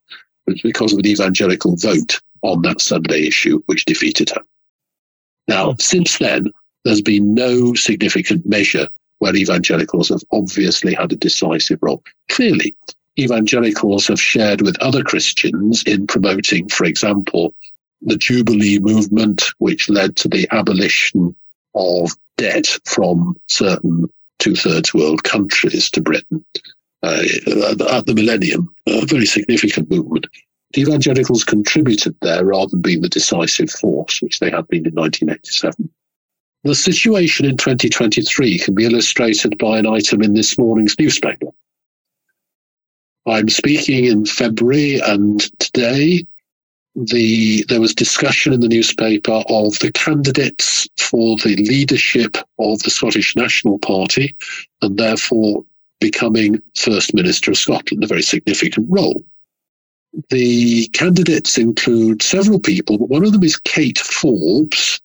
was 0.47 0.61
because 0.63 0.93
of 0.93 0.99
an 1.01 1.07
evangelical 1.07 1.77
vote 1.77 2.21
on 2.43 2.63
that 2.63 2.81
Sunday 2.81 3.27
issue, 3.27 3.63
which 3.67 3.85
defeated 3.85 4.31
her. 4.31 4.43
Now, 5.49 5.71
oh. 5.71 5.77
since 5.79 6.19
then, 6.19 6.51
there's 6.85 7.03
been 7.03 7.35
no 7.35 7.75
significant 7.75 8.47
measure 8.47 8.89
where 9.19 9.37
evangelicals 9.37 10.09
have 10.09 10.23
obviously 10.33 10.95
had 10.95 11.13
a 11.13 11.17
decisive 11.17 11.79
role. 11.83 12.03
Clearly, 12.31 12.75
evangelicals 13.19 14.07
have 14.07 14.21
shared 14.21 14.63
with 14.63 14.81
other 14.81 15.03
Christians 15.03 15.83
in 15.83 16.07
promoting, 16.07 16.69
for 16.69 16.85
example, 16.85 17.55
the 18.01 18.17
Jubilee 18.17 18.79
movement, 18.79 19.45
which 19.59 19.91
led 19.91 20.17
to 20.17 20.29
the 20.29 20.49
abolition 20.53 21.37
of 21.75 22.11
debt 22.37 22.67
from 22.85 23.39
certain 23.49 24.09
two 24.39 24.57
thirds 24.57 24.95
world 24.95 25.23
countries 25.25 25.91
to 25.91 26.01
Britain 26.01 26.45
uh, 27.03 27.23
at 27.91 28.07
the 28.07 28.15
millennium, 28.15 28.75
a 28.87 29.05
very 29.07 29.27
significant 29.27 29.91
movement. 29.91 30.27
The 30.73 30.83
evangelicals 30.83 31.45
contributed 31.45 32.17
there 32.21 32.45
rather 32.45 32.71
than 32.71 32.81
being 32.81 33.03
the 33.03 33.09
decisive 33.09 33.71
force, 33.71 34.23
which 34.23 34.39
they 34.39 34.51
had 34.51 34.69
been 34.69 34.87
in 34.87 34.95
1987. 34.95 35.91
The 36.63 36.75
situation 36.75 37.47
in 37.47 37.57
2023 37.57 38.59
can 38.59 38.75
be 38.75 38.85
illustrated 38.85 39.57
by 39.59 39.79
an 39.79 39.87
item 39.87 40.23
in 40.23 40.35
this 40.35 40.59
morning's 40.59 40.99
newspaper. 40.99 41.47
I'm 43.27 43.49
speaking 43.49 44.05
in 44.05 44.27
February, 44.27 45.01
and 45.01 45.41
today 45.59 46.27
the 46.95 47.65
there 47.69 47.81
was 47.81 47.95
discussion 47.95 48.53
in 48.53 48.61
the 48.61 48.69
newspaper 48.69 49.43
of 49.49 49.79
the 49.79 49.93
candidates 49.93 50.89
for 50.99 51.37
the 51.37 51.57
leadership 51.57 52.37
of 52.59 52.83
the 52.83 52.91
Scottish 52.91 53.37
National 53.37 53.79
Party 53.79 54.35
and 54.83 54.99
therefore 54.99 55.65
becoming 56.01 56.61
First 56.77 57.15
Minister 57.15 57.51
of 57.51 57.59
Scotland, 57.59 58.03
a 58.03 58.07
very 58.07 58.23
significant 58.23 58.87
role. 58.91 59.23
The 60.31 60.89
candidates 60.89 61.57
include 61.57 62.23
several 62.23 62.59
people, 62.59 62.99
but 62.99 63.11
one 63.11 63.25
of 63.25 63.33
them 63.33 63.45
is 63.45 63.59
Kate 63.59 63.99
Forbes, 63.99 65.01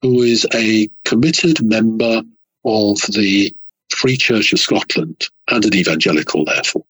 who 0.00 0.22
is 0.22 0.46
a 0.54 0.88
committed 1.04 1.62
member 1.62 2.22
of 2.64 2.98
the 3.12 3.54
Free 3.90 4.16
Church 4.16 4.52
of 4.52 4.60
Scotland 4.60 5.28
and 5.50 5.64
an 5.64 5.74
evangelical, 5.74 6.44
therefore. 6.44 6.84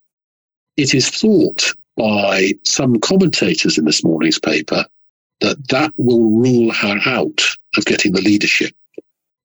It 0.77 0.93
is 0.93 1.09
thought 1.09 1.73
by 1.97 2.53
some 2.63 2.99
commentators 2.99 3.77
in 3.77 3.85
this 3.85 4.03
morning's 4.03 4.39
paper 4.39 4.85
that 5.41 5.67
that 5.69 5.91
will 5.97 6.29
rule 6.29 6.71
her 6.71 6.99
out 7.05 7.41
of 7.77 7.85
getting 7.85 8.13
the 8.13 8.21
leadership. 8.21 8.73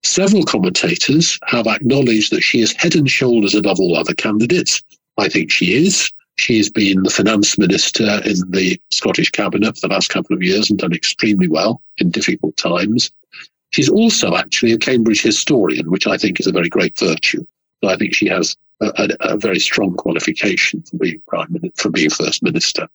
Several 0.03 0.45
commentators 0.45 1.39
have 1.47 1.67
acknowledged 1.67 2.33
that 2.33 2.43
she 2.43 2.61
is 2.61 2.73
head 2.73 2.95
and 2.95 3.11
shoulders 3.11 3.55
above 3.55 3.79
all 3.79 3.97
other 3.97 4.15
candidates. 4.15 4.83
I 5.19 5.29
think 5.29 5.51
she 5.51 5.75
is. 5.75 6.11
She 6.37 6.57
has 6.57 6.71
been 6.71 7.03
the 7.03 7.11
finance 7.11 7.59
minister 7.59 8.21
in 8.25 8.51
the 8.51 8.81
Scottish 8.91 9.31
cabinet 9.31 9.77
for 9.77 9.87
the 9.87 9.95
last 9.95 10.09
couple 10.09 10.35
of 10.35 10.43
years 10.43 10.71
and 10.71 10.79
done 10.79 10.93
extremely 10.93 11.47
well 11.47 11.83
in 11.99 12.11
difficult 12.11 12.57
times. 12.57 13.11
She's 13.71 13.89
also 13.89 14.35
actually 14.35 14.73
a 14.73 14.79
Cambridge 14.79 15.23
historian, 15.23 15.91
which 15.91 16.07
I 16.07 16.17
think 16.17 16.41
is 16.41 16.47
a 16.47 16.53
very 16.53 16.69
great 16.69 16.99
virtue. 16.99 17.45
I 17.85 17.97
think 17.97 18.15
she 18.15 18.27
has 18.29 18.57
a, 18.83 19.09
a, 19.21 19.37
very 19.37 19.59
strong 19.59 19.95
qualification 19.95 20.83
for 20.83 20.97
being 20.99 21.23
prime 21.27 21.53
minister, 21.53 21.83
for 21.83 21.91
being 21.91 22.11
first 22.11 22.43
minister. 22.43 22.89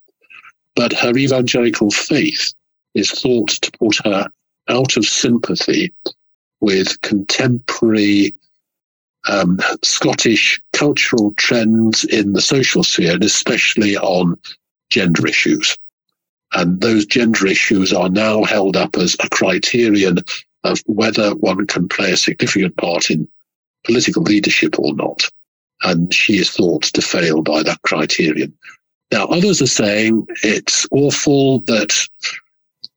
But 0.75 0.93
her 0.93 1.15
evangelical 1.17 1.91
faith 1.91 2.53
is 2.93 3.11
thought 3.11 3.49
to 3.49 3.71
put 3.71 3.97
her 4.05 4.29
out 4.67 4.97
of 4.97 5.05
sympathy 5.05 5.93
with 6.59 6.99
contemporary 7.01 8.35
um, 9.29 9.59
Scottish 9.83 10.61
cultural 10.73 11.33
trends 11.37 12.03
in 12.05 12.33
the 12.33 12.41
social 12.41 12.83
sphere, 12.83 13.13
and 13.13 13.23
especially 13.23 13.97
on 13.97 14.37
gender 14.89 15.27
issues. 15.27 15.77
And 16.53 16.79
those 16.79 17.05
gender 17.05 17.45
issues 17.47 17.91
are 17.91 18.09
now 18.09 18.43
held 18.43 18.77
up 18.77 18.95
as 18.95 19.15
a 19.19 19.29
criterion 19.29 20.19
of 20.63 20.81
whether 20.85 21.35
one 21.35 21.67
can 21.67 21.89
play 21.89 22.11
a 22.11 22.17
significant 22.17 22.77
part 22.77 23.09
in 23.09 23.27
political 23.85 24.23
leadership 24.23 24.79
or 24.79 24.93
not 24.93 25.29
and 25.83 26.13
she 26.13 26.37
is 26.37 26.49
thought 26.49 26.83
to 26.83 27.01
fail 27.01 27.41
by 27.41 27.63
that 27.63 27.81
criterion. 27.83 28.53
Now, 29.11 29.25
others 29.27 29.61
are 29.61 29.67
saying 29.67 30.27
it's 30.43 30.85
awful 30.91 31.59
that 31.61 31.95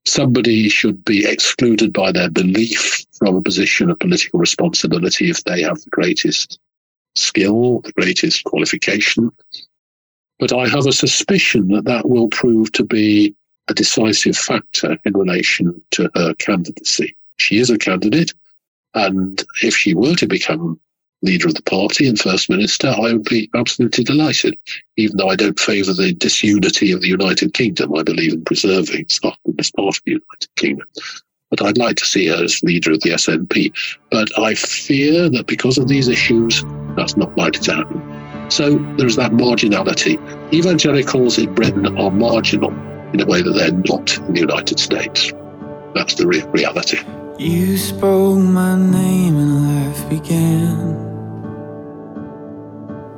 somebody 0.07 0.69
should 0.69 1.05
be 1.05 1.27
excluded 1.27 1.93
by 1.93 2.11
their 2.13 2.31
belief 2.31 3.05
from 3.19 3.37
a 3.37 3.43
position 3.43 3.91
of 3.91 3.99
political 3.99 4.41
responsibility 4.41 5.31
if 5.31 5.45
they 5.45 5.63
have 5.63 5.81
the 5.81 5.91
greatest 5.91 6.59
skill, 7.15 7.81
the 7.81 7.93
greatest 7.93 8.45
qualification. 8.45 9.31
But 10.39 10.53
I 10.53 10.69
have 10.69 10.87
a 10.87 10.93
suspicion 10.93 11.69
that 11.69 11.85
that 11.85 12.09
will 12.09 12.29
prove 12.29 12.73
to 12.73 12.85
be 12.85 13.35
a 13.69 13.75
decisive 13.75 14.37
factor 14.37 14.97
in 15.05 15.13
relation 15.13 15.81
to 15.93 16.11
her 16.15 16.35
candidacy. 16.35 17.15
She 17.37 17.59
is 17.59 17.71
a 17.71 17.79
candidate, 17.79 18.33
and 18.95 19.45
if 19.63 19.77
she 19.77 19.95
were 19.95 20.17
to 20.17 20.27
become 20.27 20.81
leader 21.23 21.49
of 21.49 21.55
the 21.55 21.63
party 21.63 22.09
and 22.09 22.19
first 22.19 22.49
minister, 22.49 22.89
I 22.89 23.13
would 23.13 23.25
be 23.25 23.51
absolutely 23.55 24.05
delighted. 24.05 24.59
Even 24.97 25.17
though 25.17 25.29
I 25.29 25.37
don't 25.37 25.59
favour 25.59 25.93
the 25.93 26.15
disunity 26.15 26.93
of 26.93 27.01
the 27.01 27.09
United 27.09 27.55
Kingdom, 27.55 27.95
I 27.97 28.03
believe 28.03 28.33
in 28.33 28.45
preserving 28.45 29.07
Scotland 29.09 29.59
as 29.59 29.71
part 29.71 29.97
of 29.97 30.03
the 30.05 30.13
United 30.13 30.57
Kingdom. 30.57 30.87
but 31.51 31.63
I'd 31.63 31.79
like 31.79 31.97
to 31.97 32.05
see 32.05 32.29
her 32.29 32.45
as 32.45 32.63
leader 32.63 32.93
of 32.93 33.01
the 33.01 33.11
SNP. 33.11 33.73
But 34.11 34.37
I 34.39 34.55
fear 34.55 35.29
that 35.29 35.47
because 35.47 35.79
of 35.79 35.89
these 35.89 36.09
issues, 36.09 36.65
that's 36.97 37.17
not 37.17 37.37
likely 37.37 37.61
to 37.63 37.75
happen. 37.75 38.51
So 38.51 38.79
there's 38.97 39.17
that 39.17 39.33
marginality. 39.33 40.19
Evangelicals 40.53 41.39
in 41.39 41.53
Britain 41.55 41.99
are 41.99 42.11
marginal 42.11 42.71
in 43.13 43.21
a 43.21 43.27
way 43.27 43.43
that 43.43 43.53
they're 43.53 43.73
not 43.73 44.17
in 44.29 44.35
the 44.35 44.41
United 44.41 44.79
States. 44.79 45.33
That's 45.95 46.15
the 46.15 46.27
real 46.27 46.49
reality. 46.49 46.99
You 47.39 47.77
spoke 47.77 48.39
my 48.39 48.77
name 48.77 49.37
and 49.37 49.87
life 49.89 50.09
began. 50.09 51.00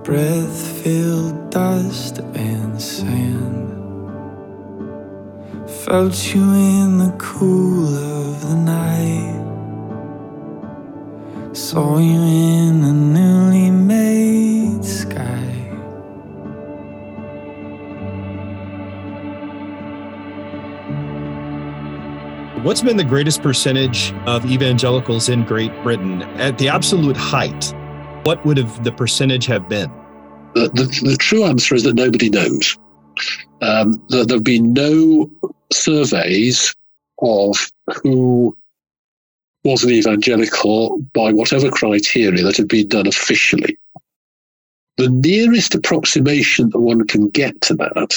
Breath 0.05 0.82
filled 0.82 1.50
dust 1.50 2.18
and 2.34 2.82
sand. 2.82 3.70
Felt 5.84 6.34
you 6.34 6.42
in 6.42 6.98
the 6.98 7.14
cool 7.18 7.86
of 7.86 8.40
the 8.42 8.57
night. 8.57 9.42
Saw 11.55 11.98
you 11.98 12.20
in 12.20 12.82
a 12.82 12.92
newly 12.92 13.70
made 13.70 14.84
sky. 14.84 15.20
What's 22.64 22.82
been 22.82 22.96
the 22.96 23.05
greatest 23.05 23.40
percentage 23.40 24.12
of 24.26 24.44
evangelicals 24.50 25.28
in 25.28 25.44
Great 25.44 25.72
Britain 25.84 26.22
at 26.40 26.59
the 26.59 26.68
absolute 26.68 27.16
height? 27.16 27.72
What 28.25 28.45
would 28.47 28.57
have 28.57 28.85
the 28.85 28.93
percentage 28.93 29.47
have 29.47 29.68
been? 29.68 29.91
The, 30.55 30.68
the, 30.68 31.11
the 31.11 31.16
true 31.16 31.45
answer 31.45 31.75
is 31.75 31.83
that 31.85 31.95
nobody 31.95 32.31
knows. 32.31 32.79
Um, 33.61 34.03
there 34.09 34.25
have 34.29 34.45
been 34.45 34.73
no 34.73 35.31
surveys 35.73 36.75
of 37.20 37.57
who 38.03 38.57
was 39.64 39.85
an 39.85 39.91
evangelical 39.91 40.99
by 41.14 41.33
whatever 41.33 41.70
criteria 41.70 42.43
that 42.45 42.57
had 42.57 42.68
been 42.68 42.89
done 42.89 43.07
officially. 43.07 43.79
The 44.99 45.09
nearest 45.09 45.75
approximation 45.75 46.70
that 46.70 46.81
one 46.81 47.07
can 47.07 47.29
get 47.29 47.61
to 47.62 47.75
that 47.75 48.14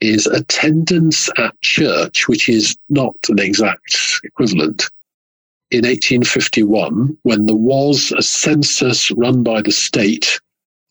is 0.00 0.26
attendance 0.26 1.30
at 1.38 1.58
church, 1.62 2.28
which 2.28 2.48
is 2.48 2.76
not 2.88 3.16
an 3.28 3.38
exact 3.38 4.20
equivalent. 4.22 4.90
In 5.74 5.80
1851, 5.80 7.18
when 7.24 7.46
there 7.46 7.56
was 7.56 8.12
a 8.12 8.22
census 8.22 9.10
run 9.10 9.42
by 9.42 9.60
the 9.60 9.72
state 9.72 10.40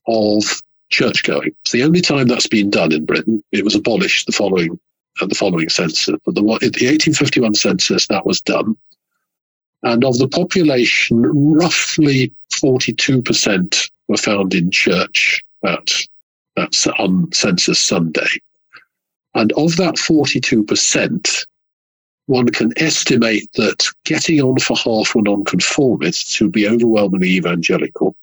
of 0.07 0.61
church 0.89 1.23
going, 1.23 1.55
it's 1.61 1.71
the 1.71 1.83
only 1.83 2.01
time 2.01 2.27
that's 2.27 2.47
been 2.47 2.69
done 2.69 2.91
in 2.91 3.05
Britain. 3.05 3.41
It 3.53 3.63
was 3.63 3.75
abolished 3.75 4.25
the 4.25 4.33
following 4.33 4.77
uh, 5.21 5.27
the 5.27 5.35
following 5.35 5.69
census, 5.69 6.13
but 6.25 6.35
the, 6.35 6.41
the 6.41 6.67
1851 6.67 7.53
census 7.53 8.07
that 8.07 8.25
was 8.25 8.41
done, 8.41 8.75
and 9.83 10.03
of 10.03 10.17
the 10.17 10.27
population, 10.27 11.21
roughly 11.21 12.33
42% 12.51 13.89
were 14.09 14.17
found 14.17 14.53
in 14.53 14.69
church 14.69 15.41
at 15.63 15.93
that's 16.57 16.87
on 16.87 17.31
census 17.31 17.79
Sunday. 17.79 18.27
And 19.33 19.53
of 19.53 19.77
that 19.77 19.95
42%, 19.95 21.45
one 22.27 22.47
can 22.49 22.73
estimate 22.77 23.51
that 23.53 23.87
getting 24.05 24.41
on 24.41 24.59
for 24.59 24.77
half 24.77 25.13
were 25.13 25.21
nonconformists 25.21 26.35
who'd 26.35 26.51
be 26.51 26.67
overwhelmingly 26.67 27.29
evangelical, 27.29 28.15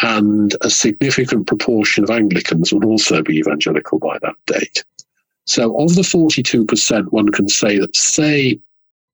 and 0.00 0.54
a 0.60 0.70
significant 0.70 1.46
proportion 1.46 2.04
of 2.04 2.10
Anglicans 2.10 2.72
would 2.72 2.84
also 2.84 3.22
be 3.22 3.38
evangelical 3.38 3.98
by 3.98 4.18
that 4.22 4.36
date. 4.46 4.84
So, 5.46 5.78
of 5.80 5.94
the 5.94 6.02
42%, 6.02 7.10
one 7.10 7.30
can 7.30 7.48
say 7.48 7.78
that, 7.78 7.96
say, 7.96 8.60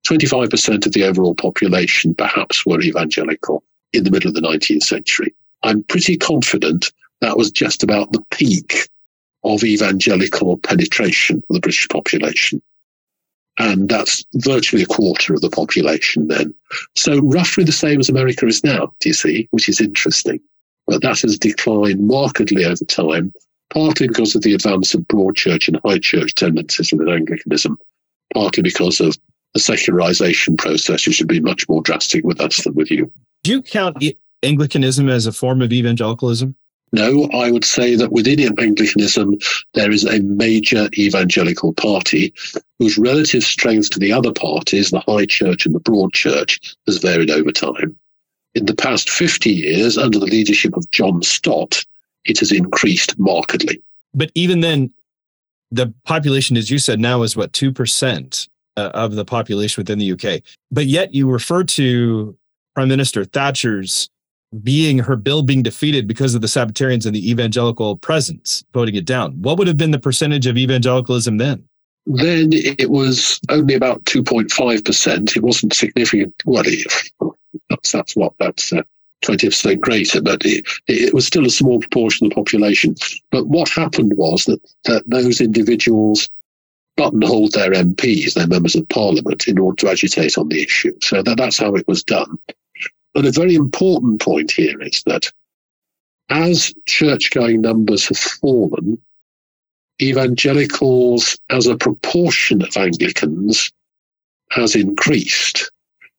25% 0.06 0.84
of 0.86 0.92
the 0.92 1.04
overall 1.04 1.34
population 1.34 2.14
perhaps 2.14 2.66
were 2.66 2.80
evangelical 2.80 3.62
in 3.92 4.04
the 4.04 4.10
middle 4.10 4.28
of 4.28 4.34
the 4.34 4.40
19th 4.40 4.82
century. 4.82 5.32
I'm 5.62 5.82
pretty 5.84 6.16
confident 6.16 6.92
that 7.20 7.38
was 7.38 7.50
just 7.50 7.82
about 7.82 8.12
the 8.12 8.22
peak 8.30 8.88
of 9.44 9.62
evangelical 9.62 10.58
penetration 10.58 11.42
of 11.48 11.54
the 11.54 11.60
British 11.60 11.88
population. 11.88 12.60
And 13.58 13.88
that's 13.88 14.24
virtually 14.34 14.82
a 14.82 14.86
quarter 14.86 15.34
of 15.34 15.40
the 15.40 15.50
population 15.50 16.26
then. 16.26 16.52
So 16.96 17.20
roughly 17.20 17.62
the 17.64 17.72
same 17.72 18.00
as 18.00 18.08
America 18.08 18.46
is 18.46 18.64
now, 18.64 18.92
do 19.00 19.10
you 19.10 19.14
see, 19.14 19.48
which 19.52 19.68
is 19.68 19.80
interesting. 19.80 20.40
But 20.86 21.02
that 21.02 21.20
has 21.20 21.38
declined 21.38 22.06
markedly 22.06 22.64
over 22.64 22.84
time, 22.84 23.32
partly 23.72 24.08
because 24.08 24.34
of 24.34 24.42
the 24.42 24.54
advance 24.54 24.92
of 24.92 25.06
broad 25.06 25.36
church 25.36 25.68
and 25.68 25.80
high 25.84 25.98
church 25.98 26.34
tendencies 26.34 26.92
within 26.92 27.08
Anglicanism, 27.08 27.78
partly 28.34 28.62
because 28.62 29.00
of 29.00 29.16
the 29.54 29.60
secularization 29.60 30.56
process, 30.56 31.06
which 31.06 31.16
should 31.16 31.28
be 31.28 31.40
much 31.40 31.68
more 31.68 31.80
drastic 31.80 32.24
with 32.24 32.40
us 32.40 32.64
than 32.64 32.74
with 32.74 32.90
you. 32.90 33.10
Do 33.44 33.52
you 33.52 33.62
count 33.62 34.02
Anglicanism 34.42 35.08
as 35.08 35.26
a 35.26 35.32
form 35.32 35.62
of 35.62 35.72
evangelicalism? 35.72 36.56
No, 36.94 37.24
I 37.34 37.50
would 37.50 37.64
say 37.64 37.96
that 37.96 38.12
within 38.12 38.38
Anglicanism, 38.60 39.36
there 39.72 39.90
is 39.90 40.04
a 40.04 40.20
major 40.20 40.88
evangelical 40.96 41.72
party 41.72 42.32
whose 42.78 42.96
relative 42.96 43.42
strength 43.42 43.90
to 43.90 43.98
the 43.98 44.12
other 44.12 44.32
parties, 44.32 44.90
the 44.92 45.00
High 45.00 45.26
Church 45.26 45.66
and 45.66 45.74
the 45.74 45.80
Broad 45.80 46.12
Church, 46.12 46.60
has 46.86 46.98
varied 46.98 47.32
over 47.32 47.50
time. 47.50 47.96
In 48.54 48.66
the 48.66 48.76
past 48.76 49.10
50 49.10 49.50
years, 49.50 49.98
under 49.98 50.20
the 50.20 50.26
leadership 50.26 50.76
of 50.76 50.88
John 50.92 51.20
Stott, 51.22 51.84
it 52.26 52.38
has 52.38 52.52
increased 52.52 53.18
markedly. 53.18 53.82
But 54.14 54.30
even 54.36 54.60
then, 54.60 54.92
the 55.72 55.92
population, 56.04 56.56
as 56.56 56.70
you 56.70 56.78
said, 56.78 57.00
now 57.00 57.24
is 57.24 57.36
what, 57.36 57.50
2% 57.50 58.48
uh, 58.76 58.90
of 58.94 59.16
the 59.16 59.24
population 59.24 59.80
within 59.80 59.98
the 59.98 60.12
UK. 60.12 60.42
But 60.70 60.86
yet 60.86 61.12
you 61.12 61.28
refer 61.28 61.64
to 61.64 62.36
Prime 62.76 62.88
Minister 62.88 63.24
Thatcher's 63.24 64.10
being 64.62 64.98
her 64.98 65.16
bill 65.16 65.42
being 65.42 65.62
defeated 65.62 66.06
because 66.06 66.34
of 66.34 66.40
the 66.40 66.46
Sabbatarians 66.48 67.06
and 67.06 67.14
the 67.14 67.30
evangelical 67.30 67.96
presence 67.96 68.64
voting 68.72 68.94
it 68.94 69.04
down. 69.04 69.32
What 69.42 69.58
would 69.58 69.66
have 69.66 69.76
been 69.76 69.90
the 69.90 69.98
percentage 69.98 70.46
of 70.46 70.56
evangelicalism 70.56 71.38
then? 71.38 71.64
Then 72.06 72.50
it 72.52 72.90
was 72.90 73.40
only 73.48 73.74
about 73.74 74.04
2.5%. 74.04 75.36
It 75.36 75.42
wasn't 75.42 75.72
significant. 75.72 76.34
Well, 76.44 76.64
it, 76.66 76.92
that's, 77.70 77.92
that's 77.92 78.14
what, 78.14 78.34
that's 78.38 78.72
uh, 78.72 78.82
20% 79.24 79.80
greater, 79.80 80.20
but 80.20 80.44
it, 80.44 80.66
it 80.86 81.14
was 81.14 81.26
still 81.26 81.46
a 81.46 81.50
small 81.50 81.80
proportion 81.80 82.26
of 82.26 82.30
the 82.30 82.34
population. 82.34 82.94
But 83.30 83.46
what 83.46 83.70
happened 83.70 84.12
was 84.16 84.44
that, 84.44 84.60
that 84.84 85.02
those 85.06 85.40
individuals 85.40 86.28
buttonholed 86.96 87.52
their 87.52 87.70
MPs, 87.70 88.34
their 88.34 88.46
members 88.46 88.76
of 88.76 88.88
parliament, 88.90 89.48
in 89.48 89.58
order 89.58 89.76
to 89.76 89.90
agitate 89.90 90.36
on 90.36 90.48
the 90.48 90.62
issue. 90.62 90.92
So 91.00 91.22
that, 91.22 91.38
that's 91.38 91.58
how 91.58 91.74
it 91.74 91.88
was 91.88 92.04
done. 92.04 92.38
But 93.14 93.26
a 93.26 93.30
very 93.30 93.54
important 93.54 94.20
point 94.20 94.50
here 94.50 94.80
is 94.82 95.02
that 95.06 95.32
as 96.28 96.74
church 96.86 97.30
going 97.30 97.60
numbers 97.60 98.08
have 98.08 98.18
fallen, 98.18 98.98
evangelicals 100.02 101.38
as 101.50 101.66
a 101.66 101.76
proportion 101.76 102.62
of 102.62 102.76
Anglicans 102.76 103.72
has 104.50 104.74
increased, 104.74 105.70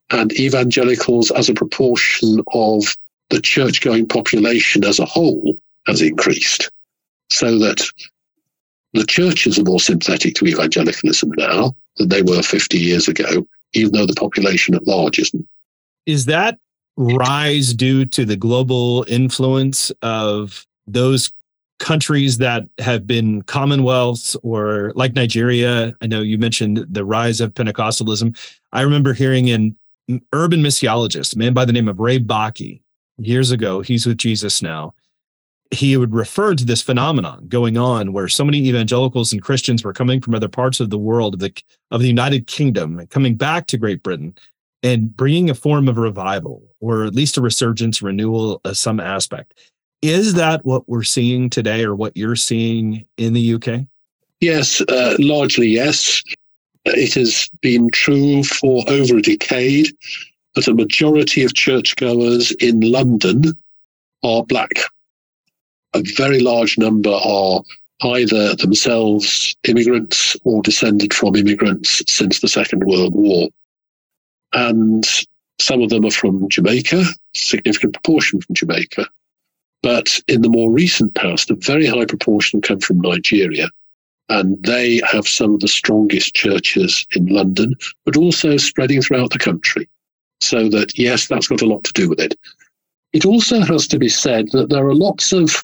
and 0.10 0.32
evangelicals 0.34 1.32
as 1.32 1.50
a 1.50 1.54
proportion 1.54 2.42
of 2.54 2.96
the 3.30 3.42
church 3.42 3.82
going 3.82 4.08
population 4.08 4.86
as 4.86 5.00
a 5.00 5.06
whole 5.06 5.56
has 5.88 6.02
increased. 6.02 6.72
So 7.30 7.58
that 7.60 7.82
the 8.94 9.06
churches 9.06 9.60
are 9.60 9.64
more 9.64 9.80
sympathetic 9.80 10.36
to 10.36 10.46
evangelicalism 10.46 11.32
now 11.36 11.76
than 11.98 12.10
they 12.10 12.22
were 12.22 12.42
50 12.42 12.78
years 12.78 13.08
ago, 13.08 13.46
even 13.74 13.92
though 13.92 14.06
the 14.06 14.14
population 14.14 14.76
at 14.76 14.88
large 14.88 15.20
isn't. 15.20 15.46
Is 16.06 16.26
that 16.26 16.60
rise 16.98 17.74
due 17.74 18.06
to 18.06 18.26
the 18.26 18.38
global 18.38 19.06
influence 19.08 19.92
of 20.02 20.66
those 20.88 21.32
countries 21.80 22.38
that 22.38 22.68
have 22.80 23.06
been 23.06 23.42
commonwealths 23.44 24.36
or 24.44 24.94
like 24.96 25.14
Nigeria. 25.14 25.94
I 26.02 26.08
know 26.08 26.22
you 26.22 26.38
mentioned 26.38 26.86
the 26.90 27.04
rise 27.04 27.42
of 27.42 27.54
Pentecostalism. 27.54 28.38
I 28.72 28.82
remember 28.82 29.14
hearing 29.14 29.50
an 29.50 29.76
urban 30.32 30.62
missiologist, 30.62 31.36
a 31.36 31.40
man 31.40 31.54
by 31.54 31.66
the 31.66 31.74
name 31.74 31.90
of 31.90 32.00
Ray 32.00 32.20
Bakke, 32.20 32.82
years 33.18 33.52
ago, 33.52 33.82
he's 33.82 34.06
with 34.06 34.18
Jesus 34.18 34.62
now. 34.62 34.94
He 35.72 35.98
would 35.98 36.14
refer 36.14 36.54
to 36.56 36.64
this 36.66 36.82
phenomenon 36.82 37.48
going 37.48 37.78
on 37.78 38.14
where 38.14 38.28
so 38.28 38.46
many 38.46 38.60
evangelicals 38.68 39.34
and 39.34 39.42
Christians 39.42 39.84
were 39.84 39.94
coming 39.94 40.22
from 40.22 40.36
other 40.36 40.48
parts 40.48 40.80
of 40.80 40.90
the 40.90 40.98
world, 40.98 41.34
of 41.34 41.40
the, 41.40 41.54
of 41.92 42.02
the 42.02 42.08
United 42.08 42.48
Kingdom, 42.48 43.00
and 43.00 43.10
coming 43.10 43.36
back 43.36 43.68
to 43.68 43.78
Great 43.78 44.04
Britain 44.04 44.36
and 44.86 45.18
bringing 45.18 45.50
a 45.50 45.56
form 45.56 45.88
of 45.88 45.98
revival 45.98 46.62
or 46.80 47.06
at 47.06 47.16
least 47.16 47.38
a 47.38 47.42
resurgence, 47.42 48.04
renewal 48.04 48.62
of 48.64 48.78
some 48.78 49.00
aspect. 49.00 49.56
Is 50.04 50.36
that 50.36 50.64
what 50.64 50.88
we're 50.88 51.02
seeing 51.02 51.50
today 51.50 51.84
or 51.84 51.96
what 51.96 52.16
you're 52.16 52.36
seeing 52.36 53.08
in 53.18 53.34
the 53.34 53.56
UK? 53.56 53.88
Yes, 54.42 54.82
uh, 54.82 55.16
largely 55.18 55.68
yes. 55.68 56.22
It 56.86 57.16
has 57.16 57.50
been 57.62 57.90
true 57.90 58.44
for 58.44 58.84
over 58.88 59.18
a 59.18 59.22
decade 59.24 59.88
that 60.54 60.68
a 60.68 60.76
majority 60.76 61.44
of 61.44 61.56
churchgoers 61.56 62.52
in 62.52 62.80
London 62.82 63.54
are 64.24 64.44
black. 64.44 64.74
A 65.96 66.04
very 66.16 66.42
large 66.42 66.78
number 66.78 67.10
are 67.10 67.62
either 68.04 68.54
themselves 68.58 69.56
immigrants 69.68 70.38
or 70.44 70.62
descended 70.62 71.12
from 71.12 71.36
immigrants 71.36 72.04
since 72.08 72.42
the 72.42 72.48
Second 72.48 72.84
World 72.84 73.16
War. 73.16 73.48
And 74.54 75.06
some 75.60 75.82
of 75.82 75.90
them 75.90 76.06
are 76.06 76.12
from 76.12 76.50
Jamaica, 76.50 77.04
significant 77.36 77.94
proportion 77.94 78.42
from 78.42 78.56
Jamaica. 78.56 79.08
But 79.82 80.20
in 80.28 80.42
the 80.42 80.50
more 80.50 80.72
recent 80.72 81.14
past, 81.16 81.52
a 81.52 81.56
very 81.56 81.86
high 81.86 82.06
proportion 82.06 82.62
come 82.62 82.80
from 82.80 83.02
Nigeria. 83.02 83.70
And 84.30 84.62
they 84.64 85.02
have 85.12 85.28
some 85.28 85.54
of 85.54 85.60
the 85.60 85.68
strongest 85.68 86.34
churches 86.34 87.06
in 87.16 87.28
London, 87.28 87.76
but 88.06 88.18
also 88.18 88.58
spreading 88.58 89.02
throughout 89.02 89.30
the 89.30 89.40
country. 89.40 89.88
So 90.42 90.68
that, 90.70 90.98
yes, 90.98 91.28
that's 91.28 91.48
got 91.48 91.62
a 91.62 91.68
lot 91.68 91.84
to 91.84 91.94
do 91.94 92.10
with 92.10 92.20
it. 92.20 92.36
It 93.14 93.26
also 93.26 93.62
has 93.62 93.88
to 93.88 94.00
be 94.00 94.10
said 94.10 94.50
that 94.52 94.70
there 94.70 94.86
are 94.86 94.96
lots 94.96 95.32
of 95.32 95.64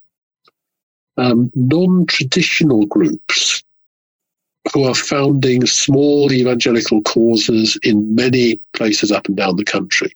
um, 1.17 1.51
non 1.55 2.05
traditional 2.05 2.85
groups 2.85 3.63
who 4.73 4.83
are 4.83 4.95
founding 4.95 5.65
small 5.65 6.31
evangelical 6.31 7.01
causes 7.01 7.77
in 7.83 8.13
many 8.13 8.59
places 8.73 9.11
up 9.11 9.27
and 9.27 9.35
down 9.35 9.55
the 9.55 9.65
country. 9.65 10.15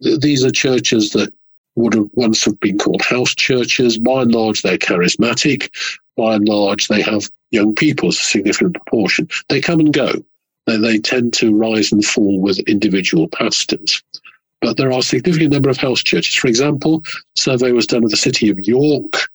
These 0.00 0.44
are 0.44 0.50
churches 0.50 1.10
that 1.10 1.32
would 1.76 1.94
have 1.94 2.08
once 2.14 2.44
have 2.44 2.58
been 2.60 2.78
called 2.78 3.02
house 3.02 3.34
churches. 3.34 3.98
By 3.98 4.22
and 4.22 4.32
large, 4.32 4.62
they're 4.62 4.78
charismatic. 4.78 5.70
By 6.16 6.34
and 6.34 6.48
large, 6.48 6.88
they 6.88 7.02
have 7.02 7.30
young 7.50 7.74
people 7.74 8.08
a 8.08 8.12
significant 8.12 8.74
proportion. 8.74 9.28
They 9.48 9.60
come 9.60 9.80
and 9.80 9.92
go. 9.92 10.12
They, 10.66 10.76
they 10.76 10.98
tend 10.98 11.32
to 11.34 11.54
rise 11.54 11.92
and 11.92 12.04
fall 12.04 12.40
with 12.40 12.58
individual 12.60 13.28
pastors. 13.28 14.02
But 14.60 14.76
there 14.76 14.88
are 14.92 14.98
a 14.98 15.02
significant 15.02 15.52
number 15.52 15.70
of 15.70 15.76
house 15.76 16.02
churches. 16.02 16.34
For 16.34 16.48
example, 16.48 17.02
survey 17.36 17.70
was 17.70 17.86
done 17.86 18.02
of 18.02 18.10
the 18.10 18.16
city 18.16 18.50
of 18.50 18.58
York 18.58 19.28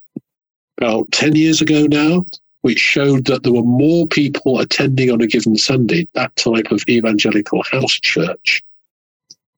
about 0.78 1.10
10 1.12 1.34
years 1.34 1.62
ago 1.62 1.86
now, 1.86 2.24
which 2.64 2.78
showed 2.78 3.26
that 3.26 3.42
there 3.42 3.52
were 3.52 3.62
more 3.62 4.06
people 4.06 4.58
attending 4.58 5.10
on 5.10 5.20
a 5.20 5.26
given 5.26 5.54
Sunday 5.54 6.08
that 6.14 6.34
type 6.36 6.70
of 6.70 6.82
evangelical 6.88 7.62
house 7.62 7.92
church. 7.92 8.64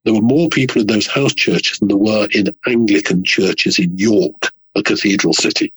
There 0.02 0.12
were 0.12 0.20
more 0.20 0.48
people 0.48 0.80
in 0.80 0.88
those 0.88 1.06
house 1.06 1.32
churches 1.32 1.78
than 1.78 1.86
there 1.86 1.96
were 1.96 2.26
in 2.32 2.52
Anglican 2.66 3.22
churches 3.22 3.78
in 3.78 3.96
York, 3.96 4.50
a 4.74 4.82
cathedral 4.82 5.34
city. 5.34 5.72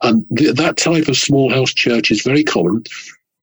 And 0.00 0.24
th- 0.38 0.54
that 0.54 0.76
type 0.76 1.08
of 1.08 1.16
small 1.16 1.50
house 1.50 1.74
church 1.74 2.12
is 2.12 2.22
very 2.22 2.44
common 2.44 2.84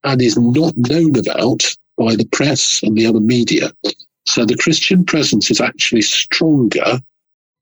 and 0.05 0.21
is 0.21 0.37
not 0.37 0.77
known 0.77 1.17
about 1.17 1.75
by 1.97 2.15
the 2.15 2.29
press 2.31 2.81
and 2.81 2.95
the 2.95 3.07
other 3.07 3.19
media. 3.19 3.73
So 4.25 4.45
the 4.45 4.55
Christian 4.55 5.03
presence 5.03 5.51
is 5.51 5.59
actually 5.59 6.03
stronger 6.03 7.01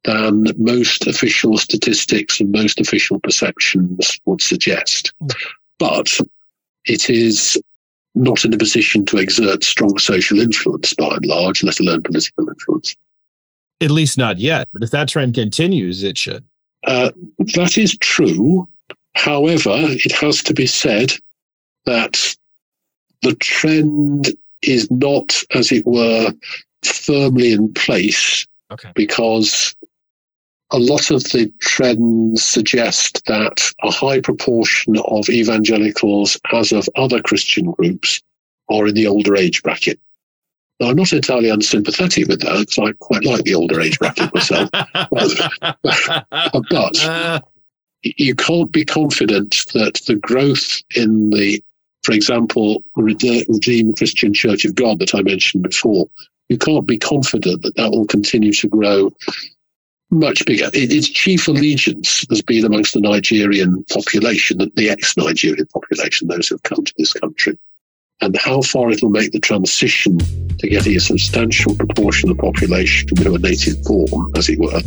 than 0.03 0.45
most 0.57 1.07
official 1.07 1.57
statistics 1.57 2.39
and 2.39 2.51
most 2.51 2.79
official 2.79 3.19
perceptions 3.19 4.19
would 4.25 4.41
suggest. 4.41 5.13
But 5.79 6.19
it 6.85 7.09
is 7.09 7.61
not 8.15 8.45
in 8.45 8.53
a 8.53 8.57
position 8.57 9.05
to 9.05 9.17
exert 9.17 9.63
strong 9.63 9.97
social 9.97 10.39
influence 10.39 10.93
by 10.93 11.15
and 11.15 11.25
large, 11.25 11.63
let 11.63 11.79
alone 11.79 12.01
political 12.01 12.49
influence. 12.49 12.95
At 13.79 13.91
least 13.91 14.17
not 14.17 14.39
yet. 14.39 14.67
But 14.73 14.83
if 14.83 14.91
that 14.91 15.09
trend 15.09 15.35
continues, 15.35 16.03
it 16.03 16.17
should. 16.17 16.43
Uh, 16.85 17.11
that 17.55 17.77
is 17.77 17.97
true. 17.99 18.67
However, 19.15 19.73
it 19.75 20.11
has 20.13 20.41
to 20.43 20.53
be 20.53 20.65
said 20.65 21.13
that 21.85 22.35
the 23.21 23.35
trend 23.35 24.29
is 24.61 24.89
not, 24.89 25.43
as 25.53 25.71
it 25.71 25.85
were, 25.85 26.33
firmly 26.83 27.51
in 27.53 27.73
place 27.73 28.47
okay. 28.71 28.91
because 28.95 29.75
a 30.71 30.79
lot 30.79 31.11
of 31.11 31.23
the 31.25 31.51
trends 31.61 32.43
suggest 32.43 33.25
that 33.25 33.71
a 33.83 33.91
high 33.91 34.19
proportion 34.19 34.97
of 35.05 35.29
evangelicals, 35.29 36.37
as 36.51 36.71
of 36.71 36.89
other 36.95 37.21
Christian 37.21 37.71
groups, 37.71 38.21
are 38.69 38.87
in 38.87 38.95
the 38.95 39.07
older 39.07 39.35
age 39.35 39.63
bracket. 39.63 39.99
Now, 40.79 40.89
I'm 40.89 40.97
not 40.97 41.13
entirely 41.13 41.49
unsympathetic 41.49 42.27
with 42.27 42.41
that 42.41 42.59
because 42.59 42.77
I 42.77 42.91
quite 42.99 43.23
like 43.23 43.43
the 43.43 43.55
older 43.55 43.79
age 43.79 43.97
bracket 43.97 44.33
myself. 44.33 44.69
but 46.69 47.43
you 48.03 48.35
can't 48.35 48.71
be 48.71 48.85
confident 48.85 49.65
that 49.73 50.01
the 50.05 50.15
growth 50.15 50.83
in 50.95 51.29
the, 51.31 51.63
for 52.03 52.11
example, 52.11 52.83
Redeemed 52.95 53.97
Christian 53.97 54.33
Church 54.33 54.65
of 54.65 54.75
God 54.75 54.99
that 54.99 55.15
I 55.15 55.21
mentioned 55.21 55.63
before, 55.63 56.07
you 56.49 56.57
can't 56.57 56.85
be 56.85 56.97
confident 56.97 57.63
that 57.63 57.75
that 57.75 57.91
will 57.91 58.05
continue 58.05 58.53
to 58.53 58.67
grow 58.67 59.11
much 60.09 60.45
bigger. 60.45 60.69
its 60.73 61.09
chief 61.09 61.47
allegiance 61.47 62.25
has 62.29 62.41
been 62.41 62.65
amongst 62.65 62.93
the 62.93 63.01
Nigerian 63.01 63.83
population, 63.85 64.57
the 64.75 64.89
ex-Nigerian 64.89 65.67
population, 65.67 66.27
those 66.27 66.47
who 66.47 66.55
have 66.55 66.63
come 66.63 66.83
to 66.83 66.93
this 66.97 67.13
country. 67.13 67.57
And 68.19 68.35
how 68.37 68.61
far 68.61 68.89
it'll 68.89 69.09
make 69.09 69.31
the 69.31 69.39
transition 69.39 70.17
to 70.17 70.67
getting 70.67 70.95
a 70.95 70.99
substantial 70.99 71.75
proportion 71.75 72.31
of 72.31 72.37
the 72.37 72.41
population 72.41 73.09
who 73.15 73.35
are 73.35 73.37
native 73.37 73.83
born, 73.83 74.31
as 74.35 74.49
it 74.49 74.57
were, 74.57 74.81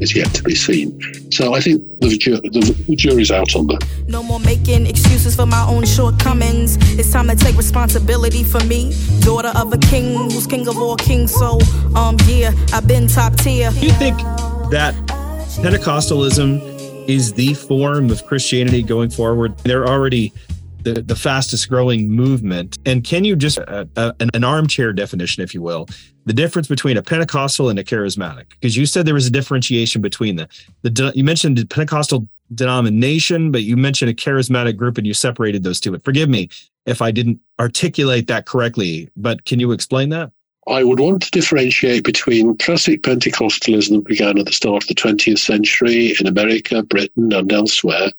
is 0.00 0.14
yet 0.14 0.34
to 0.34 0.42
be 0.42 0.54
seen. 0.54 1.00
So 1.30 1.54
I 1.54 1.60
think 1.60 1.82
the, 2.00 2.18
ju- 2.18 2.40
the 2.40 2.96
jury's 2.96 3.30
out 3.30 3.56
on 3.56 3.68
that. 3.68 3.86
No 4.06 4.22
more 4.22 4.40
making 4.40 4.86
excuses 4.86 5.34
for 5.34 5.46
my 5.46 5.66
own 5.66 5.86
shortcomings. 5.86 6.76
It's 6.98 7.10
time 7.10 7.28
to 7.28 7.36
take 7.36 7.56
responsibility 7.56 8.44
for 8.44 8.62
me, 8.64 8.92
daughter 9.20 9.52
of 9.56 9.72
a 9.72 9.78
king 9.78 10.14
who's 10.14 10.46
king 10.46 10.68
of 10.68 10.76
all 10.76 10.96
kings. 10.96 11.32
So, 11.32 11.58
um, 11.94 12.18
yeah, 12.26 12.52
I've 12.74 12.86
been 12.86 13.06
top 13.06 13.36
tier. 13.36 13.70
You 13.70 13.92
think 13.92 14.18
that 14.74 14.92
Pentecostalism 15.62 17.08
is 17.08 17.32
the 17.34 17.54
form 17.54 18.10
of 18.10 18.26
Christianity 18.26 18.82
going 18.82 19.08
forward. 19.08 19.56
They're 19.58 19.86
already 19.86 20.32
the, 20.82 20.94
the 20.94 21.14
fastest 21.14 21.68
growing 21.68 22.10
movement. 22.10 22.76
And 22.84 23.04
can 23.04 23.22
you 23.22 23.36
just, 23.36 23.60
uh, 23.60 23.84
uh, 23.94 24.14
an, 24.18 24.30
an 24.34 24.42
armchair 24.42 24.92
definition, 24.92 25.44
if 25.44 25.54
you 25.54 25.62
will, 25.62 25.86
the 26.24 26.32
difference 26.32 26.66
between 26.66 26.96
a 26.96 27.02
Pentecostal 27.02 27.68
and 27.68 27.78
a 27.78 27.84
charismatic? 27.84 28.48
Because 28.48 28.76
you 28.76 28.84
said 28.84 29.06
there 29.06 29.14
was 29.14 29.28
a 29.28 29.30
differentiation 29.30 30.02
between 30.02 30.34
the, 30.34 30.48
the 30.82 31.12
you 31.14 31.22
mentioned 31.22 31.56
the 31.56 31.66
Pentecostal 31.66 32.26
denomination, 32.52 33.52
but 33.52 33.62
you 33.62 33.76
mentioned 33.76 34.10
a 34.10 34.14
charismatic 34.14 34.76
group 34.76 34.98
and 34.98 35.06
you 35.06 35.14
separated 35.14 35.62
those 35.62 35.78
two. 35.78 35.92
But 35.92 36.02
forgive 36.02 36.28
me 36.28 36.48
if 36.84 37.00
I 37.00 37.12
didn't 37.12 37.38
articulate 37.60 38.26
that 38.26 38.46
correctly, 38.46 39.08
but 39.14 39.44
can 39.44 39.60
you 39.60 39.70
explain 39.70 40.08
that? 40.08 40.32
I 40.66 40.82
would 40.82 41.00
want 41.00 41.22
to 41.22 41.30
differentiate 41.30 42.04
between 42.04 42.56
classic 42.56 43.02
Pentecostalism 43.02 43.90
that 43.90 44.06
began 44.06 44.38
at 44.38 44.46
the 44.46 44.52
start 44.52 44.84
of 44.84 44.88
the 44.88 44.94
20th 44.94 45.38
century 45.38 46.14
in 46.18 46.26
America, 46.26 46.82
Britain, 46.82 47.32
and 47.32 47.52
elsewhere, 47.52 48.10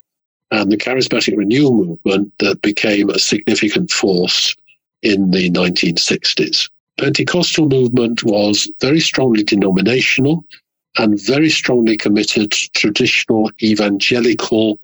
and 0.52 0.72
the 0.72 0.78
charismatic 0.78 1.36
renewal 1.36 1.74
movement 1.74 2.32
that 2.40 2.62
became 2.62 3.10
a 3.10 3.18
significant 3.18 3.90
force 3.90 4.56
in 5.02 5.32
the 5.32 5.50
1960s. 5.50 6.70
Pentecostal 6.98 7.68
movement 7.68 8.24
was 8.24 8.72
very 8.80 9.00
strongly 9.00 9.44
denominational 9.44 10.46
and 10.98 11.20
very 11.20 11.50
strongly 11.50 11.98
committed 11.98 12.52
to 12.52 12.70
traditional 12.72 13.52
evangelical 13.62 14.80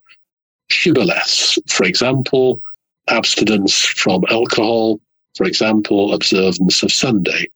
shibboleths. 0.70 1.58
For 1.70 1.86
example, 1.86 2.62
abstinence 3.08 3.86
from 3.86 4.26
alcohol, 4.30 5.00
for 5.36 5.46
example, 5.46 6.14
observance 6.14 6.84
of 6.84 6.92
Sunday. 6.92 7.48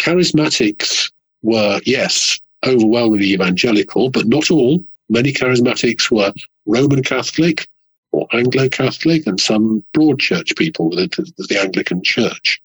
Charismatics 0.00 1.10
were, 1.42 1.80
yes, 1.84 2.40
overwhelmingly 2.64 3.32
evangelical, 3.32 4.10
but 4.10 4.26
not 4.26 4.50
all. 4.50 4.84
Many 5.08 5.32
charismatics 5.32 6.10
were 6.10 6.32
Roman 6.66 7.02
Catholic 7.02 7.66
or 8.12 8.26
Anglo 8.32 8.68
Catholic, 8.68 9.26
and 9.26 9.40
some 9.40 9.82
broad 9.94 10.18
church 10.18 10.54
people 10.56 10.90
within 10.90 11.08
the 11.38 11.58
Anglican 11.58 12.02
Church. 12.02 12.60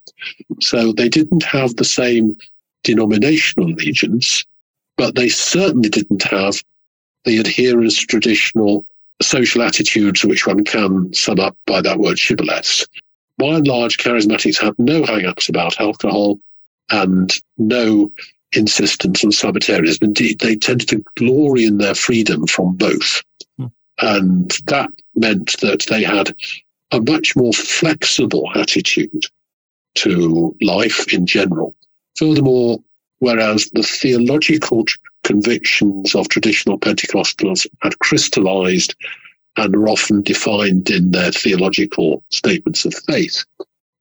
So 0.60 0.92
they 0.92 1.08
didn't 1.08 1.44
have 1.44 1.76
the 1.76 1.86
same 1.86 2.36
denominational 2.84 3.72
allegiance, 3.72 4.46
but 4.98 5.16
they 5.16 5.30
certainly 5.30 5.88
didn't 5.88 6.24
have 6.24 6.62
the 7.24 7.38
adherence 7.38 8.00
to 8.02 8.08
traditional 8.08 8.86
social 9.22 9.62
attitudes, 9.62 10.26
which 10.26 10.46
one 10.46 10.66
can 10.66 11.14
sum 11.14 11.40
up 11.40 11.56
by 11.66 11.82
that 11.82 12.00
word 12.00 12.18
shibboleths 12.18 12.86
by 13.38 13.56
and 13.56 13.68
large, 13.68 13.98
charismatics 13.98 14.60
have 14.60 14.78
no 14.78 15.06
hang-ups 15.06 15.50
about 15.50 15.80
alcohol 15.80 16.40
and 16.90 17.34
no 17.58 18.12
insistence 18.54 19.24
on 19.24 19.32
Sabbatarianism. 19.32 20.08
Indeed, 20.08 20.40
they 20.40 20.56
tended 20.56 20.88
to 20.90 21.04
glory 21.16 21.66
in 21.66 21.78
their 21.78 21.96
freedom 21.96 22.48
from 22.48 22.76
both. 22.76 23.22
Hmm. 23.58 23.68
And 24.02 24.52
that 24.66 24.90
meant 25.16 25.60
that 25.60 25.86
they 25.90 26.04
had 26.04 26.34
a 26.92 27.02
much 27.02 27.36
more 27.36 27.54
flexible 27.54 28.50
attitude 28.56 29.26
to 29.96 30.56
life 30.62 31.12
in 31.14 31.26
general. 31.26 31.76
Furthermore, 32.18 32.80
whereas 33.20 33.70
the 33.72 33.84
theological 33.84 34.86
convictions 35.24 36.16
of 36.16 36.30
traditional 36.30 36.80
Pentecostals 36.80 37.68
had 37.82 38.00
crystallized 38.00 38.96
and 39.58 39.76
are 39.76 39.90
often 39.90 40.22
defined 40.22 40.90
in 40.90 41.12
their 41.12 41.32
theological 41.32 42.24
statements 42.30 42.86
of 42.86 42.94
faith. 43.08 43.44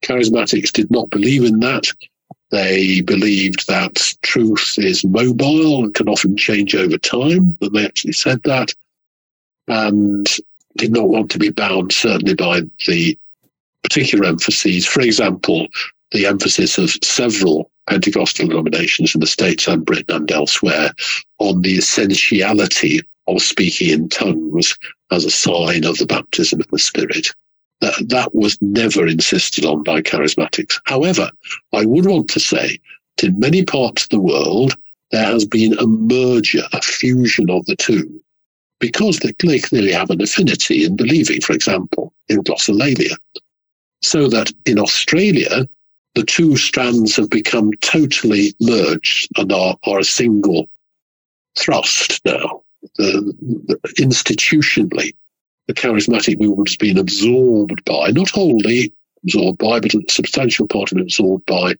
Charismatics 0.02 0.70
did 0.70 0.90
not 0.90 1.10
believe 1.10 1.44
in 1.44 1.60
that. 1.60 1.86
They 2.50 3.00
believed 3.00 3.66
that 3.66 4.14
truth 4.22 4.74
is 4.78 5.04
mobile 5.04 5.82
and 5.82 5.94
can 5.94 6.08
often 6.08 6.36
change 6.36 6.74
over 6.74 6.98
time, 6.98 7.58
and 7.60 7.74
they 7.74 7.84
actually 7.84 8.12
said 8.12 8.42
that, 8.44 8.72
and 9.66 10.26
did 10.76 10.92
not 10.92 11.08
want 11.08 11.30
to 11.32 11.38
be 11.38 11.50
bound, 11.50 11.92
certainly, 11.92 12.34
by 12.34 12.60
the 12.86 13.18
particular 13.82 14.26
emphases. 14.26 14.86
For 14.86 15.00
example, 15.00 15.66
the 16.12 16.26
emphasis 16.26 16.78
of 16.78 16.90
several 17.02 17.70
Pentecostal 17.88 18.48
denominations 18.48 19.14
in 19.14 19.20
the 19.20 19.26
States 19.26 19.66
and 19.66 19.84
Britain 19.84 20.16
and 20.16 20.30
elsewhere 20.30 20.90
on 21.38 21.62
the 21.62 21.78
essentiality 21.78 23.00
of 23.28 23.42
speaking 23.42 23.90
in 23.90 24.08
tongues 24.08 24.76
as 25.10 25.24
a 25.24 25.30
sign 25.30 25.84
of 25.84 25.98
the 25.98 26.06
baptism 26.06 26.60
of 26.60 26.68
the 26.68 26.78
Spirit. 26.78 27.28
That, 27.80 28.08
that 28.08 28.34
was 28.34 28.56
never 28.62 29.06
insisted 29.06 29.64
on 29.64 29.82
by 29.82 30.00
charismatics. 30.00 30.80
However, 30.84 31.30
I 31.74 31.84
would 31.84 32.06
want 32.06 32.28
to 32.30 32.40
say 32.40 32.78
that 33.16 33.26
in 33.26 33.38
many 33.38 33.64
parts 33.64 34.04
of 34.04 34.08
the 34.10 34.20
world, 34.20 34.76
there 35.10 35.24
has 35.24 35.44
been 35.44 35.78
a 35.78 35.86
merger, 35.86 36.62
a 36.72 36.80
fusion 36.80 37.50
of 37.50 37.66
the 37.66 37.76
two, 37.76 38.22
because 38.80 39.18
they, 39.18 39.32
they 39.46 39.58
clearly 39.58 39.92
have 39.92 40.10
an 40.10 40.22
affinity 40.22 40.84
in 40.84 40.96
believing, 40.96 41.40
for 41.40 41.52
example, 41.52 42.12
in 42.28 42.42
glossolalia. 42.42 43.16
So 44.02 44.28
that 44.28 44.52
in 44.64 44.78
Australia, 44.78 45.66
the 46.14 46.24
two 46.24 46.56
strands 46.56 47.14
have 47.16 47.30
become 47.30 47.72
totally 47.82 48.54
merged 48.60 49.28
and 49.36 49.52
are, 49.52 49.76
are 49.84 49.98
a 49.98 50.04
single 50.04 50.68
thrust 51.56 52.20
now. 52.24 52.62
The, 52.96 53.34
the, 53.66 53.76
institutionally, 53.98 55.14
the 55.66 55.74
charismatic 55.74 56.40
movement 56.40 56.68
has 56.68 56.76
been 56.76 56.98
absorbed 56.98 57.84
by, 57.84 58.10
not 58.10 58.30
wholly 58.30 58.92
absorbed 59.24 59.58
by, 59.58 59.80
but 59.80 59.94
a 59.94 60.02
substantial 60.08 60.68
part 60.68 60.92
of 60.92 60.98
it 60.98 61.02
absorbed 61.02 61.46
by 61.46 61.74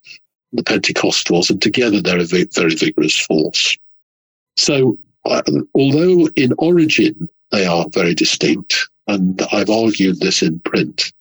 the 0.52 0.62
Pentecostals, 0.62 1.50
and 1.50 1.60
together 1.60 2.00
they're 2.00 2.20
a 2.20 2.24
very 2.24 2.74
vigorous 2.74 3.16
force. 3.16 3.76
So, 4.56 4.98
uh, 5.24 5.42
although 5.74 6.28
in 6.36 6.54
origin 6.58 7.28
they 7.50 7.66
are 7.66 7.86
very 7.90 8.14
distinct, 8.14 8.88
and 9.06 9.40
I've 9.52 9.70
argued 9.70 10.20
this 10.20 10.42
in 10.42 10.58
print, 10.60 11.12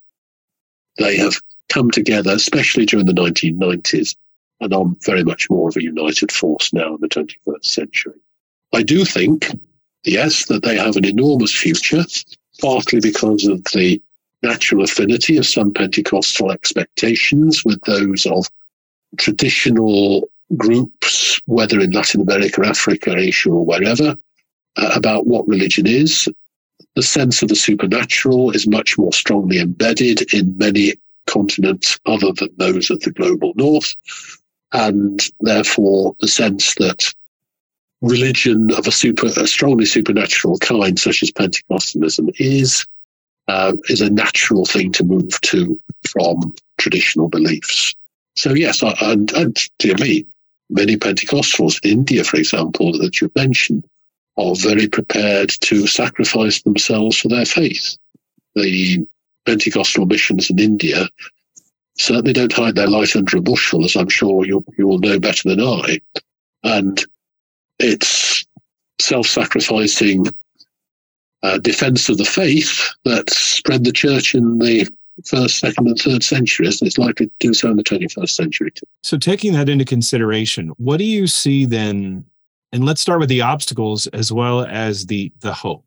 they 0.97 1.17
have 1.17 1.35
come 1.69 1.91
together, 1.91 2.31
especially 2.31 2.85
during 2.85 3.05
the 3.05 3.13
1990s, 3.13 4.15
and 4.61 4.73
are 4.73 4.85
very 5.01 5.23
much 5.23 5.49
more 5.49 5.69
of 5.69 5.75
a 5.75 5.83
united 5.83 6.31
force 6.31 6.71
now 6.71 6.95
in 6.95 7.01
the 7.01 7.07
21st 7.07 7.65
century. 7.65 8.13
I 8.73 8.83
do 8.83 9.05
think, 9.05 9.47
yes, 10.05 10.45
that 10.45 10.63
they 10.63 10.77
have 10.77 10.95
an 10.95 11.05
enormous 11.05 11.53
future, 11.53 12.03
partly 12.61 12.99
because 12.99 13.45
of 13.45 13.63
the 13.73 14.01
natural 14.43 14.83
affinity 14.83 15.37
of 15.37 15.45
some 15.45 15.73
Pentecostal 15.73 16.51
expectations 16.51 17.65
with 17.65 17.81
those 17.81 18.25
of 18.25 18.47
traditional 19.17 20.29
groups, 20.55 21.41
whether 21.45 21.79
in 21.79 21.91
Latin 21.91 22.21
America, 22.21 22.65
Africa, 22.65 23.15
Asia, 23.15 23.49
or 23.49 23.65
wherever, 23.65 24.15
uh, 24.75 24.91
about 24.95 25.25
what 25.25 25.47
religion 25.47 25.87
is. 25.87 26.27
The 26.95 27.03
sense 27.03 27.41
of 27.41 27.49
the 27.49 27.55
supernatural 27.55 28.51
is 28.51 28.67
much 28.67 28.97
more 28.97 29.11
strongly 29.11 29.59
embedded 29.59 30.33
in 30.33 30.57
many 30.57 30.93
continents 31.27 31.99
other 32.05 32.31
than 32.33 32.49
those 32.57 32.89
of 32.89 32.99
the 33.01 33.11
global 33.11 33.53
north. 33.55 33.95
And 34.71 35.19
therefore, 35.41 36.15
the 36.19 36.27
sense 36.27 36.75
that 36.75 37.13
religion 38.01 38.71
of 38.73 38.87
a 38.87 38.91
super, 38.91 39.27
a 39.27 39.47
strongly 39.47 39.85
supernatural 39.85 40.57
kind, 40.59 40.99
such 40.99 41.23
as 41.23 41.31
Pentecostalism, 41.31 42.29
is 42.39 42.85
uh, 43.47 43.73
is 43.89 44.01
a 44.01 44.09
natural 44.09 44.65
thing 44.65 44.91
to 44.91 45.03
move 45.03 45.39
to 45.41 45.79
from 46.09 46.53
traditional 46.77 47.29
beliefs. 47.29 47.93
So 48.35 48.53
yes, 48.53 48.83
and, 49.01 49.31
and 49.33 49.57
dear 49.79 49.95
me, 49.95 50.25
many 50.69 50.97
Pentecostals 50.97 51.79
in 51.83 51.91
India, 51.91 52.23
for 52.23 52.37
example, 52.37 52.91
that 52.99 53.21
you 53.21 53.31
mentioned, 53.35 53.85
are 54.37 54.55
very 54.55 54.87
prepared 54.87 55.49
to 55.61 55.87
sacrifice 55.87 56.61
themselves 56.63 57.17
for 57.17 57.29
their 57.29 57.45
faith. 57.45 57.97
The 58.55 59.05
Pentecostal 59.45 60.05
missions 60.05 60.49
in 60.49 60.59
India 60.59 61.07
certainly 61.97 62.33
don't 62.33 62.51
hide 62.51 62.75
their 62.75 62.87
light 62.87 63.15
under 63.15 63.37
a 63.37 63.41
bushel, 63.41 63.85
as 63.85 63.95
I'm 63.95 64.09
sure 64.09 64.45
you 64.45 64.65
you 64.77 64.87
will 64.87 64.99
know 64.99 65.19
better 65.19 65.47
than 65.47 65.61
I. 65.61 65.99
And 66.63 67.05
it's 67.79 68.45
self-sacrificing 68.99 70.27
uh, 71.43 71.57
defense 71.59 72.09
of 72.09 72.17
the 72.17 72.25
faith 72.25 72.89
that 73.03 73.29
spread 73.29 73.83
the 73.83 73.91
church 73.91 74.33
in 74.33 74.57
the 74.59 74.87
first, 75.25 75.59
second, 75.59 75.87
and 75.87 75.99
third 75.99 76.23
centuries, 76.23 76.81
and 76.81 76.87
it's 76.87 76.97
likely 76.97 77.27
to 77.27 77.31
do 77.39 77.53
so 77.53 77.69
in 77.69 77.77
the 77.77 77.83
21st 77.83 78.29
century. 78.29 78.71
So, 79.03 79.17
taking 79.17 79.53
that 79.53 79.69
into 79.69 79.85
consideration, 79.85 80.69
what 80.77 80.97
do 80.97 81.05
you 81.05 81.27
see 81.27 81.65
then? 81.65 82.25
And 82.71 82.83
let's 82.83 82.99
start 82.99 83.19
with 83.19 83.29
the 83.29 83.41
obstacles 83.41 84.07
as 84.07 84.31
well 84.31 84.65
as 84.65 85.05
the 85.05 85.31
the 85.39 85.53
hope. 85.53 85.85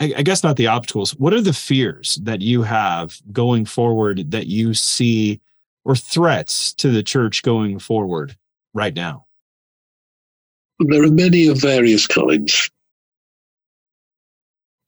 I, 0.00 0.14
I 0.18 0.22
guess 0.22 0.42
not 0.42 0.56
the 0.56 0.66
obstacles. 0.66 1.12
What 1.12 1.32
are 1.32 1.40
the 1.40 1.52
fears 1.52 2.18
that 2.22 2.40
you 2.40 2.62
have 2.62 3.20
going 3.32 3.64
forward 3.64 4.32
that 4.32 4.46
you 4.46 4.74
see, 4.74 5.40
or 5.84 5.96
threats 5.96 6.74
to 6.74 6.90
the 6.90 7.02
church 7.02 7.42
going 7.42 7.78
forward 7.78 8.36
right 8.74 8.94
now? 8.94 9.26
There 10.88 11.04
are 11.04 11.10
many 11.10 11.46
of 11.46 11.60
various 11.60 12.06
kinds. 12.06 12.70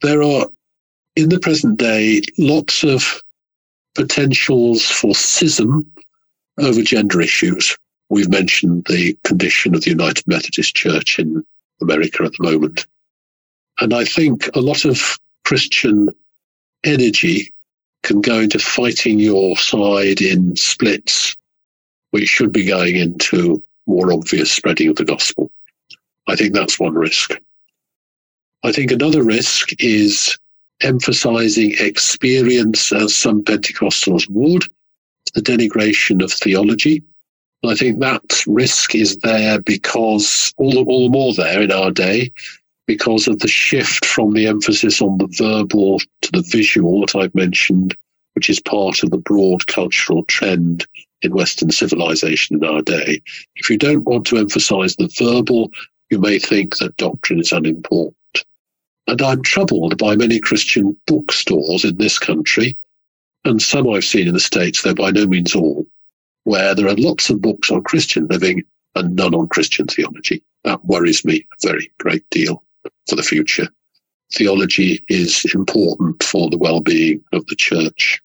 There 0.03 0.23
are, 0.23 0.47
in 1.15 1.29
the 1.29 1.39
present 1.39 1.79
day, 1.79 2.23
lots 2.37 2.83
of 2.83 3.23
potentials 3.95 4.85
for 4.85 5.15
schism 5.15 5.91
over 6.59 6.83
gender 6.83 7.21
issues. 7.21 7.77
We've 8.11 8.29
mentioned 8.29 8.87
the 8.89 9.17
condition 9.25 9.75
of 9.75 9.83
the 9.83 9.91
United 9.91 10.27
Methodist 10.27 10.75
Church 10.75 11.19
in 11.19 11.45
America 11.81 12.25
at 12.25 12.33
the 12.33 12.45
moment. 12.45 12.87
And 13.81 13.95
I 13.95 14.05
think 14.05 14.49
a 14.55 14.61
lot 14.61 14.85
of 14.85 15.17
Christian 15.45 16.11
energy 16.85 17.53
can 18.03 18.21
go 18.21 18.41
into 18.41 18.59
fighting 18.59 19.19
your 19.19 19.57
side 19.57 20.21
in 20.21 20.57
splits, 20.57 21.37
which 22.11 22.29
should 22.29 22.53
be 22.53 22.65
going 22.65 22.97
into 22.97 23.63
more 23.87 24.13
obvious 24.13 24.51
spreading 24.51 24.89
of 24.89 24.97
the 24.97 25.05
gospel. 25.05 25.51
I 26.27 26.37
think 26.37 26.55
that's 26.55 26.79
one 26.79 26.95
risk. 26.95 27.33
I 28.63 28.73
think 28.73 28.91
another 28.91 29.23
risk 29.23 29.71
is 29.79 30.39
emphasizing 30.81 31.75
experience 31.79 32.93
as 32.93 33.15
some 33.15 33.43
Pentecostals 33.45 34.29
would, 34.31 34.65
the 35.35 35.43
denigration 35.43 36.23
of 36.23 36.33
theology. 36.33 37.03
I 37.67 37.75
think 37.75 38.01
that 38.01 38.45
risk 38.47 38.95
is 38.95 39.17
there 39.19 39.61
because 39.61 40.53
all 40.59 40.73
the, 40.73 40.83
all 40.83 41.09
the 41.09 41.13
more 41.13 41.33
there 41.35 41.63
in 41.63 41.73
our 41.73 41.91
day 41.91 42.31
because 42.87 43.27
of 43.27 43.39
the 43.39 43.49
shift 43.49 44.05
from 44.05 44.33
the 44.33 44.47
emphasis 44.47 45.01
on 45.01 45.17
the 45.19 45.29
verbal 45.39 45.99
to 46.21 46.33
the 46.33 46.43
visual 46.43 47.01
that 47.01 47.17
I've 47.17 47.35
mentioned, 47.35 47.97
which 48.35 48.51
is 48.51 48.61
part 48.61 49.03
of 49.03 49.11
the 49.11 49.19
broad 49.19 49.67
cultural 49.67 50.25
trend 50.25 50.87
in 51.23 51.33
Western 51.33 51.71
civilization 51.71 52.57
in 52.57 52.65
our 52.65 52.83
day. 52.83 53.23
If 53.57 53.71
you 53.71 53.79
don't 53.79 54.05
want 54.05 54.27
to 54.27 54.37
emphasize 54.37 54.97
the 54.97 55.11
verbal, 55.19 55.71
you 56.15 56.21
may 56.21 56.39
think 56.39 56.77
that 56.77 56.97
doctrine 56.97 57.41
is 57.41 57.51
unimportant. 57.51 58.15
And 59.09 59.21
I'm 59.21 59.43
troubled 59.43 59.99
by 59.99 60.15
many 60.15 60.39
Christian 60.39 60.97
bookstores 61.09 61.85
in 61.85 61.97
this 61.97 62.21
country, 62.21 62.79
and 63.45 63.61
some 63.61 63.91
I've 63.91 64.05
seen 64.05 64.29
in 64.29 64.35
the 64.35 64.39
States, 64.39 64.83
though 64.83 64.95
by 64.95 65.11
no 65.11 65.27
means 65.27 65.57
all, 65.57 65.85
where 66.45 66.73
there 66.73 66.87
are 66.87 66.95
lots 66.95 67.31
of 67.31 67.43
books 67.43 67.69
on 67.69 67.83
Christian 67.83 68.29
living 68.29 68.63
and 68.95 69.17
none 69.17 69.35
on 69.35 69.49
Christian 69.49 69.89
theology. 69.89 70.41
That 70.63 70.85
worries 70.85 71.25
me 71.25 71.45
a 71.51 71.67
very 71.67 71.91
great 71.99 72.23
deal 72.31 72.63
for 73.09 73.17
the 73.17 73.25
future. 73.25 73.67
Theology 74.33 75.05
is 75.09 75.45
important 75.53 76.23
for 76.23 76.49
the 76.49 76.59
well 76.59 76.81
being 76.81 77.25
of 77.33 77.45
the 77.49 77.57
church. 77.57 78.23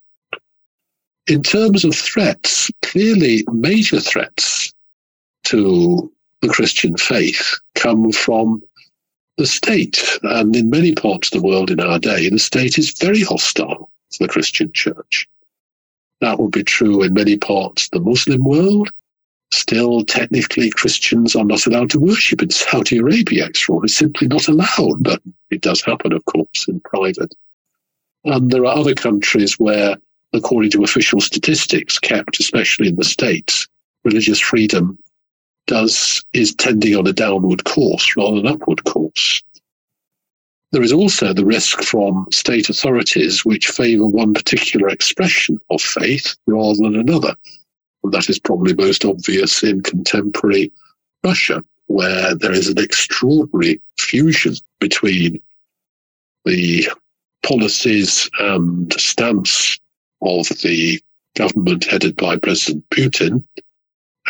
In 1.26 1.42
terms 1.42 1.84
of 1.84 1.96
threats, 1.96 2.70
clearly 2.82 3.44
major 3.50 3.98
threats 3.98 4.72
to 5.46 6.12
the 6.42 6.48
Christian 6.48 6.96
faith 6.96 7.58
come 7.74 8.12
from 8.12 8.62
the 9.36 9.46
state. 9.46 10.18
And 10.22 10.54
in 10.56 10.70
many 10.70 10.94
parts 10.94 11.28
of 11.28 11.40
the 11.40 11.46
world 11.46 11.70
in 11.70 11.80
our 11.80 11.98
day, 11.98 12.28
the 12.28 12.38
state 12.38 12.78
is 12.78 12.98
very 12.98 13.22
hostile 13.22 13.90
to 14.10 14.18
the 14.18 14.28
Christian 14.28 14.72
church. 14.72 15.28
That 16.20 16.38
would 16.38 16.52
be 16.52 16.64
true 16.64 17.02
in 17.02 17.14
many 17.14 17.36
parts 17.36 17.86
of 17.86 17.90
the 17.92 18.00
Muslim 18.00 18.44
world. 18.44 18.90
Still, 19.52 20.04
technically, 20.04 20.70
Christians 20.70 21.34
are 21.34 21.44
not 21.44 21.66
allowed 21.66 21.90
to 21.90 21.98
worship 21.98 22.42
in 22.42 22.50
Saudi 22.50 22.98
Arabia. 22.98 23.48
It's 23.48 23.94
simply 23.94 24.28
not 24.28 24.46
allowed, 24.46 25.02
but 25.02 25.20
it 25.50 25.60
does 25.60 25.82
happen, 25.82 26.12
of 26.12 26.24
course, 26.26 26.68
in 26.68 26.80
private. 26.80 27.34
And 28.24 28.50
there 28.50 28.64
are 28.64 28.76
other 28.76 28.94
countries 28.94 29.58
where, 29.58 29.96
according 30.32 30.70
to 30.72 30.84
official 30.84 31.20
statistics 31.20 31.98
kept, 31.98 32.38
especially 32.38 32.88
in 32.88 32.96
the 32.96 33.04
States, 33.04 33.66
religious 34.04 34.38
freedom 34.38 34.98
does 35.70 36.24
is 36.32 36.52
tending 36.52 36.96
on 36.96 37.06
a 37.06 37.12
downward 37.12 37.64
course 37.64 38.16
rather 38.16 38.36
than 38.36 38.48
upward 38.48 38.82
course. 38.84 39.40
There 40.72 40.82
is 40.82 40.92
also 40.92 41.32
the 41.32 41.46
risk 41.46 41.82
from 41.82 42.26
state 42.32 42.68
authorities 42.68 43.44
which 43.44 43.68
favour 43.68 44.06
one 44.06 44.34
particular 44.34 44.88
expression 44.88 45.58
of 45.70 45.80
faith 45.80 46.36
rather 46.46 46.82
than 46.82 46.96
another. 46.96 47.34
And 48.02 48.12
that 48.12 48.28
is 48.28 48.40
probably 48.40 48.74
most 48.74 49.04
obvious 49.04 49.62
in 49.62 49.82
contemporary 49.82 50.72
Russia, 51.22 51.62
where 51.86 52.34
there 52.34 52.52
is 52.52 52.66
an 52.66 52.78
extraordinary 52.78 53.80
fusion 53.96 54.56
between 54.80 55.40
the 56.44 56.88
policies 57.44 58.28
and 58.40 58.92
stance 58.94 59.78
of 60.20 60.48
the 60.62 61.00
government 61.36 61.84
headed 61.84 62.16
by 62.16 62.36
President 62.36 62.84
Putin 62.90 63.44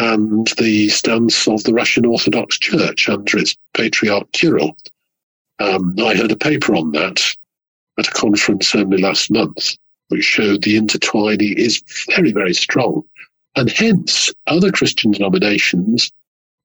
and 0.01 0.47
the 0.57 0.89
stance 0.89 1.47
of 1.47 1.63
the 1.65 1.75
Russian 1.75 2.07
Orthodox 2.07 2.59
Church 2.59 3.07
under 3.07 3.37
its 3.37 3.55
patriarch 3.75 4.33
Kirill. 4.33 4.75
Um, 5.59 5.95
I 5.99 6.15
heard 6.15 6.33
a 6.33 6.37
paper 6.37 6.75
on 6.75 6.93
that 6.93 7.23
at 7.99 8.09
a 8.09 8.13
conference 8.13 8.75
only 8.75 8.97
last 8.97 9.31
month, 9.31 9.77
which 10.09 10.25
showed 10.25 10.63
the 10.63 10.79
intertwining 10.79 11.59
is 11.59 11.83
very, 12.09 12.33
very 12.33 12.55
strong. 12.55 13.03
And 13.57 13.71
hence, 13.71 14.33
other 14.47 14.73
Christian 14.73 15.11
denominations, 15.11 16.11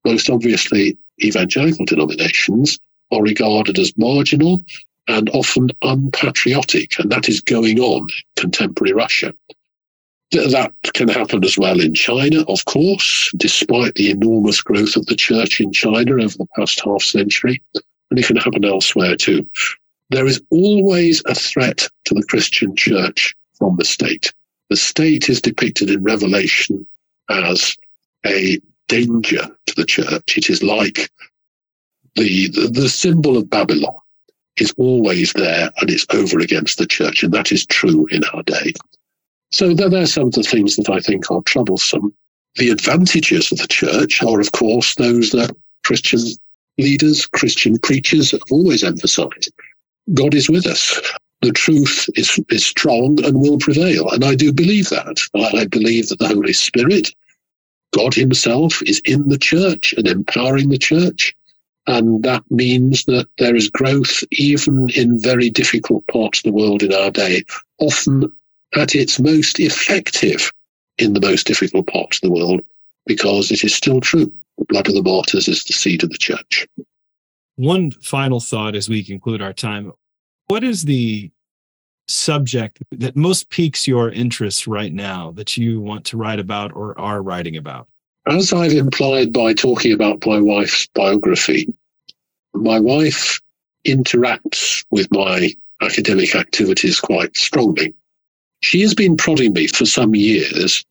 most 0.06 0.30
obviously 0.30 0.96
evangelical 1.22 1.84
denominations, 1.84 2.78
are 3.12 3.22
regarded 3.22 3.78
as 3.78 3.92
marginal 3.98 4.62
and 5.08 5.28
often 5.34 5.68
unpatriotic. 5.82 6.98
And 6.98 7.12
that 7.12 7.28
is 7.28 7.42
going 7.42 7.80
on 7.80 8.02
in 8.02 8.42
contemporary 8.42 8.94
Russia. 8.94 9.34
That 10.32 10.72
can 10.94 11.08
happen 11.08 11.44
as 11.44 11.56
well 11.56 11.80
in 11.80 11.94
China, 11.94 12.42
of 12.48 12.64
course, 12.64 13.32
despite 13.36 13.94
the 13.94 14.10
enormous 14.10 14.60
growth 14.60 14.96
of 14.96 15.06
the 15.06 15.14
church 15.14 15.60
in 15.60 15.72
China 15.72 16.14
over 16.14 16.36
the 16.36 16.48
past 16.56 16.80
half 16.84 17.02
century. 17.02 17.62
And 18.10 18.18
it 18.18 18.26
can 18.26 18.36
happen 18.36 18.64
elsewhere 18.64 19.16
too. 19.16 19.48
There 20.10 20.26
is 20.26 20.40
always 20.50 21.22
a 21.26 21.34
threat 21.34 21.88
to 22.06 22.14
the 22.14 22.24
Christian 22.24 22.74
church 22.76 23.34
from 23.58 23.76
the 23.76 23.84
state. 23.84 24.32
The 24.68 24.76
state 24.76 25.28
is 25.28 25.40
depicted 25.40 25.90
in 25.90 26.02
Revelation 26.02 26.86
as 27.30 27.76
a 28.24 28.60
danger 28.88 29.48
to 29.66 29.74
the 29.76 29.84
church. 29.84 30.36
It 30.36 30.50
is 30.50 30.62
like 30.62 31.10
the, 32.16 32.48
the, 32.48 32.68
the 32.68 32.88
symbol 32.88 33.36
of 33.36 33.50
Babylon 33.50 33.94
is 34.56 34.72
always 34.76 35.32
there 35.34 35.70
and 35.80 35.90
it's 35.90 36.06
over 36.12 36.40
against 36.40 36.78
the 36.78 36.86
church. 36.86 37.22
And 37.22 37.32
that 37.32 37.52
is 37.52 37.66
true 37.66 38.06
in 38.10 38.22
our 38.32 38.42
day. 38.42 38.72
So 39.56 39.70
are 39.70 40.04
some 40.04 40.26
of 40.26 40.32
the 40.32 40.42
things 40.42 40.76
that 40.76 40.90
I 40.90 41.00
think 41.00 41.30
are 41.30 41.40
troublesome. 41.40 42.12
The 42.56 42.68
advantages 42.68 43.50
of 43.50 43.56
the 43.56 43.66
church 43.66 44.22
are, 44.22 44.38
of 44.38 44.52
course, 44.52 44.96
those 44.96 45.30
that 45.30 45.56
Christian 45.82 46.20
leaders, 46.76 47.24
Christian 47.24 47.78
preachers 47.78 48.32
have 48.32 48.42
always 48.50 48.84
emphasized. 48.84 49.50
God 50.12 50.34
is 50.34 50.50
with 50.50 50.66
us. 50.66 51.00
The 51.40 51.52
truth 51.52 52.06
is, 52.16 52.38
is 52.50 52.66
strong 52.66 53.24
and 53.24 53.40
will 53.40 53.56
prevail. 53.56 54.10
And 54.10 54.26
I 54.26 54.34
do 54.34 54.52
believe 54.52 54.90
that. 54.90 55.26
I 55.34 55.64
believe 55.64 56.10
that 56.10 56.18
the 56.18 56.28
Holy 56.28 56.52
Spirit, 56.52 57.14
God 57.94 58.12
Himself, 58.12 58.82
is 58.82 59.00
in 59.06 59.30
the 59.30 59.38
church 59.38 59.94
and 59.96 60.06
empowering 60.06 60.68
the 60.68 60.76
church. 60.76 61.34
And 61.86 62.22
that 62.24 62.44
means 62.50 63.06
that 63.06 63.26
there 63.38 63.56
is 63.56 63.70
growth 63.70 64.22
even 64.32 64.90
in 64.90 65.18
very 65.18 65.48
difficult 65.48 66.06
parts 66.08 66.40
of 66.40 66.42
the 66.42 66.52
world 66.52 66.82
in 66.82 66.92
our 66.92 67.10
day, 67.10 67.42
often 67.78 68.30
at 68.74 68.94
its 68.94 69.20
most 69.20 69.60
effective 69.60 70.50
in 70.98 71.12
the 71.12 71.20
most 71.20 71.46
difficult 71.46 71.86
parts 71.86 72.18
of 72.18 72.28
the 72.28 72.34
world, 72.34 72.60
because 73.06 73.50
it 73.50 73.62
is 73.64 73.74
still 73.74 74.00
true. 74.00 74.32
The 74.58 74.64
blood 74.66 74.88
of 74.88 74.94
the 74.94 75.02
martyrs 75.02 75.48
is 75.48 75.64
the 75.64 75.72
seed 75.72 76.02
of 76.02 76.10
the 76.10 76.18
church. 76.18 76.66
One 77.56 77.90
final 77.90 78.40
thought 78.40 78.74
as 78.74 78.88
we 78.88 79.04
conclude 79.04 79.42
our 79.42 79.52
time. 79.52 79.92
What 80.46 80.64
is 80.64 80.84
the 80.84 81.30
subject 82.08 82.82
that 82.92 83.16
most 83.16 83.50
piques 83.50 83.86
your 83.86 84.10
interest 84.10 84.66
right 84.66 84.92
now 84.92 85.32
that 85.32 85.56
you 85.56 85.80
want 85.80 86.04
to 86.06 86.16
write 86.16 86.38
about 86.38 86.72
or 86.74 86.98
are 86.98 87.22
writing 87.22 87.56
about? 87.56 87.88
As 88.26 88.52
I've 88.52 88.72
implied 88.72 89.32
by 89.32 89.54
talking 89.54 89.92
about 89.92 90.24
my 90.26 90.40
wife's 90.40 90.86
biography, 90.94 91.68
my 92.54 92.78
wife 92.78 93.40
interacts 93.86 94.84
with 94.90 95.08
my 95.10 95.50
academic 95.80 96.34
activities 96.34 97.00
quite 97.00 97.36
strongly. 97.36 97.94
She 98.66 98.80
has 98.80 98.94
been 98.94 99.16
prodding 99.16 99.52
me 99.52 99.68
for 99.68 99.86
some 99.86 100.16
years 100.16 100.84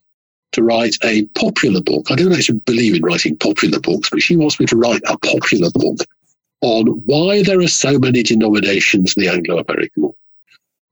to 0.53 0.63
write 0.63 0.97
a 1.03 1.25
popular 1.35 1.81
book. 1.81 2.09
I 2.09 2.15
don't 2.15 2.31
actually 2.31 2.59
believe 2.59 2.95
in 2.95 3.01
writing 3.01 3.35
popular 3.35 3.81
books, 3.81 4.09
but 4.09 4.21
she 4.21 4.37
wants 4.37 4.61
me 4.61 4.65
to 4.67 4.77
write 4.77 5.01
a 5.07 5.17
popular 5.17 5.69
book 5.71 5.97
on 6.61 6.85
why 7.05 7.43
there 7.43 7.59
are 7.59 7.67
so 7.67 7.99
many 7.99 8.23
denominations 8.23 9.15
in 9.17 9.23
the 9.23 9.29
Anglo 9.29 9.59
American 9.59 10.03
War. 10.03 10.15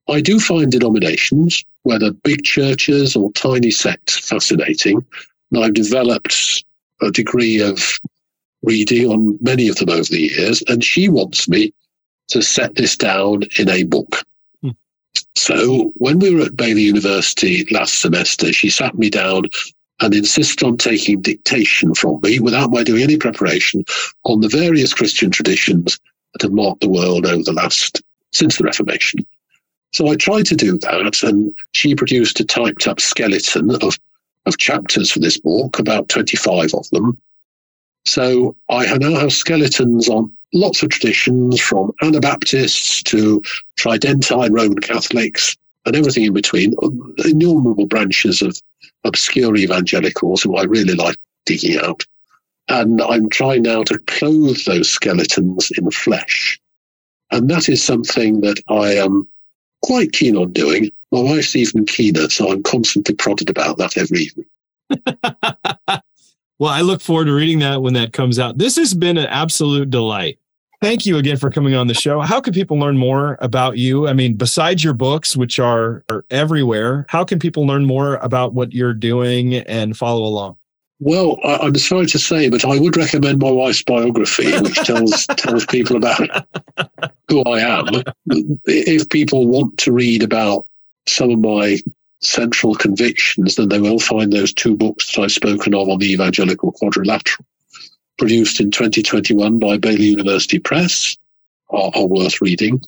I 0.09 0.19
do 0.19 0.41
find 0.41 0.69
denominations, 0.69 1.63
whether 1.84 2.11
big 2.11 2.43
churches 2.43 3.15
or 3.15 3.31
tiny 3.31 3.71
sects, 3.71 4.19
fascinating. 4.19 5.05
And 5.53 5.63
I've 5.63 5.75
developed 5.75 6.65
a 7.01 7.11
degree 7.11 7.61
of 7.61 7.97
reading 8.61 9.09
on 9.09 9.38
many 9.39 9.69
of 9.69 9.77
them 9.77 9.89
over 9.89 10.03
the 10.03 10.34
years. 10.36 10.61
And 10.67 10.84
she 10.84 11.07
wants 11.07 11.47
me 11.47 11.73
to 12.27 12.41
set 12.41 12.75
this 12.75 12.97
down 12.97 13.43
in 13.57 13.69
a 13.69 13.84
book. 13.84 14.25
So 15.36 15.91
when 15.95 16.20
we 16.20 16.34
were 16.34 16.41
at 16.41 16.55
Baylor 16.55 16.80
University 16.80 17.66
last 17.72 17.99
semester, 17.99 18.53
she 18.53 18.70
sat 18.70 18.95
me 18.95 19.09
down 19.09 19.45
and 20.01 20.14
insisted 20.14 20.66
on 20.66 20.78
taking 20.78 21.22
dictation 21.22 21.93
from 21.93 22.20
me 22.22 22.39
without 22.39 22.72
my 22.72 22.84
doing 22.84 23.03
any 23.03 23.18
preparation 23.18 23.84
on 24.26 24.41
the 24.41 24.49
various 24.49 24.93
Christian 24.93 25.32
traditions 25.32 25.99
that 26.34 26.41
have 26.41 26.51
marked 26.51 26.82
the 26.82 26.89
world 26.89 27.26
over 27.26 27.43
the 27.43 27.53
last 27.53 28.01
since 28.32 28.57
the 28.57 28.64
Reformation. 28.64 29.26
So 29.93 30.07
I 30.07 30.16
tried 30.16 30.47
to 30.47 30.55
do 30.55 30.78
that, 30.80 31.22
and 31.24 31.53
she 31.74 31.93
produced 31.93 32.39
a 32.39 32.43
typed 32.43 32.88
up 32.88 32.99
skeleton 32.99 33.70
of, 33.84 33.99
of 34.47 34.57
chapters 34.57 35.11
for 35.11 35.20
this 35.20 35.38
book, 35.38 35.78
about 35.78 36.09
25 36.09 36.74
of 36.74 36.89
them. 36.89 37.18
So 38.06 38.56
I 38.70 38.97
now 38.97 39.16
have 39.16 39.32
skeletons 39.32 40.10
on 40.10 40.32
lots 40.54 40.84
of 40.84 40.89
traditions 40.89 41.60
from 41.60 41.91
Anabaptists 42.01 43.01
to 43.04 43.41
Tridentine 43.78 44.51
Roman 44.51 44.80
Catholics 44.80 45.56
and 45.86 45.95
everything 45.95 46.24
in 46.26 46.34
between, 46.34 46.76
uh, 46.82 46.89
innumerable 47.26 47.86
branches 47.88 48.41
of 48.41 48.62
obscure 49.04 49.56
evangelicals 49.56 50.43
who 50.43 50.56
I 50.56 50.64
really 50.64 50.95
like 50.95 51.18
digging 51.45 51.78
out. 51.80 52.06
And 52.70 53.01
I'm 53.01 53.30
trying 53.30 53.64
now 53.64 53.84
to 53.84 53.99
clothe 53.99 54.64
those 54.66 54.89
skeletons 54.89 55.72
in 55.78 55.89
flesh. 55.91 56.60
And 57.32 57.49
that 57.49 57.68
is 57.68 57.84
something 57.84 58.41
that 58.41 58.62
I 58.70 58.93
am 58.93 59.28
quite 59.82 60.14
keen 60.14 60.38
on 60.38 60.54
doing. 60.54 60.91
My 61.12 61.22
wife's 61.22 61.56
even 61.56 61.86
keener, 61.86 62.30
so 62.30 62.51
I'm 62.51 62.64
constantly 62.64 63.16
prodded 63.16 63.49
about 63.49 63.78
that 63.78 63.97
every 63.97 64.20
evening. 64.20 64.45
well, 66.60 66.72
I 66.72 66.82
look 66.82 67.01
forward 67.01 67.26
to 67.26 67.34
reading 67.34 67.60
that 67.60 67.82
when 67.82 67.93
that 67.93 68.14
comes 68.14 68.39
out. 68.39 68.58
This 68.58 68.76
has 68.78 68.93
been 68.93 69.18
an 69.18 69.26
absolute 69.28 69.89
delight. 69.89 70.39
Thank 70.82 71.06
you 71.06 71.18
again 71.18 71.38
for 71.38 71.49
coming 71.49 71.76
on 71.76 71.88
the 71.88 71.93
show. 71.93 72.20
How 72.20 72.41
can 72.41 72.54
people 72.54 72.78
learn 72.78 72.97
more 72.97 73.38
about 73.39 73.78
you? 73.78 74.08
I 74.08 74.14
mean, 74.14 74.36
besides 74.36 74.84
your 74.84 74.93
books, 74.93 75.36
which 75.36 75.58
are, 75.58 76.04
are 76.10 76.26
everywhere, 76.30 77.06
how 77.08 77.24
can 77.24 77.39
people 77.39 77.66
learn 77.66 77.86
more 77.86 78.16
about 78.16 78.54
what 78.54 78.74
you're 78.74 78.93
doing 78.93 79.56
and 79.56 79.95
follow 79.95 80.26
along? 80.26 80.58
Well, 80.99 81.39
I'm 81.43 81.76
sorry 81.76 82.06
to 82.08 82.20
say, 82.20 82.49
but 82.49 82.64
I 82.66 82.80
would 82.80 82.95
recommend 82.95 83.39
my 83.39 83.49
wife's 83.49 83.84
biography, 83.84 84.58
which 84.60 84.76
tells 84.76 85.26
tells 85.38 85.66
people 85.66 85.97
about 85.97 86.45
who 87.28 87.43
I 87.43 87.60
am. 87.60 88.04
If 88.66 89.10
people 89.10 89.47
want 89.47 89.78
to 89.80 89.91
read 89.91 90.24
about 90.24 90.66
some 91.08 91.32
of 91.32 91.39
my 91.39 91.80
central 92.26 92.76
convictions, 92.76 93.55
then 93.55 93.69
they 93.69 93.80
will 93.80 93.99
find 93.99 94.32
those 94.32 94.53
two 94.53 94.76
books 94.76 95.13
that 95.15 95.21
I've 95.21 95.32
spoken 95.32 95.74
of 95.74 95.89
on 95.89 95.99
the 95.99 96.11
Evangelical 96.11 96.71
Quadrilateral, 96.71 97.45
produced 98.17 98.59
in 98.59 98.71
2021 98.71 99.59
by 99.59 99.78
Baylor 99.78 100.01
University 100.01 100.59
Press, 100.59 101.17
are, 101.69 101.91
are 101.95 102.07
worth 102.07 102.41
reading. 102.41 102.82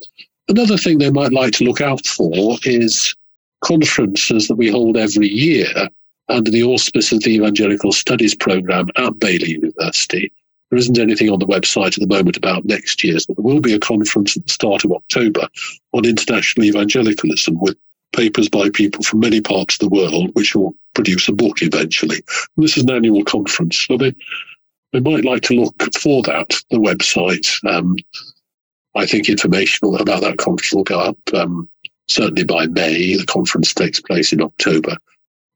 Another 0.47 0.77
thing 0.77 0.97
they 0.97 1.11
might 1.11 1.33
like 1.33 1.53
to 1.53 1.63
look 1.63 1.81
out 1.81 2.05
for 2.05 2.57
is 2.63 3.15
conferences 3.63 4.47
that 4.47 4.55
we 4.55 4.69
hold 4.69 4.95
every 4.95 5.27
year 5.27 5.89
under 6.29 6.51
the 6.51 6.63
auspices 6.63 7.13
of 7.13 7.23
the 7.23 7.35
Evangelical 7.35 7.91
Studies 7.91 8.35
Program 8.35 8.89
at 8.95 9.19
Baylor 9.19 9.45
University. 9.45 10.31
There 10.69 10.79
isn't 10.79 10.97
anything 10.97 11.29
on 11.29 11.39
the 11.39 11.45
website 11.45 11.97
at 11.97 12.07
the 12.07 12.13
moment 12.13 12.37
about 12.37 12.65
next 12.65 13.03
year's, 13.03 13.25
but 13.25 13.37
there 13.37 13.43
will 13.43 13.61
be 13.61 13.73
a 13.73 13.79
conference 13.79 14.35
at 14.35 14.45
the 14.45 14.51
start 14.51 14.83
of 14.83 14.91
October 14.91 15.47
on 15.93 16.05
international 16.05 16.65
evangelicalism 16.65 17.59
with 17.59 17.77
papers 18.15 18.49
by 18.49 18.69
people 18.69 19.03
from 19.03 19.19
many 19.19 19.41
parts 19.41 19.75
of 19.75 19.79
the 19.79 19.95
world, 19.95 20.31
which 20.33 20.55
will 20.55 20.73
produce 20.93 21.27
a 21.27 21.33
book 21.33 21.61
eventually. 21.61 22.21
And 22.55 22.63
this 22.63 22.77
is 22.77 22.83
an 22.83 22.91
annual 22.91 23.23
conference, 23.23 23.77
so 23.77 23.97
they, 23.97 24.13
they 24.93 24.99
might 24.99 25.25
like 25.25 25.43
to 25.43 25.55
look 25.55 25.75
for 25.95 26.21
that, 26.23 26.49
the 26.71 26.77
website. 26.77 27.47
Um, 27.69 27.97
I 28.95 29.05
think 29.05 29.27
information 29.27 29.93
about 29.93 30.21
that 30.21 30.37
conference 30.37 30.73
will 30.73 30.83
go 30.83 30.99
up 30.99 31.17
um, 31.33 31.69
certainly 32.07 32.45
by 32.45 32.67
May. 32.67 33.17
The 33.17 33.25
conference 33.25 33.73
takes 33.73 33.99
place 33.99 34.31
in 34.31 34.41
October 34.41 34.97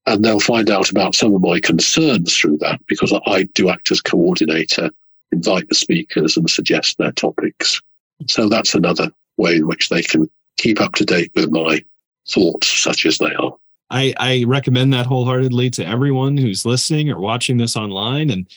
and 0.06 0.26
they'll 0.26 0.40
find 0.40 0.70
out 0.70 0.90
about 0.90 1.16
some 1.16 1.34
of 1.34 1.42
my 1.42 1.60
concerns 1.60 2.36
through 2.36 2.58
that 2.58 2.82
because 2.88 3.14
I 3.28 3.44
do 3.54 3.70
act 3.70 3.92
as 3.92 4.02
coordinator, 4.02 4.90
invite 5.32 5.70
the 5.70 5.76
speakers 5.76 6.36
and 6.36 6.50
suggest 6.50 6.98
their 6.98 7.12
topics. 7.12 7.82
So 8.28 8.50
that's 8.50 8.74
another 8.76 9.12
way 9.38 9.58
in 9.58 9.68
which 9.68 9.90
they 9.90 10.02
can 10.02 10.30
keep 10.58 10.82
up 10.82 10.94
to 10.96 11.06
date 11.06 11.32
with 11.36 11.52
my 11.52 11.84
thoughts, 12.30 12.68
such 12.68 13.06
as 13.06 13.18
they 13.18 13.34
are. 13.36 13.56
I, 13.92 14.14
I 14.20 14.44
recommend 14.48 14.94
that 14.94 15.08
wholeheartedly 15.08 15.72
to 15.72 15.86
everyone 15.86 16.38
who's 16.38 16.66
listening 16.66 17.10
or 17.10 17.20
watching 17.20 17.58
this 17.58 17.76
online 17.76 18.30
and 18.30 18.48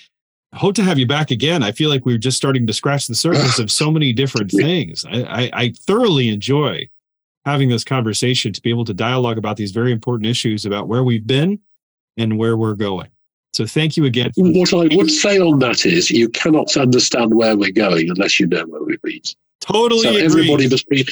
hope 0.55 0.75
to 0.75 0.83
have 0.83 0.99
you 0.99 1.07
back 1.07 1.31
again. 1.31 1.63
I 1.63 1.73
feel 1.73 1.89
like 1.89 2.05
we're 2.05 2.19
just 2.19 2.37
starting 2.37 2.67
to 2.67 2.73
scratch 2.73 3.07
the 3.07 3.15
surface 3.15 3.59
of 3.59 3.71
so 3.71 3.91
many 3.91 4.13
different 4.13 4.51
things. 4.51 5.05
I, 5.07 5.23
I, 5.23 5.51
I 5.55 5.69
thoroughly 5.87 6.29
enjoy 6.29 6.89
having 7.45 7.69
this 7.69 7.85
conversation 7.85 8.53
to 8.53 8.61
be 8.61 8.71
able 8.71 8.85
to 8.85 8.95
dialogue 8.95 9.39
about 9.39 9.57
these 9.57 9.73
very 9.73 9.93
important 9.93 10.27
issues 10.27 10.65
about 10.65 10.89
where 10.89 11.03
we've 11.03 11.27
been 11.27 11.59
and 12.17 12.39
where 12.39 12.57
we're 12.57 12.75
going. 12.75 13.09
So 13.53 13.67
thank 13.67 13.97
you 13.97 14.05
again. 14.05 14.33
What 14.37 14.73
I 14.73 14.95
would 14.95 15.11
say 15.25 15.39
on 15.39 15.59
that 15.59 15.85
is 15.85 16.11
you 16.11 16.29
cannot 16.29 16.77
understand 16.77 17.35
where 17.35 17.57
we're 17.57 17.73
going 17.73 18.09
unless 18.09 18.39
you 18.39 18.47
know 18.47 18.65
where 18.67 18.83
we've 18.83 19.03
been. 19.03 19.21
Totally 19.63 20.01
So 20.03 20.09
agree. 20.11 20.23
everybody 20.25 20.69
must 20.69 20.87
read 20.91 21.09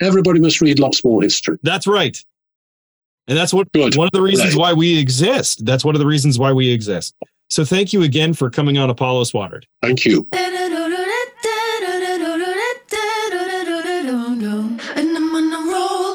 everybody 0.00 0.40
must 0.40 0.60
read 0.60 0.78
lots 0.78 1.04
more 1.04 1.22
history. 1.22 1.56
That's 1.62 1.86
right. 1.86 2.22
And 3.28 3.36
that's 3.36 3.52
what 3.54 3.70
Good. 3.72 3.96
one 3.96 4.06
of 4.06 4.12
the 4.12 4.22
reasons 4.22 4.54
Right. 4.54 4.60
why 4.60 4.72
we 4.72 4.98
exist. 4.98 5.64
That's 5.64 5.84
one 5.84 5.94
of 5.94 5.98
the 6.00 6.06
reasons 6.06 6.38
why 6.38 6.52
we 6.52 6.68
exist. 6.68 7.14
So 7.50 7.64
thank 7.64 7.92
you 7.92 8.02
again 8.02 8.34
for 8.34 8.50
coming 8.50 8.76
on 8.78 8.90
Apollos 8.90 9.32
Watered. 9.32 9.66
Thank 9.82 10.04
you. 10.04 10.26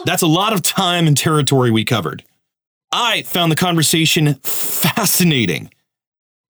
That's 0.06 0.22
a 0.24 0.28
lot 0.28 0.52
of 0.52 0.62
time 0.62 1.08
and 1.08 1.16
territory 1.16 1.72
we 1.72 1.86
covered. 1.86 2.24
I 2.92 3.22
found 3.22 3.52
the 3.52 3.56
conversation 3.56 4.34
fascinating. 4.44 5.72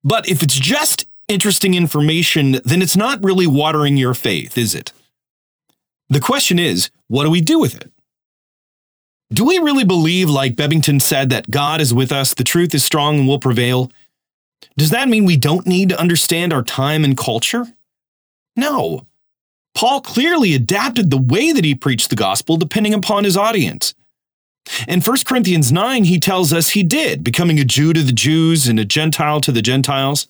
But 0.03 0.27
if 0.27 0.41
it's 0.41 0.57
just 0.57 1.05
interesting 1.27 1.75
information, 1.75 2.59
then 2.65 2.81
it's 2.81 2.95
not 2.95 3.23
really 3.23 3.45
watering 3.45 3.97
your 3.97 4.13
faith, 4.15 4.57
is 4.57 4.73
it? 4.73 4.93
The 6.11 6.19
question 6.19 6.59
is, 6.59 6.91
what 7.07 7.23
do 7.23 7.31
we 7.31 7.39
do 7.39 7.57
with 7.57 7.73
it? 7.73 7.89
Do 9.33 9.45
we 9.45 9.59
really 9.59 9.85
believe, 9.85 10.29
like 10.29 10.57
Bebbington 10.57 11.01
said, 11.01 11.29
that 11.29 11.49
God 11.49 11.79
is 11.79 11.93
with 11.93 12.11
us, 12.11 12.33
the 12.33 12.43
truth 12.43 12.75
is 12.75 12.83
strong 12.83 13.19
and 13.19 13.27
will 13.29 13.39
prevail? 13.39 13.89
Does 14.75 14.89
that 14.89 15.07
mean 15.07 15.23
we 15.23 15.37
don't 15.37 15.65
need 15.65 15.87
to 15.87 15.99
understand 15.99 16.51
our 16.51 16.63
time 16.63 17.05
and 17.05 17.17
culture? 17.17 17.65
No. 18.57 19.07
Paul 19.73 20.01
clearly 20.01 20.53
adapted 20.53 21.11
the 21.11 21.17
way 21.17 21.53
that 21.53 21.63
he 21.63 21.75
preached 21.75 22.09
the 22.09 22.17
gospel 22.17 22.57
depending 22.57 22.93
upon 22.93 23.23
his 23.23 23.37
audience. 23.37 23.93
In 24.89 24.99
1 24.99 25.17
Corinthians 25.25 25.71
9, 25.71 26.03
he 26.03 26.19
tells 26.19 26.51
us 26.51 26.71
he 26.71 26.83
did, 26.83 27.23
becoming 27.23 27.57
a 27.57 27.63
Jew 27.63 27.93
to 27.93 28.03
the 28.03 28.11
Jews 28.11 28.67
and 28.67 28.77
a 28.77 28.85
Gentile 28.85 29.39
to 29.39 29.51
the 29.53 29.61
Gentiles. 29.61 30.27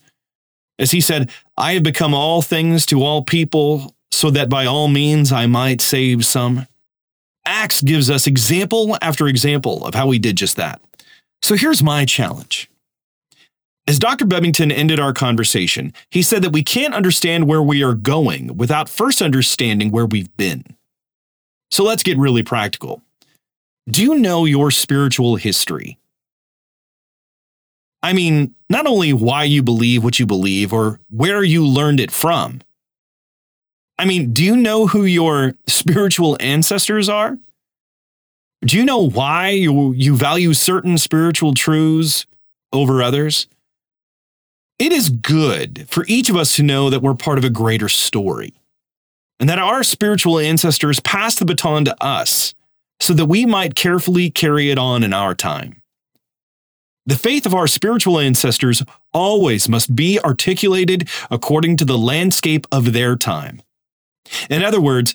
As 0.77 0.91
he 0.91 1.01
said, 1.01 1.31
I 1.57 1.73
have 1.73 1.83
become 1.83 2.13
all 2.13 2.43
things 2.43 2.85
to 2.85 3.01
all 3.01 3.23
people, 3.23 3.95
so 4.11 4.29
that 4.31 4.49
by 4.49 4.65
all 4.65 4.87
means 4.87 5.31
I 5.31 5.45
might 5.45 5.81
save 5.81 6.25
some. 6.25 6.67
Acts 7.45 7.81
gives 7.81 8.09
us 8.09 8.27
example 8.27 8.97
after 9.01 9.27
example 9.27 9.85
of 9.85 9.95
how 9.95 10.11
he 10.11 10.19
did 10.19 10.35
just 10.35 10.57
that. 10.57 10.81
So 11.41 11.55
here's 11.55 11.81
my 11.81 12.05
challenge. 12.05 12.69
As 13.87 13.97
Dr. 13.97 14.25
Bebbington 14.25 14.71
ended 14.71 14.99
our 14.99 15.11
conversation, 15.11 15.91
he 16.11 16.21
said 16.21 16.43
that 16.43 16.53
we 16.53 16.63
can't 16.63 16.93
understand 16.93 17.47
where 17.47 17.63
we 17.63 17.83
are 17.83 17.95
going 17.95 18.55
without 18.55 18.87
first 18.87 19.21
understanding 19.21 19.89
where 19.89 20.05
we've 20.05 20.35
been. 20.37 20.63
So 21.71 21.83
let's 21.83 22.03
get 22.03 22.17
really 22.17 22.43
practical. 22.43 23.01
Do 23.89 24.03
you 24.03 24.15
know 24.15 24.45
your 24.45 24.69
spiritual 24.69 25.35
history? 25.35 25.97
I 28.03 28.13
mean, 28.13 28.55
not 28.69 28.87
only 28.87 29.13
why 29.13 29.43
you 29.43 29.63
believe 29.63 30.03
what 30.03 30.19
you 30.19 30.25
believe 30.25 30.73
or 30.73 30.99
where 31.09 31.43
you 31.43 31.65
learned 31.65 31.99
it 31.99 32.11
from. 32.11 32.61
I 34.01 34.05
mean, 34.05 34.33
do 34.33 34.43
you 34.43 34.57
know 34.57 34.87
who 34.87 35.05
your 35.05 35.53
spiritual 35.67 36.35
ancestors 36.39 37.07
are? 37.07 37.37
Do 38.65 38.75
you 38.75 38.83
know 38.83 39.07
why 39.07 39.49
you, 39.49 39.93
you 39.93 40.15
value 40.15 40.55
certain 40.55 40.97
spiritual 40.97 41.53
truths 41.53 42.25
over 42.73 43.03
others? 43.03 43.47
It 44.79 44.91
is 44.91 45.11
good 45.11 45.85
for 45.87 46.03
each 46.07 46.29
of 46.31 46.35
us 46.35 46.55
to 46.55 46.63
know 46.63 46.89
that 46.89 47.03
we're 47.03 47.13
part 47.13 47.37
of 47.37 47.43
a 47.43 47.51
greater 47.51 47.87
story 47.87 48.55
and 49.39 49.47
that 49.47 49.59
our 49.59 49.83
spiritual 49.83 50.39
ancestors 50.39 50.99
passed 50.99 51.37
the 51.37 51.45
baton 51.45 51.85
to 51.85 52.03
us 52.03 52.55
so 52.99 53.13
that 53.13 53.27
we 53.27 53.45
might 53.45 53.75
carefully 53.75 54.31
carry 54.31 54.71
it 54.71 54.79
on 54.79 55.03
in 55.03 55.13
our 55.13 55.35
time. 55.35 55.79
The 57.05 57.15
faith 57.15 57.45
of 57.45 57.53
our 57.53 57.67
spiritual 57.67 58.17
ancestors 58.17 58.81
always 59.13 59.69
must 59.69 59.95
be 59.95 60.19
articulated 60.19 61.07
according 61.29 61.77
to 61.77 61.85
the 61.85 61.99
landscape 61.99 62.65
of 62.71 62.93
their 62.93 63.15
time. 63.15 63.61
In 64.49 64.63
other 64.63 64.81
words, 64.81 65.13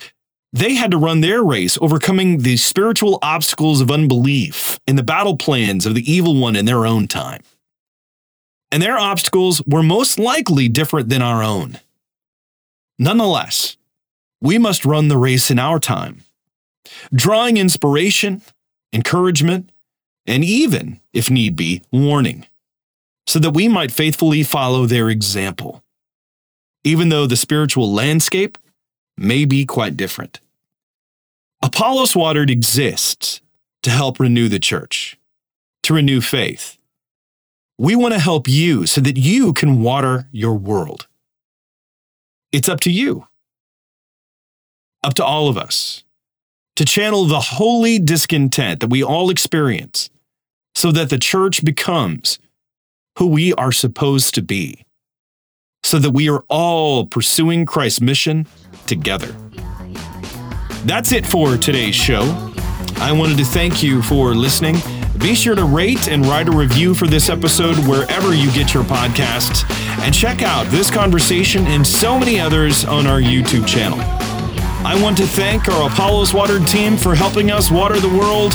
they 0.53 0.75
had 0.75 0.91
to 0.93 0.99
run 0.99 1.21
their 1.21 1.43
race 1.43 1.77
overcoming 1.81 2.39
the 2.39 2.57
spiritual 2.57 3.19
obstacles 3.21 3.81
of 3.81 3.91
unbelief 3.91 4.79
and 4.87 4.97
the 4.97 5.03
battle 5.03 5.37
plans 5.37 5.85
of 5.85 5.95
the 5.95 6.11
evil 6.11 6.37
one 6.37 6.57
in 6.57 6.65
their 6.65 6.87
own 6.87 7.09
time. 7.09 7.43
And 8.73 8.83
their 8.83 8.99
obstacles 8.99 9.63
were 9.67 9.83
most 9.83 10.19
likely 10.19 10.69
different 10.69 11.09
than 11.09 11.23
our 11.23 11.43
own. 11.43 11.79
Nonetheless, 12.99 13.77
we 14.41 14.59
must 14.59 14.85
run 14.85 15.09
the 15.09 15.19
race 15.19 15.51
in 15.51 15.59
our 15.59 15.79
time, 15.79 16.23
drawing 17.15 17.57
inspiration, 17.57 18.43
encouragement, 18.93 19.71
and 20.27 20.43
even, 20.43 21.01
if 21.13 21.31
need 21.31 21.57
be, 21.57 21.83
warning, 21.93 22.47
so 23.27 23.39
that 23.39 23.51
we 23.51 23.69
might 23.69 23.93
faithfully 23.93 24.43
follow 24.43 24.87
their 24.87 25.09
example, 25.11 25.83
even 26.85 27.09
though 27.09 27.27
the 27.27 27.37
spiritual 27.37 27.93
landscape 27.93 28.57
may 29.17 29.45
be 29.45 29.65
quite 29.65 29.97
different. 29.97 30.41
Apollos 31.63 32.15
Watered 32.15 32.51
exists 32.51 33.41
to 33.83 33.91
help 33.91 34.21
renew 34.21 34.49
the 34.49 34.59
church, 34.59 35.19
to 35.83 35.95
renew 35.95 36.21
faith. 36.21 36.77
We 37.79 37.95
want 37.95 38.15
to 38.15 38.21
help 38.21 38.49
you 38.49 38.87
so 38.87 39.01
that 39.01 39.17
you 39.17 39.53
can 39.53 39.83
water 39.83 40.29
your 40.33 40.55
world. 40.55 41.07
It's 42.53 42.69
up 42.69 42.81
to 42.81 42.91
you, 42.91 43.27
up 45.05 45.15
to 45.15 45.25
all 45.25 45.49
of 45.49 45.59
us, 45.59 46.05
to 46.77 46.85
channel 46.85 47.25
the 47.25 47.41
holy 47.41 47.99
discontent 47.99 48.81
that 48.81 48.91
we 48.91 49.03
all 49.03 49.31
experience 49.31 50.11
so 50.75 50.93
that 50.93 51.11
the 51.11 51.19
church 51.19 51.65
becomes 51.65 52.39
who 53.19 53.27
we 53.27 53.53
are 53.55 53.73
supposed 53.73 54.35
to 54.35 54.43
be, 54.43 54.86
so 55.87 56.01
that 56.01 56.11
we 56.11 56.29
are 56.29 56.43
all 56.49 57.07
pursuing 57.07 57.65
Christ's 57.65 58.01
mission 58.01 58.45
together. 58.89 59.35
That's 60.85 61.13
it 61.13 61.25
for 61.25 61.57
today's 61.57 61.95
show. 61.95 62.23
I 62.97 63.13
wanted 63.13 63.39
to 63.39 63.45
thank 63.45 63.85
you 63.85 64.03
for 64.03 64.35
listening. 64.35 64.77
Be 65.19 65.37
sure 65.37 65.55
to 65.55 65.65
rate 65.65 66.09
and 66.09 66.27
write 66.27 66.49
a 66.49 66.51
review 66.51 66.93
for 66.93 67.07
this 67.07 67.29
episode 67.29 67.77
wherever 67.87 68.35
you 68.35 68.51
get 68.51 68.75
your 68.75 68.83
podcasts, 68.83 69.65
and 70.01 70.13
check 70.13 70.43
out 70.43 70.67
this 70.67 70.91
conversation 70.91 71.67
and 71.69 71.87
so 71.87 72.19
many 72.19 72.41
others 72.41 72.85
on 72.85 73.07
our 73.07 73.21
YouTube 73.21 73.67
channel. 73.67 74.01
I 74.85 75.01
want 75.01 75.17
to 75.19 75.27
thank 75.27 75.69
our 75.69 75.89
Apollos 75.89 76.35
Watered 76.35 76.67
team 76.67 76.97
for 76.97 77.15
helping 77.15 77.53
us 77.53 77.71
water 77.71 78.01
the 78.01 78.09
world. 78.09 78.55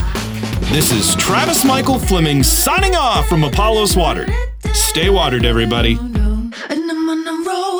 This 0.71 0.91
is 0.91 1.15
Travis 1.15 1.63
Michael 1.63 1.97
Fleming 1.97 2.43
signing 2.43 2.95
off 2.95 3.27
from 3.27 3.45
Apollos 3.45 3.95
Watered. 3.95 4.29
Stay 4.73 5.09
watered, 5.09 5.45
everybody 5.45 5.97
and 6.69 6.91
I'm 6.91 7.09
on 7.09 7.27
a 7.27 7.49
roll. 7.49 7.70